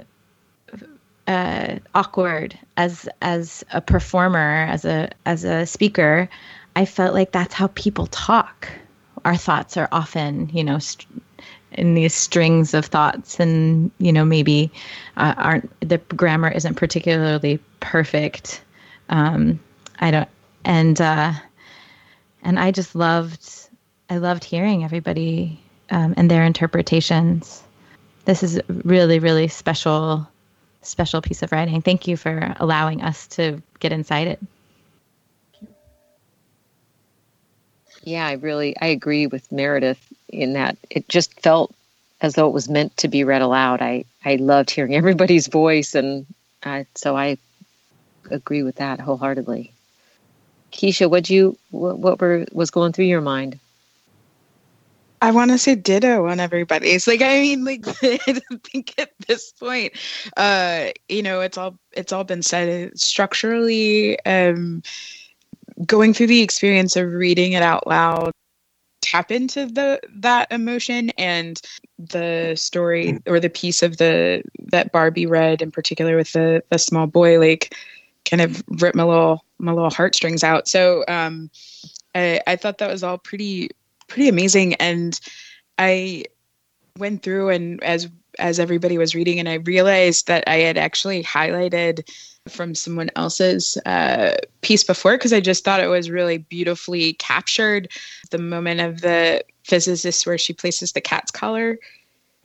uh, 1.27 1.79
awkward 1.95 2.59
as 2.77 3.09
as 3.21 3.65
a 3.73 3.81
performer, 3.81 4.67
as 4.69 4.85
a 4.85 5.11
as 5.27 5.45
a 5.45 5.67
speaker. 5.67 6.29
I 6.77 6.85
felt 6.85 7.15
like 7.15 7.33
that's 7.33 7.55
how 7.55 7.69
people 7.69 8.07
talk. 8.07 8.69
Our 9.25 9.37
thoughts 9.37 9.77
are 9.77 9.89
often, 9.93 10.51
you 10.53 10.65
know, 10.65 10.79
st- 10.79 11.23
in 11.75 11.95
these 11.95 12.15
strings 12.15 12.75
of 12.75 12.87
thoughts, 12.87 13.41
and 13.41 13.91
you 13.99 14.13
know, 14.13 14.25
maybe 14.25 14.71
uh, 15.17 15.35
aren't 15.37 15.71
the 15.81 15.99
grammar 15.99 16.51
isn't 16.51 16.75
particularly 16.75 17.59
perfect. 17.81 18.63
Um, 19.09 19.61
I 20.01 20.11
don't, 20.11 20.29
and 20.65 21.01
uh, 21.01 21.33
and 22.43 22.59
I 22.59 22.71
just 22.71 22.95
loved 22.95 23.69
I 24.11 24.19
loved 24.19 24.45
hearing 24.45 24.85
everybody 24.85 25.59
um, 25.91 26.15
and 26.17 26.31
their 26.31 26.45
interpretations. 26.45 27.63
This 28.25 28.43
is 28.43 28.61
really, 28.69 29.19
really 29.19 29.49
special, 29.49 30.29
special 30.83 31.23
piece 31.23 31.43
of 31.43 31.51
writing. 31.51 31.81
Thank 31.83 32.07
you 32.07 32.17
for 32.17 32.55
allowing 32.61 33.03
us 33.03 33.27
to 33.29 33.63
get 33.81 33.93
inside 33.93 34.29
it. 34.29 34.41
Yeah, 38.05 38.27
I 38.27 38.33
really 38.33 38.77
I 38.81 38.87
agree 38.87 39.27
with 39.27 39.51
Meredith 39.53 40.13
in 40.33 40.55
that 40.55 40.77
it 40.91 41.09
just 41.09 41.41
felt 41.41 41.75
as 42.21 42.35
though 42.35 42.49
it 42.49 42.55
was 42.55 42.69
meant 42.69 42.97
to 42.97 43.09
be 43.09 43.25
read 43.25 43.43
aloud. 43.43 43.83
I 43.83 44.05
I 44.25 44.37
loved 44.37 44.71
hearing 44.71 44.95
everybody's 44.97 45.47
voice, 45.47 45.95
and 45.95 46.27
so 46.95 47.17
I 47.17 47.39
agree 48.31 48.63
with 48.63 48.77
that 48.77 49.01
wholeheartedly. 49.01 49.73
Keisha, 50.73 51.11
what 51.11 51.29
you 51.29 51.57
what, 51.71 51.99
what 51.99 52.21
were 52.21 52.47
was 52.53 52.71
going 52.71 52.93
through 52.93 53.07
your 53.07 53.21
mind? 53.21 53.59
I 55.21 55.31
want 55.31 55.53
to 55.53 55.59
say 55.59 55.77
ditto 55.77 56.27
on 56.27 56.41
everybody. 56.41 56.89
It's 56.89 57.07
like 57.07 57.23
I 57.23 57.41
mean, 57.41 57.65
like 57.65 57.85
I 58.03 58.41
think 58.65 58.95
at 58.99 59.13
this 59.29 59.53
point, 59.53 59.93
uh, 60.37 60.89
you 61.09 61.23
know, 61.23 61.41
it's 61.41 61.57
all 61.57 61.79
it's 61.93 62.13
all 62.13 62.25
been 62.25 62.43
said 62.43 62.99
structurally. 62.99 64.19
Um, 64.25 64.83
going 65.87 66.13
through 66.15 66.27
the 66.27 66.43
experience 66.43 66.97
of 66.97 67.13
reading 67.13 67.53
it 67.53 67.63
out 67.63 67.87
loud, 67.87 68.33
tap 69.03 69.31
into 69.31 69.67
the 69.67 70.01
that 70.17 70.51
emotion 70.51 71.11
and 71.19 71.61
the 71.99 72.55
story 72.57 73.19
or 73.27 73.39
the 73.39 73.51
piece 73.51 73.83
of 73.83 73.99
the 73.99 74.43
that 74.59 74.93
Barbie 74.93 75.27
read 75.27 75.61
in 75.61 75.71
particular 75.71 76.17
with 76.17 76.33
the 76.33 76.63
the 76.71 76.79
small 76.79 77.07
boy, 77.07 77.39
like 77.39 77.77
kind 78.25 78.41
of 78.41 78.63
ripped 78.69 78.97
my 78.97 79.03
little 79.03 79.45
my 79.59 79.73
little 79.73 79.91
heartstrings 79.91 80.43
out. 80.43 80.69
So 80.69 81.05
um, 81.09 81.51
I 82.15 82.41
I 82.47 82.57
thought 82.57 82.79
that 82.79 82.91
was 82.91 83.03
all 83.03 83.19
pretty 83.19 83.71
pretty 84.09 84.29
amazing. 84.29 84.75
And 84.75 85.19
I 85.79 86.25
went 86.99 87.23
through 87.23 87.51
and 87.51 87.83
as 87.83 88.09
as 88.39 88.59
everybody 88.59 88.97
was 88.97 89.15
reading, 89.15 89.39
and 89.39 89.49
I 89.49 89.55
realized 89.55 90.29
that 90.29 90.45
I 90.47 90.57
had 90.57 90.79
actually 90.79 91.23
highlighted 91.23 92.09
from 92.49 92.75
someone 92.75 93.11
else's 93.17 93.77
uh, 93.87 94.35
piece 94.63 94.85
before 94.85 95.17
because 95.17 95.33
I 95.33 95.41
just 95.41 95.65
thought 95.65 95.83
it 95.83 95.87
was 95.89 96.11
really 96.11 96.39
beautifully 96.39 97.15
captured 97.15 97.89
the 98.31 98.39
moment 98.39 98.81
of 98.81 99.01
the 99.01 99.45
physicist 99.65 100.27
where 100.27 100.39
she 100.39 100.53
places 100.53 100.93
the 100.93 101.01
cat's 101.01 101.31
collar 101.31 101.79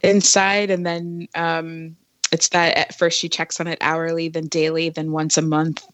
inside, 0.02 0.70
and 0.70 0.86
then 0.86 1.28
um, 1.34 1.96
it's 2.32 2.50
that 2.50 2.78
at 2.78 2.96
first 2.96 3.20
she 3.20 3.30
checks 3.30 3.60
on 3.60 3.68
it 3.68 3.80
hourly, 3.82 4.30
then 4.30 4.48
daily, 4.48 4.90
then 4.90 5.12
once 5.12 5.38
a 5.38 5.42
month 5.42 5.86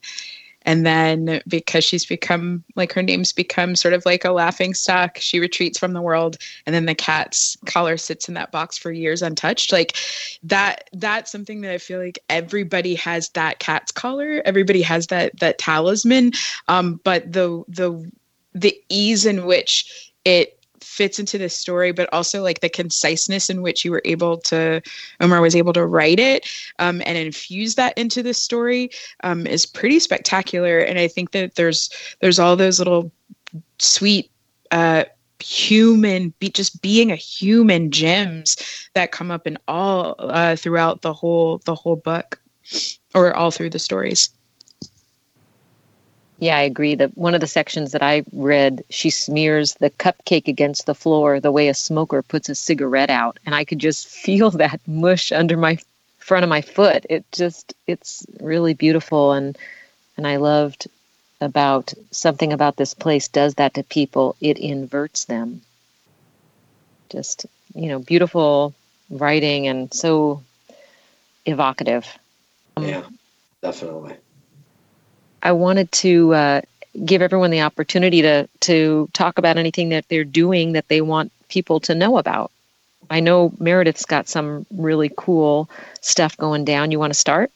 and 0.65 0.85
then 0.85 1.41
because 1.47 1.83
she's 1.83 2.05
become 2.05 2.63
like 2.75 2.93
her 2.93 3.03
name's 3.03 3.33
become 3.33 3.75
sort 3.75 3.93
of 3.93 4.05
like 4.05 4.25
a 4.25 4.31
laughing 4.31 4.73
stock, 4.73 5.17
she 5.17 5.39
retreats 5.39 5.77
from 5.77 5.93
the 5.93 6.01
world. 6.01 6.37
And 6.65 6.73
then 6.73 6.85
the 6.85 6.95
cat's 6.95 7.57
collar 7.65 7.97
sits 7.97 8.27
in 8.27 8.33
that 8.35 8.51
box 8.51 8.77
for 8.77 8.91
years 8.91 9.21
untouched. 9.21 9.71
Like 9.71 9.97
that, 10.43 10.89
that's 10.93 11.31
something 11.31 11.61
that 11.61 11.71
I 11.71 11.77
feel 11.77 11.99
like 11.99 12.19
everybody 12.29 12.95
has 12.95 13.29
that 13.29 13.59
cat's 13.59 13.91
collar. 13.91 14.41
Everybody 14.45 14.81
has 14.81 15.07
that, 15.07 15.39
that 15.39 15.57
talisman. 15.57 16.31
Um, 16.67 16.99
but 17.03 17.31
the, 17.31 17.63
the, 17.67 18.11
the 18.53 18.79
ease 18.89 19.25
in 19.25 19.45
which 19.45 20.13
it 20.25 20.62
fits 20.93 21.19
into 21.19 21.37
the 21.37 21.49
story, 21.49 21.91
but 21.91 22.07
also 22.13 22.43
like 22.43 22.61
the 22.61 22.69
conciseness 22.69 23.49
in 23.49 23.61
which 23.61 23.83
you 23.83 23.91
were 23.91 24.01
able 24.05 24.37
to, 24.37 24.81
Omar 25.19 25.41
was 25.41 25.55
able 25.55 25.73
to 25.73 25.85
write 25.85 26.19
it 26.19 26.47
um, 26.79 27.01
and 27.05 27.17
infuse 27.17 27.75
that 27.75 27.97
into 27.97 28.21
the 28.21 28.33
story 28.33 28.91
um, 29.23 29.47
is 29.47 29.65
pretty 29.65 29.99
spectacular. 29.99 30.79
And 30.79 30.99
I 30.99 31.07
think 31.07 31.31
that 31.31 31.55
there's 31.55 31.89
there's 32.21 32.39
all 32.39 32.55
those 32.55 32.79
little 32.79 33.11
sweet 33.79 34.29
uh, 34.71 35.05
human 35.39 36.33
be 36.39 36.49
just 36.49 36.81
being 36.81 37.11
a 37.11 37.15
human 37.15 37.91
gems 37.91 38.55
that 38.93 39.11
come 39.11 39.31
up 39.31 39.47
in 39.47 39.57
all 39.67 40.15
uh, 40.19 40.55
throughout 40.55 41.01
the 41.01 41.13
whole 41.13 41.57
the 41.65 41.75
whole 41.75 41.95
book 41.95 42.39
or 43.13 43.35
all 43.35 43.51
through 43.51 43.69
the 43.69 43.79
stories 43.79 44.29
yeah, 46.43 46.57
I 46.57 46.61
agree 46.63 46.95
that 46.95 47.17
one 47.17 47.33
of 47.33 47.39
the 47.39 47.47
sections 47.47 47.93
that 47.93 48.03
I 48.03 48.23
read, 48.33 48.83
she 48.89 49.09
smears 49.09 49.75
the 49.75 49.89
cupcake 49.89 50.49
against 50.49 50.85
the 50.85 50.93
floor 50.93 51.39
the 51.39 51.53
way 51.53 51.69
a 51.69 51.73
smoker 51.73 52.21
puts 52.21 52.49
a 52.49 52.55
cigarette 52.55 53.09
out. 53.09 53.39
And 53.45 53.55
I 53.55 53.63
could 53.63 53.79
just 53.79 54.07
feel 54.25 54.51
that 54.51 54.81
mush 54.85 55.31
under 55.31 55.55
my 55.55 55.77
front 56.19 56.43
of 56.43 56.49
my 56.49 56.61
foot. 56.61 57.05
It 57.09 57.23
just, 57.31 57.73
it's 57.87 58.25
really 58.41 58.73
beautiful. 58.73 59.31
And, 59.31 59.57
and 60.17 60.27
I 60.27 60.35
loved 60.35 60.87
about 61.39 61.93
something 62.11 62.51
about 62.51 62.75
this 62.75 62.93
place 62.93 63.29
does 63.29 63.55
that 63.55 63.73
to 63.75 63.83
people, 63.83 64.35
it 64.41 64.57
inverts 64.57 65.25
them. 65.25 65.61
Just, 67.09 67.45
you 67.73 67.87
know, 67.87 67.99
beautiful 67.99 68.73
writing 69.09 69.67
and 69.67 69.93
so 69.93 70.43
evocative. 71.45 72.05
Um, 72.75 72.85
yeah, 72.85 73.03
definitely. 73.61 74.15
I 75.43 75.51
wanted 75.51 75.91
to 75.91 76.33
uh, 76.33 76.61
give 77.05 77.21
everyone 77.21 77.51
the 77.51 77.61
opportunity 77.61 78.21
to 78.21 78.47
to 78.61 79.09
talk 79.13 79.37
about 79.37 79.57
anything 79.57 79.89
that 79.89 80.07
they're 80.07 80.23
doing 80.23 80.71
that 80.71 80.87
they 80.87 81.01
want 81.01 81.31
people 81.49 81.79
to 81.81 81.93
know 81.93 82.17
about. 82.17 82.49
I 83.09 83.19
know 83.19 83.53
Meredith's 83.59 84.05
got 84.05 84.27
some 84.27 84.65
really 84.71 85.11
cool 85.15 85.69
stuff 86.01 86.37
going 86.37 86.65
down. 86.65 86.91
You 86.91 86.99
want 86.99 87.13
to 87.13 87.19
start? 87.19 87.51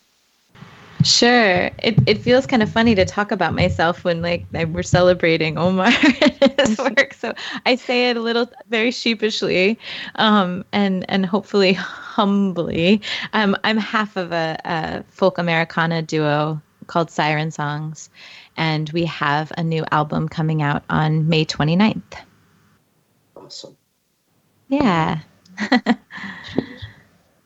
Sure. 1.04 1.70
It 1.80 1.98
it 2.08 2.18
feels 2.18 2.46
kind 2.46 2.62
of 2.62 2.70
funny 2.70 2.94
to 2.96 3.06
talk 3.06 3.32
about 3.32 3.54
myself 3.54 4.04
when 4.04 4.22
like 4.22 4.46
we're 4.52 4.84
celebrating 4.84 5.58
Omar 5.58 5.86
and 6.22 6.54
his 6.60 6.78
work. 6.98 7.14
So 7.14 7.34
I 7.66 7.76
say 7.76 8.10
it 8.10 8.18
a 8.18 8.22
little 8.22 8.52
very 8.70 8.92
sheepishly, 8.92 9.80
um, 10.16 10.66
and 10.74 11.06
and 11.10 11.26
hopefully 11.26 11.74
humbly. 12.18 13.02
Um, 13.34 13.56
I'm 13.64 13.78
half 13.78 14.18
of 14.18 14.34
a, 14.34 14.60
a 14.66 15.04
folk 15.12 15.38
Americana 15.38 16.02
duo 16.02 16.62
called 16.88 17.12
Siren 17.12 17.52
Songs. 17.52 18.10
And 18.56 18.90
we 18.90 19.06
have 19.06 19.52
a 19.58 19.64
new 19.64 19.86
album 19.92 20.30
coming 20.30 20.62
out 20.62 20.84
on 20.90 21.30
May 21.30 21.46
29th. 21.46 22.02
Awesome. 23.36 23.78
Yeah. 24.68 25.20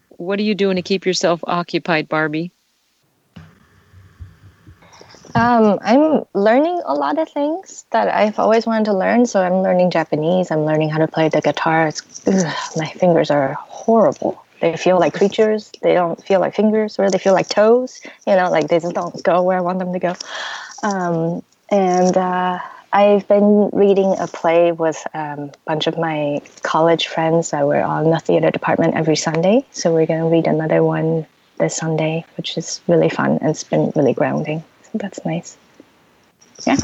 what 0.10 0.40
are 0.40 0.44
you 0.44 0.56
doing 0.56 0.78
to 0.78 0.82
keep 0.82 1.06
yourself 1.06 1.42
occupied, 1.44 2.08
Barbie? 2.08 2.52
Um, 5.34 5.80
I'm 5.82 6.26
learning 6.34 6.82
a 6.86 6.94
lot 6.94 7.18
of 7.18 7.30
things 7.30 7.86
that 7.92 8.08
I've 8.10 8.38
always 8.38 8.66
wanted 8.66 8.86
to 8.86 8.94
learn. 8.94 9.26
So 9.26 9.42
I'm 9.42 9.62
learning 9.62 9.92
Japanese. 9.92 10.52
I'm 10.52 10.66
learning 10.66 10.90
how 10.90 11.00
to 11.00 11.08
play 11.08 11.30
the 11.30 11.42
guitar. 11.42 11.92
Ugh, 12.28 12.56
my 12.76 12.88
fingers 12.88 13.32
are 13.32 13.54
horrible. 13.54 14.44
They 14.62 14.78
feel 14.78 15.00
like 15.00 15.14
creatures. 15.14 15.72
They 15.82 15.94
don't 15.94 16.24
feel 16.24 16.40
like 16.40 16.56
fingers, 16.56 16.98
or 17.00 17.10
they 17.10 17.18
feel 17.18 17.34
like 17.34 17.50
toes. 17.50 18.02
You 18.26 18.36
know, 18.36 18.50
like 18.50 18.68
they 18.68 18.80
just 18.80 18.96
don't 18.96 19.22
go 19.24 19.42
where 19.44 19.58
I 19.58 19.62
want 19.62 19.80
them 19.80 19.92
to 19.92 20.00
go. 20.00 20.16
Um, 20.84 21.44
and 21.70 22.16
uh, 22.16 22.60
I've 22.94 23.28
been 23.28 23.70
reading 23.74 24.16
a 24.20 24.28
play 24.28 24.72
with 24.72 25.06
um, 25.14 25.40
a 25.40 25.52
bunch 25.66 25.88
of 25.88 25.98
my 25.98 26.42
college 26.64 27.08
friends 27.08 27.52
that 27.52 27.66
were 27.66 27.82
on 27.82 28.10
the 28.10 28.20
theater 28.20 28.52
department 28.52 28.96
every 28.96 29.16
Sunday. 29.16 29.66
So 29.72 29.94
we're 29.94 30.06
going 30.06 30.22
to 30.22 30.28
read 30.28 30.48
another 30.48 30.84
one 30.84 31.26
this 31.58 31.78
Sunday, 31.78 32.26
which 32.38 32.58
is 32.58 32.82
really 32.88 33.10
fun 33.10 33.38
and 33.40 33.50
it's 33.50 33.64
been 33.64 33.92
really 33.96 34.14
grounding. 34.14 34.64
So 34.84 34.98
that's 34.98 35.24
nice. 35.26 35.58
Yeah. 36.66 36.78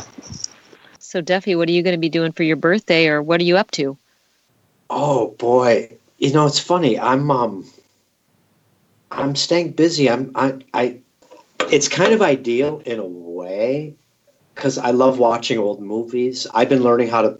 So, 0.99 1.21
Duffy, 1.21 1.55
what 1.55 1.67
are 1.67 1.71
you 1.71 1.84
going 1.84 1.95
to 1.95 1.99
be 1.99 2.09
doing 2.09 2.32
for 2.32 2.43
your 2.43 2.55
birthday, 2.55 3.07
or 3.07 3.21
what 3.21 3.39
are 3.39 3.45
you 3.45 3.57
up 3.57 3.71
to? 3.71 3.97
Oh 4.89 5.30
boy, 5.38 5.89
you 6.18 6.34
know 6.34 6.45
it's 6.45 6.59
funny. 6.59 6.99
I'm 6.99 7.30
um, 7.32 7.65
I'm 9.11 9.36
staying 9.36 9.72
busy. 9.72 10.09
I'm 10.09 10.32
I 10.36 10.59
I. 10.74 10.99
It's 11.72 11.88
kind 11.88 12.13
of 12.13 12.22
ideal 12.22 12.82
in 12.86 12.99
a 12.99 13.05
way 13.05 13.95
because 14.55 14.78
I 14.78 14.91
love 14.91 15.20
watching 15.20 15.59
old 15.59 15.82
movies. 15.82 16.47
I've 16.53 16.70
been 16.70 16.84
learning 16.84 17.09
how 17.09 17.22
to 17.24 17.39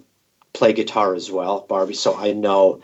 play 0.52 0.72
guitar 0.72 1.14
as 1.14 1.30
well, 1.30 1.66
Barbie. 1.68 1.94
So 1.94 2.16
I 2.16 2.32
know 2.32 2.82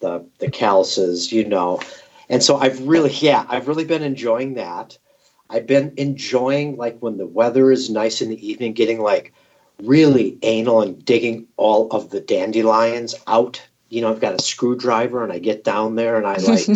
the 0.00 0.24
the 0.38 0.50
calluses, 0.50 1.32
you 1.32 1.44
know, 1.44 1.80
and 2.28 2.42
so 2.42 2.56
I've 2.56 2.86
really 2.86 3.10
yeah, 3.10 3.46
I've 3.48 3.68
really 3.68 3.84
been 3.84 4.02
enjoying 4.02 4.54
that. 4.54 4.98
I've 5.48 5.66
been 5.66 5.92
enjoying 5.96 6.76
like 6.76 6.98
when 7.00 7.18
the 7.18 7.26
weather 7.26 7.70
is 7.70 7.90
nice 7.90 8.22
in 8.22 8.30
the 8.30 8.46
evening, 8.46 8.72
getting 8.72 9.00
like 9.00 9.34
really 9.82 10.38
anal 10.42 10.80
and 10.80 11.04
digging 11.04 11.46
all 11.56 11.90
of 11.90 12.10
the 12.10 12.20
dandelions 12.20 13.14
out. 13.26 13.60
You 13.92 14.00
know, 14.00 14.10
I've 14.10 14.20
got 14.20 14.34
a 14.34 14.42
screwdriver 14.42 15.22
and 15.22 15.30
I 15.30 15.38
get 15.38 15.64
down 15.64 15.96
there 15.96 16.16
and 16.16 16.26
I 16.26 16.36
like, 16.38 16.66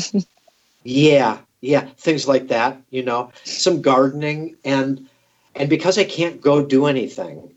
yeah, 0.84 1.38
yeah, 1.62 1.88
things 1.96 2.28
like 2.28 2.48
that. 2.48 2.78
You 2.90 3.02
know, 3.02 3.32
some 3.44 3.80
gardening 3.80 4.56
and 4.66 5.08
and 5.54 5.70
because 5.70 5.96
I 5.96 6.04
can't 6.04 6.42
go 6.42 6.62
do 6.62 6.84
anything, 6.84 7.54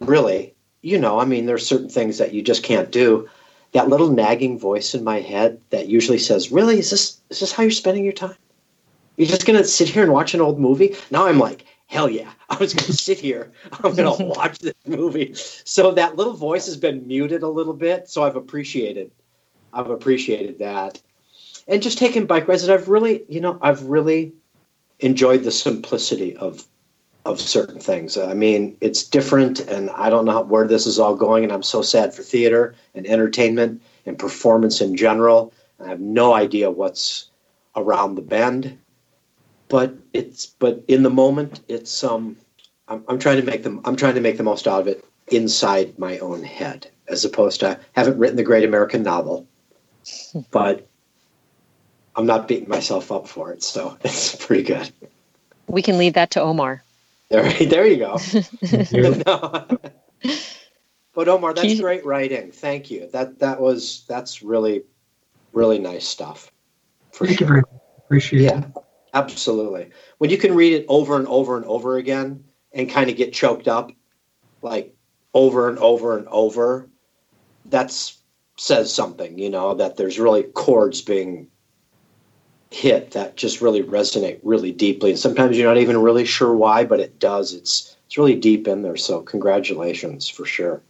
really, 0.00 0.54
you 0.80 0.98
know, 0.98 1.20
I 1.20 1.26
mean, 1.26 1.44
there's 1.44 1.66
certain 1.66 1.90
things 1.90 2.16
that 2.16 2.32
you 2.32 2.40
just 2.40 2.62
can't 2.62 2.90
do. 2.90 3.28
That 3.72 3.90
little 3.90 4.10
nagging 4.10 4.58
voice 4.58 4.94
in 4.94 5.04
my 5.04 5.20
head 5.20 5.60
that 5.68 5.88
usually 5.88 6.18
says, 6.18 6.50
"Really, 6.50 6.78
is 6.78 6.88
this 6.88 7.20
is 7.28 7.40
this 7.40 7.52
how 7.52 7.64
you're 7.64 7.70
spending 7.72 8.04
your 8.04 8.14
time? 8.14 8.36
You're 9.18 9.28
just 9.28 9.44
gonna 9.44 9.64
sit 9.64 9.90
here 9.90 10.02
and 10.02 10.12
watch 10.14 10.32
an 10.32 10.40
old 10.40 10.58
movie?" 10.58 10.96
Now 11.10 11.26
I'm 11.26 11.38
like, 11.38 11.66
hell 11.88 12.08
yeah, 12.08 12.30
I 12.48 12.56
was 12.56 12.72
going 12.72 12.86
to 12.86 12.92
sit 12.92 13.18
here. 13.18 13.52
I'm 13.72 13.94
going 13.94 14.16
to 14.18 14.24
watch 14.24 14.60
this 14.60 14.74
movie. 14.86 15.34
So 15.34 15.90
that 15.92 16.16
little 16.16 16.34
voice 16.34 16.66
has 16.66 16.76
been 16.76 17.06
muted 17.06 17.42
a 17.42 17.48
little 17.48 17.74
bit. 17.74 18.08
So 18.08 18.22
I've 18.22 18.36
appreciated, 18.36 19.10
I've 19.72 19.90
appreciated 19.90 20.60
that. 20.60 21.02
And 21.66 21.82
just 21.82 21.98
taking 21.98 22.24
bike 22.24 22.48
rides, 22.48 22.62
and 22.62 22.72
I've 22.72 22.88
really, 22.88 23.24
you 23.28 23.40
know, 23.40 23.58
I've 23.60 23.82
really 23.82 24.32
enjoyed 25.00 25.42
the 25.42 25.50
simplicity 25.50 26.36
of 26.36 26.66
of 27.26 27.38
certain 27.38 27.78
things. 27.78 28.16
I 28.16 28.32
mean, 28.32 28.78
it's 28.80 29.02
different, 29.02 29.60
and 29.60 29.90
I 29.90 30.08
don't 30.08 30.24
know 30.24 30.40
where 30.40 30.66
this 30.66 30.86
is 30.86 30.98
all 30.98 31.14
going. 31.14 31.44
And 31.44 31.52
I'm 31.52 31.62
so 31.62 31.82
sad 31.82 32.14
for 32.14 32.22
theater 32.22 32.74
and 32.94 33.06
entertainment 33.06 33.82
and 34.06 34.18
performance 34.18 34.80
in 34.80 34.96
general. 34.96 35.52
I 35.78 35.88
have 35.88 36.00
no 36.00 36.32
idea 36.32 36.70
what's 36.70 37.28
around 37.76 38.14
the 38.14 38.22
bend 38.22 38.78
but 39.68 39.94
it's 40.12 40.46
but 40.46 40.82
in 40.88 41.02
the 41.02 41.10
moment 41.10 41.60
it's 41.68 42.02
um 42.02 42.36
I'm, 42.88 43.04
I'm 43.08 43.18
trying 43.18 43.36
to 43.36 43.42
make 43.42 43.62
them 43.62 43.80
I'm 43.84 43.96
trying 43.96 44.14
to 44.14 44.20
make 44.20 44.36
the 44.36 44.42
most 44.42 44.66
out 44.66 44.80
of 44.80 44.88
it 44.88 45.04
inside 45.28 45.98
my 45.98 46.18
own 46.18 46.42
head 46.42 46.88
as 47.08 47.24
opposed 47.24 47.60
to 47.60 47.70
I 47.70 47.78
haven't 47.92 48.18
written 48.18 48.36
the 48.36 48.42
great 48.42 48.64
American 48.64 49.02
novel, 49.02 49.46
but 50.50 50.86
I'm 52.16 52.26
not 52.26 52.48
beating 52.48 52.68
myself 52.68 53.12
up 53.12 53.28
for 53.28 53.52
it, 53.52 53.62
so 53.62 53.96
it's 54.04 54.34
pretty 54.34 54.62
good. 54.62 54.90
We 55.66 55.82
can 55.82 55.98
leave 55.98 56.14
that 56.14 56.30
to 56.32 56.40
Omar. 56.40 56.82
There, 57.28 57.52
there 57.66 57.86
you 57.86 57.98
go. 57.98 58.18
but 61.14 61.28
Omar, 61.28 61.54
that's 61.54 61.80
great 61.80 62.04
writing. 62.06 62.52
Thank 62.52 62.90
you. 62.90 63.08
That 63.12 63.38
that 63.40 63.60
was 63.60 64.04
that's 64.08 64.42
really 64.42 64.82
really 65.52 65.78
nice 65.78 66.06
stuff. 66.06 66.50
Thank 67.12 67.38
sure. 67.38 67.40
you 67.40 67.46
very 67.46 67.60
much. 67.60 67.80
Appreciate 67.98 68.42
yeah. 68.42 68.58
it. 68.60 68.87
Absolutely. 69.14 69.90
When 70.18 70.30
you 70.30 70.38
can 70.38 70.54
read 70.54 70.74
it 70.74 70.86
over 70.88 71.16
and 71.16 71.26
over 71.28 71.56
and 71.56 71.64
over 71.66 71.96
again 71.96 72.44
and 72.72 72.90
kind 72.90 73.10
of 73.10 73.16
get 73.16 73.32
choked 73.32 73.68
up, 73.68 73.90
like 74.62 74.94
over 75.34 75.68
and 75.68 75.78
over 75.78 76.18
and 76.18 76.26
over, 76.28 76.88
that's 77.66 78.18
says 78.56 78.92
something, 78.92 79.38
you 79.38 79.48
know, 79.48 79.74
that 79.74 79.96
there's 79.96 80.18
really 80.18 80.42
chords 80.42 81.00
being 81.00 81.48
hit 82.70 83.12
that 83.12 83.36
just 83.36 83.60
really 83.60 83.82
resonate 83.82 84.40
really 84.42 84.72
deeply. 84.72 85.10
And 85.10 85.18
sometimes 85.18 85.56
you're 85.56 85.68
not 85.68 85.80
even 85.80 85.96
really 85.96 86.24
sure 86.24 86.54
why, 86.54 86.84
but 86.84 87.00
it 87.00 87.18
does. 87.18 87.54
It's 87.54 87.96
it's 88.06 88.18
really 88.18 88.34
deep 88.34 88.66
in 88.66 88.82
there. 88.82 88.96
So 88.96 89.20
congratulations 89.20 90.28
for 90.28 90.44
sure. 90.44 90.82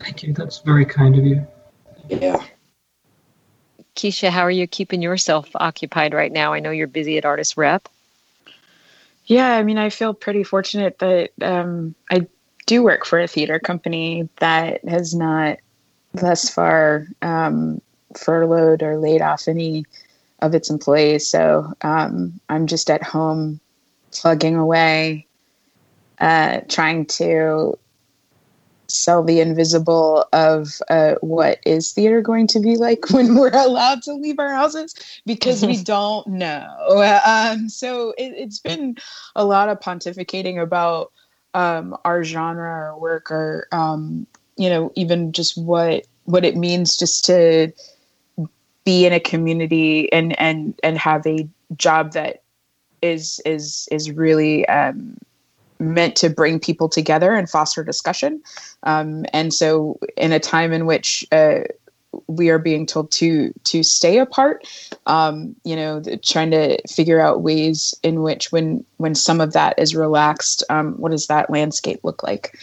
Thank 0.00 0.22
you. 0.22 0.32
That's 0.32 0.58
very 0.58 0.84
kind 0.84 1.16
of 1.16 1.24
you. 1.24 1.46
Yeah. 2.08 2.44
Keisha, 4.00 4.30
how 4.30 4.40
are 4.40 4.50
you 4.50 4.66
keeping 4.66 5.02
yourself 5.02 5.50
occupied 5.54 6.14
right 6.14 6.32
now? 6.32 6.54
I 6.54 6.60
know 6.60 6.70
you're 6.70 6.86
busy 6.86 7.18
at 7.18 7.26
Artist 7.26 7.58
Rep. 7.58 7.86
Yeah, 9.26 9.52
I 9.52 9.62
mean, 9.62 9.76
I 9.76 9.90
feel 9.90 10.14
pretty 10.14 10.42
fortunate 10.42 10.98
that 11.00 11.32
um, 11.42 11.94
I 12.10 12.26
do 12.64 12.82
work 12.82 13.04
for 13.04 13.20
a 13.20 13.28
theater 13.28 13.58
company 13.58 14.26
that 14.38 14.82
has 14.88 15.14
not 15.14 15.58
thus 16.14 16.48
far 16.48 17.08
um, 17.20 17.82
furloughed 18.16 18.82
or 18.82 18.96
laid 18.96 19.20
off 19.20 19.46
any 19.46 19.84
of 20.40 20.54
its 20.54 20.70
employees. 20.70 21.28
So 21.28 21.70
um, 21.82 22.40
I'm 22.48 22.66
just 22.66 22.88
at 22.88 23.02
home 23.02 23.60
plugging 24.12 24.56
away, 24.56 25.26
uh, 26.18 26.62
trying 26.70 27.04
to 27.04 27.78
sell 28.90 29.22
the 29.22 29.40
invisible 29.40 30.26
of 30.32 30.80
uh, 30.88 31.14
what 31.20 31.60
is 31.64 31.92
theater 31.92 32.20
going 32.20 32.46
to 32.48 32.60
be 32.60 32.76
like 32.76 33.10
when 33.10 33.34
we're 33.34 33.50
allowed 33.54 34.02
to 34.02 34.14
leave 34.14 34.38
our 34.38 34.52
houses 34.52 34.94
because 35.26 35.64
we 35.64 35.76
don't 35.82 36.26
know. 36.26 36.66
Um, 37.24 37.68
so 37.68 38.14
it, 38.18 38.38
has 38.38 38.58
been 38.60 38.96
a 39.36 39.44
lot 39.44 39.68
of 39.68 39.80
pontificating 39.80 40.60
about 40.60 41.12
um, 41.54 41.96
our 42.04 42.22
genre, 42.24 42.68
our 42.68 42.98
work, 42.98 43.30
or 43.30 43.66
um, 43.72 44.26
you 44.56 44.68
know, 44.68 44.92
even 44.94 45.32
just 45.32 45.56
what 45.56 46.06
what 46.24 46.44
it 46.44 46.56
means 46.56 46.96
just 46.96 47.24
to 47.24 47.72
be 48.84 49.06
in 49.06 49.12
a 49.12 49.20
community 49.20 50.12
and 50.12 50.38
and 50.40 50.78
and 50.82 50.98
have 50.98 51.26
a 51.26 51.48
job 51.76 52.12
that 52.12 52.42
is 53.02 53.40
is 53.44 53.88
is 53.90 54.10
really 54.10 54.66
um, 54.68 55.16
meant 55.80 56.14
to 56.16 56.28
bring 56.28 56.60
people 56.60 56.88
together 56.88 57.34
and 57.34 57.48
foster 57.48 57.82
discussion. 57.82 58.42
Um, 58.82 59.24
and 59.32 59.52
so, 59.52 59.98
in 60.16 60.32
a 60.32 60.38
time 60.38 60.72
in 60.72 60.86
which 60.86 61.26
uh, 61.32 61.60
we 62.26 62.50
are 62.50 62.58
being 62.58 62.86
told 62.86 63.10
to 63.12 63.52
to 63.64 63.82
stay 63.82 64.18
apart, 64.18 64.66
um, 65.06 65.56
you 65.64 65.74
know, 65.74 66.00
the, 66.00 66.16
trying 66.16 66.50
to 66.50 66.78
figure 66.88 67.20
out 67.20 67.42
ways 67.42 67.94
in 68.02 68.22
which, 68.22 68.52
when 68.52 68.84
when 68.98 69.14
some 69.14 69.40
of 69.40 69.52
that 69.54 69.78
is 69.78 69.94
relaxed, 69.94 70.62
um, 70.70 70.92
what 70.94 71.10
does 71.10 71.26
that 71.26 71.50
landscape 71.50 72.00
look 72.04 72.22
like? 72.22 72.58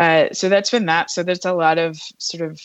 Uh, 0.00 0.28
so 0.32 0.48
that's 0.48 0.70
been 0.70 0.86
that. 0.86 1.10
So 1.10 1.22
there's 1.22 1.44
a 1.44 1.52
lot 1.52 1.78
of 1.78 2.00
sort 2.18 2.50
of 2.50 2.60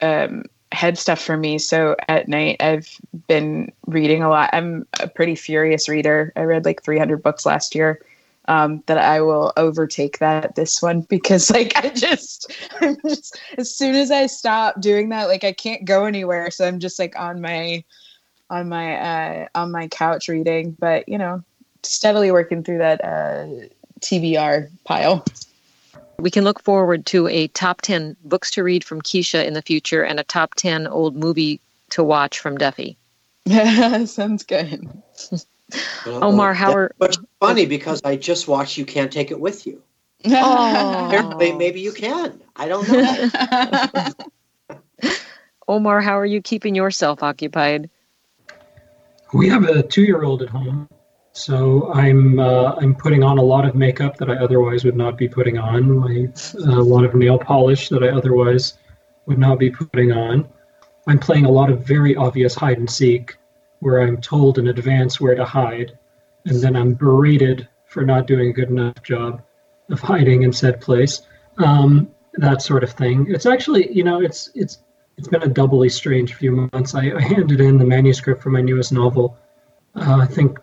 um, 0.00 0.44
head 0.70 0.96
stuff 0.96 1.20
for 1.20 1.36
me. 1.36 1.58
So 1.58 1.96
at 2.08 2.28
night, 2.28 2.56
I've 2.60 2.88
been 3.26 3.72
reading 3.86 4.22
a 4.22 4.28
lot. 4.28 4.50
I'm 4.52 4.86
a 5.00 5.08
pretty 5.08 5.34
furious 5.34 5.88
reader. 5.88 6.32
I 6.36 6.42
read 6.42 6.64
like 6.64 6.82
300 6.82 7.22
books 7.22 7.44
last 7.44 7.74
year 7.74 8.00
um, 8.48 8.82
that 8.86 8.98
I 8.98 9.20
will 9.20 9.52
overtake 9.56 10.18
that 10.18 10.54
this 10.54 10.82
one 10.82 11.02
because 11.02 11.50
like 11.50 11.76
I 11.76 11.90
just, 11.90 12.52
I'm 12.80 12.96
just 13.06 13.38
as 13.58 13.74
soon 13.74 13.94
as 13.94 14.10
I 14.10 14.26
stop 14.26 14.80
doing 14.80 15.10
that, 15.10 15.28
like 15.28 15.44
I 15.44 15.52
can't 15.52 15.84
go 15.84 16.04
anywhere. 16.04 16.50
So 16.50 16.66
I'm 16.66 16.80
just 16.80 16.98
like 16.98 17.18
on 17.18 17.40
my 17.40 17.84
on 18.50 18.68
my 18.68 18.96
uh, 18.96 19.46
on 19.54 19.70
my 19.70 19.88
couch 19.88 20.28
reading, 20.28 20.76
but 20.78 21.08
you 21.08 21.18
know, 21.18 21.42
steadily 21.82 22.30
working 22.30 22.62
through 22.62 22.78
that 22.78 23.04
uh, 23.04 23.46
TBR 24.00 24.70
pile. 24.84 25.24
We 26.18 26.30
can 26.30 26.44
look 26.44 26.62
forward 26.62 27.06
to 27.06 27.26
a 27.26 27.48
top 27.48 27.80
10 27.80 28.16
books 28.24 28.52
to 28.52 28.62
read 28.62 28.84
from 28.84 29.02
Keisha 29.02 29.44
in 29.44 29.54
the 29.54 29.62
future 29.62 30.04
and 30.04 30.20
a 30.20 30.24
top 30.24 30.54
10 30.54 30.86
old 30.86 31.16
movie 31.16 31.60
to 31.90 32.04
watch 32.04 32.38
from 32.38 32.58
Duffy. 32.58 32.96
Yeah, 33.44 34.04
Sounds 34.04 34.44
good. 34.44 34.88
Omar, 36.06 36.54
how 36.54 36.72
are. 36.72 36.92
But 36.98 37.16
funny 37.40 37.66
because 37.66 38.00
I 38.04 38.16
just 38.16 38.48
watched 38.48 38.76
You 38.76 38.84
Can't 38.84 39.12
Take 39.12 39.30
It 39.30 39.40
With 39.40 39.66
You. 39.66 39.82
Apparently, 40.24 41.52
maybe 41.52 41.80
you 41.80 41.92
can. 41.92 42.40
I 42.56 42.68
don't 42.68 42.88
know. 42.88 45.08
Omar, 45.68 46.00
how 46.00 46.18
are 46.18 46.26
you 46.26 46.42
keeping 46.42 46.74
yourself 46.74 47.22
occupied? 47.22 47.88
We 49.32 49.48
have 49.48 49.64
a 49.64 49.82
two-year-old 49.82 50.42
at 50.42 50.48
home, 50.48 50.88
so 51.32 51.92
I'm 51.92 52.38
uh, 52.38 52.74
I'm 52.74 52.94
putting 52.94 53.22
on 53.22 53.38
a 53.38 53.42
lot 53.42 53.64
of 53.64 53.74
makeup 53.74 54.18
that 54.18 54.28
I 54.28 54.36
otherwise 54.36 54.84
would 54.84 54.96
not 54.96 55.16
be 55.16 55.28
putting 55.28 55.58
on. 55.58 55.90
My, 55.90 56.28
uh, 56.66 56.78
a 56.78 56.82
lot 56.82 57.04
of 57.04 57.14
nail 57.14 57.38
polish 57.38 57.88
that 57.88 58.02
I 58.02 58.08
otherwise 58.08 58.74
would 59.26 59.38
not 59.38 59.58
be 59.58 59.70
putting 59.70 60.12
on. 60.12 60.46
I'm 61.06 61.18
playing 61.18 61.46
a 61.46 61.50
lot 61.50 61.70
of 61.70 61.86
very 61.86 62.14
obvious 62.14 62.54
hide 62.54 62.78
and 62.78 62.90
seek 62.90 63.36
where 63.82 64.00
I'm 64.00 64.20
told 64.20 64.58
in 64.58 64.68
advance 64.68 65.20
where 65.20 65.34
to 65.34 65.44
hide, 65.44 65.98
and 66.46 66.60
then 66.62 66.76
I'm 66.76 66.94
berated 66.94 67.68
for 67.86 68.04
not 68.04 68.28
doing 68.28 68.48
a 68.50 68.52
good 68.52 68.70
enough 68.70 69.02
job 69.02 69.42
of 69.90 70.00
hiding 70.00 70.44
in 70.44 70.52
said 70.52 70.80
place. 70.80 71.22
um, 71.58 72.08
that 72.34 72.62
sort 72.62 72.82
of 72.82 72.90
thing. 72.92 73.26
It's 73.28 73.44
actually, 73.44 73.92
you 73.92 74.04
know, 74.04 74.20
it's 74.22 74.50
it's 74.54 74.78
it's 75.18 75.28
been 75.28 75.42
a 75.42 75.48
doubly 75.48 75.88
strange 75.88 76.34
few 76.34 76.68
months. 76.72 76.94
I, 76.94 77.12
I 77.12 77.20
handed 77.20 77.60
in 77.60 77.76
the 77.76 77.84
manuscript 77.84 78.42
for 78.42 78.50
my 78.50 78.62
newest 78.62 78.92
novel. 78.92 79.36
Uh, 79.94 80.20
I 80.22 80.26
think 80.26 80.58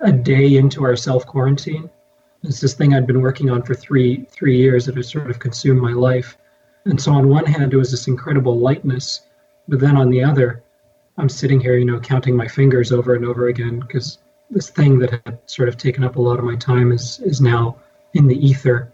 a 0.00 0.12
day 0.12 0.56
into 0.56 0.84
our 0.84 0.96
self 0.96 1.26
quarantine. 1.26 1.90
It's 2.44 2.60
this 2.60 2.74
thing 2.74 2.94
I'd 2.94 3.06
been 3.06 3.20
working 3.20 3.50
on 3.50 3.62
for 3.62 3.74
three 3.74 4.24
three 4.30 4.56
years 4.56 4.86
that 4.86 4.96
has 4.96 5.10
sort 5.10 5.30
of 5.30 5.38
consumed 5.38 5.82
my 5.82 5.92
life. 5.92 6.38
And 6.86 7.00
so 7.00 7.12
on 7.12 7.28
one 7.28 7.44
hand, 7.44 7.74
it 7.74 7.76
was 7.76 7.90
this 7.90 8.08
incredible 8.08 8.58
lightness, 8.58 9.22
but 9.66 9.80
then 9.80 9.96
on 9.96 10.08
the 10.08 10.22
other, 10.24 10.62
I'm 11.18 11.28
sitting 11.28 11.60
here, 11.60 11.76
you 11.76 11.84
know, 11.84 11.98
counting 11.98 12.36
my 12.36 12.46
fingers 12.46 12.92
over 12.92 13.14
and 13.14 13.24
over 13.24 13.48
again 13.48 13.80
because 13.80 14.18
this 14.50 14.70
thing 14.70 14.98
that 15.00 15.20
had 15.26 15.38
sort 15.46 15.68
of 15.68 15.76
taken 15.76 16.04
up 16.04 16.16
a 16.16 16.20
lot 16.20 16.38
of 16.38 16.44
my 16.44 16.56
time 16.56 16.92
is 16.92 17.20
is 17.20 17.40
now 17.40 17.76
in 18.14 18.26
the 18.28 18.46
ether, 18.46 18.92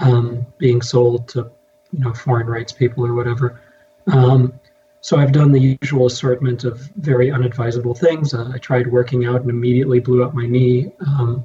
um, 0.00 0.46
being 0.58 0.82
sold 0.82 1.28
to 1.28 1.50
you 1.92 2.00
know 2.00 2.12
foreign 2.12 2.46
rights 2.46 2.72
people 2.72 3.04
or 3.06 3.14
whatever. 3.14 3.60
Um, 4.06 4.52
so 5.00 5.16
I've 5.16 5.32
done 5.32 5.50
the 5.50 5.76
usual 5.82 6.06
assortment 6.06 6.62
of 6.62 6.78
very 6.96 7.28
unadvisable 7.28 7.98
things. 7.98 8.34
Uh, 8.34 8.52
I 8.54 8.58
tried 8.58 8.86
working 8.86 9.24
out 9.26 9.40
and 9.40 9.50
immediately 9.50 9.98
blew 9.98 10.22
up 10.22 10.34
my 10.34 10.46
knee. 10.46 10.92
Um, 11.04 11.44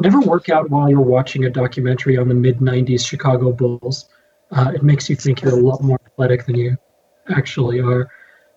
never 0.00 0.20
work 0.20 0.50
out 0.50 0.70
while 0.70 0.88
you're 0.88 1.00
watching 1.00 1.46
a 1.46 1.50
documentary 1.50 2.16
on 2.18 2.28
the 2.28 2.34
mid 2.34 2.58
'90s 2.58 3.06
Chicago 3.06 3.52
Bulls. 3.52 4.08
Uh, 4.50 4.70
it 4.74 4.82
makes 4.82 5.08
you 5.08 5.16
think 5.16 5.40
you're 5.40 5.58
a 5.58 5.62
lot 5.62 5.82
more 5.82 5.98
athletic 6.06 6.44
than 6.44 6.56
you 6.56 6.76
actually 7.34 7.80
are. 7.80 8.10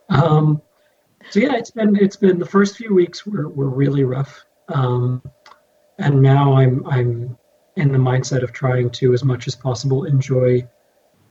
Um, 0.09 0.61
so 1.29 1.39
yeah, 1.39 1.55
it's 1.55 1.71
been 1.71 1.95
it's 1.95 2.15
been 2.15 2.39
the 2.39 2.45
first 2.45 2.77
few 2.77 2.93
weeks 2.93 3.25
were 3.25 3.49
were 3.49 3.69
really 3.69 4.03
rough, 4.03 4.45
um, 4.69 5.21
and 5.97 6.21
now 6.21 6.55
I'm 6.55 6.85
I'm 6.87 7.37
in 7.75 7.91
the 7.91 7.97
mindset 7.97 8.43
of 8.43 8.53
trying 8.53 8.89
to 8.89 9.13
as 9.13 9.23
much 9.23 9.47
as 9.47 9.55
possible 9.55 10.05
enjoy 10.05 10.67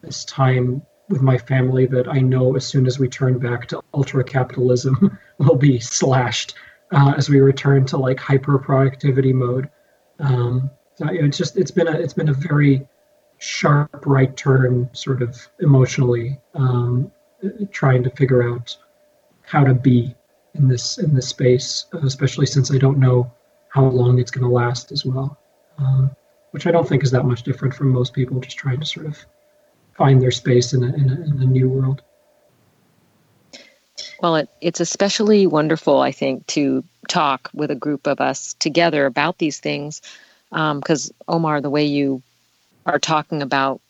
this 0.03 0.24
time 0.24 0.82
with 1.09 1.22
my 1.22 1.38
family 1.38 1.86
that 1.86 2.09
I 2.09 2.18
know 2.18 2.57
as 2.57 2.66
soon 2.66 2.86
as 2.86 2.99
we 2.99 3.09
turn 3.09 3.38
back 3.38 3.66
to 3.68 3.82
ultra 3.92 4.24
capitalism 4.24 5.18
will 5.38 5.57
be 5.57 5.78
slashed 5.78 6.55
uh, 6.92 7.14
as 7.16 7.28
we 7.28 7.40
return 7.40 7.84
to 7.86 7.97
like 7.97 8.18
hyper 8.18 8.59
productivity 8.59 9.32
mode. 9.32 9.70
Um, 10.18 10.70
so 10.97 11.09
it's 11.11 11.36
just 11.36 11.57
it's 11.57 11.70
been 11.70 11.88
a 11.88 11.92
it's 11.92 12.14
been 12.14 12.28
a 12.28 12.34
very 12.34 12.86
sharp 13.38 14.05
right 14.07 14.34
turn 14.36 14.88
sort 14.92 15.22
of 15.22 15.36
emotionally 15.61 16.40
um, 16.55 17.11
trying 17.70 18.03
to 18.05 18.11
figure 18.11 18.49
out 18.49 18.76
how 19.45 19.64
to 19.64 19.74
be 19.74 20.14
in 20.55 20.68
this 20.68 20.99
in 20.99 21.14
this 21.14 21.28
space, 21.28 21.86
especially 22.03 22.47
since 22.47 22.70
I 22.72 22.78
don't 22.78 22.99
know 22.99 23.32
how 23.68 23.84
long 23.84 24.18
it's 24.18 24.30
going 24.30 24.45
to 24.45 24.53
last 24.53 24.92
as 24.92 25.05
well. 25.05 25.38
Um, 25.78 26.11
which 26.53 26.68
I 26.68 26.70
don't 26.70 26.88
think 26.88 27.03
is 27.03 27.11
that 27.11 27.24
much 27.24 27.42
different 27.42 27.74
from 27.74 27.88
most 27.88 28.12
people 28.12 28.38
just 28.38 28.57
trying 28.57 28.78
to 28.78 28.86
sort 28.86 29.07
of 29.07 29.18
find 29.97 30.22
their 30.22 30.30
space 30.30 30.72
in 30.72 30.84
a, 30.84 30.86
in 30.86 31.11
a, 31.11 31.14
in 31.14 31.42
a 31.42 31.47
new 31.47 31.68
world. 31.68 32.01
Well, 34.20 34.36
it, 34.36 34.49
it's 34.61 34.78
especially 34.78 35.49
wonderful, 35.49 36.01
I 36.01 36.12
think, 36.12 36.47
to 36.49 36.84
talk 37.09 37.51
with 37.55 37.72
a 37.72 37.74
group 37.74 38.07
of 38.07 38.20
us 38.20 38.55
together 38.55 39.05
about 39.05 39.38
these 39.38 39.59
things. 39.59 40.01
Because, 40.51 41.11
um, 41.11 41.36
Omar, 41.36 41.61
the 41.61 41.70
way 41.70 41.84
you 41.84 42.22
are 42.86 43.01
talking 43.01 43.42
about 43.42 43.80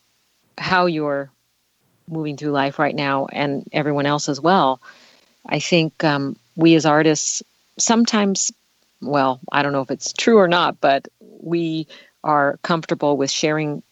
how 0.56 0.86
you're 0.86 1.30
moving 2.08 2.38
through 2.38 2.52
life 2.52 2.78
right 2.78 2.94
now 2.94 3.26
and 3.26 3.68
everyone 3.72 4.06
else 4.06 4.30
as 4.30 4.40
well, 4.40 4.80
I 5.46 5.58
think 5.58 6.02
um, 6.04 6.36
we 6.56 6.74
as 6.74 6.86
artists 6.86 7.42
sometimes, 7.78 8.52
well, 9.00 9.40
I 9.52 9.62
don't 9.62 9.72
know 9.72 9.82
if 9.82 9.90
it's 9.90 10.12
true 10.12 10.38
or 10.38 10.48
not, 10.48 10.80
but 10.80 11.08
we 11.40 11.86
are 12.22 12.58
comfortable 12.62 13.16
with 13.16 13.30
sharing 13.30 13.82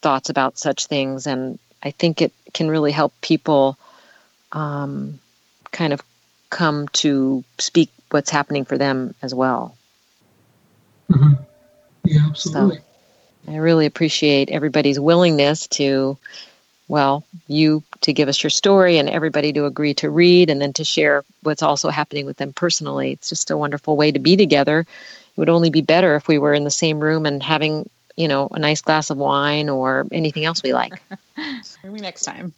thoughts 0.00 0.30
about 0.30 0.58
such 0.58 0.86
things. 0.86 1.26
And 1.26 1.58
I 1.82 1.90
think 1.90 2.22
it 2.22 2.32
can 2.54 2.68
really 2.68 2.92
help 2.92 3.12
people 3.20 3.76
um, 4.52 5.18
kind 5.70 5.92
of 5.92 6.02
come 6.50 6.88
to 6.88 7.44
speak 7.58 7.90
what's 8.10 8.30
happening 8.30 8.64
for 8.64 8.78
them 8.78 9.14
as 9.22 9.34
well. 9.34 9.76
Mm-hmm. 11.10 11.34
Yeah, 12.04 12.26
absolutely. 12.28 12.76
So 12.76 13.52
I 13.52 13.56
really 13.56 13.86
appreciate 13.86 14.50
everybody's 14.50 15.00
willingness 15.00 15.66
to 15.68 16.16
well, 16.92 17.24
you 17.48 17.82
to 18.02 18.12
give 18.12 18.28
us 18.28 18.42
your 18.42 18.50
story 18.50 18.98
and 18.98 19.08
everybody 19.08 19.50
to 19.54 19.64
agree 19.64 19.94
to 19.94 20.10
read 20.10 20.50
and 20.50 20.60
then 20.60 20.74
to 20.74 20.84
share 20.84 21.24
what's 21.42 21.62
also 21.62 21.88
happening 21.88 22.26
with 22.26 22.36
them 22.36 22.52
personally. 22.52 23.12
It's 23.12 23.30
just 23.30 23.50
a 23.50 23.56
wonderful 23.56 23.96
way 23.96 24.12
to 24.12 24.18
be 24.18 24.36
together. 24.36 24.80
It 24.80 25.38
would 25.38 25.48
only 25.48 25.70
be 25.70 25.80
better 25.80 26.16
if 26.16 26.28
we 26.28 26.36
were 26.36 26.52
in 26.52 26.64
the 26.64 26.70
same 26.70 27.00
room 27.00 27.24
and 27.24 27.42
having, 27.42 27.88
you 28.14 28.28
know, 28.28 28.46
a 28.52 28.58
nice 28.58 28.82
glass 28.82 29.08
of 29.08 29.16
wine 29.16 29.70
or 29.70 30.06
anything 30.12 30.44
else 30.44 30.62
we 30.62 30.74
like. 30.74 31.00
Maybe 31.82 32.00
next 32.02 32.24
time. 32.24 32.52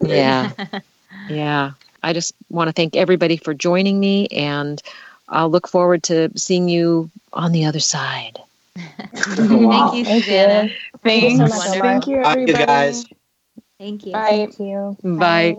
Yeah. 0.00 0.52
yeah. 1.30 1.70
I 2.02 2.12
just 2.12 2.34
want 2.50 2.68
to 2.68 2.74
thank 2.74 2.96
everybody 2.96 3.38
for 3.38 3.54
joining 3.54 3.98
me 3.98 4.26
and 4.26 4.82
I'll 5.26 5.48
look 5.48 5.66
forward 5.66 6.02
to 6.02 6.30
seeing 6.36 6.68
you 6.68 7.10
on 7.32 7.52
the 7.52 7.64
other 7.64 7.80
side. 7.80 8.40
Thank 9.14 9.94
you, 9.94 10.04
Susannah. 10.04 10.68
Thanks. 11.02 11.38
Thank 11.38 11.40
you, 11.40 11.48
so 11.48 11.56
much, 11.56 11.78
Thank 11.78 12.06
you, 12.08 12.16
everybody. 12.16 12.52
Thank 12.52 12.60
you 12.60 12.66
guys. 12.66 13.06
Thank 13.80 14.04
you. 14.04 14.12
Bye. 14.12 14.28
Thank 14.28 14.60
you. 14.60 14.94
Bye. 15.02 15.56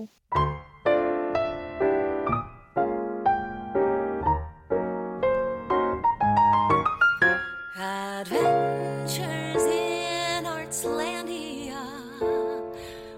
Adventures 7.75 9.63
in 9.63 10.45
Artslandia. 10.45 11.83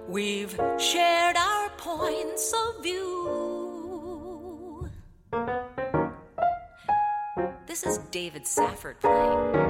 We've 0.07 0.57
shared 0.79 1.35
our 1.35 1.69
points 1.71 2.53
of 2.53 2.81
view. 2.81 4.89
This 7.67 7.85
is 7.85 7.97
David 8.09 8.47
Safford 8.47 9.01
playing. 9.01 9.67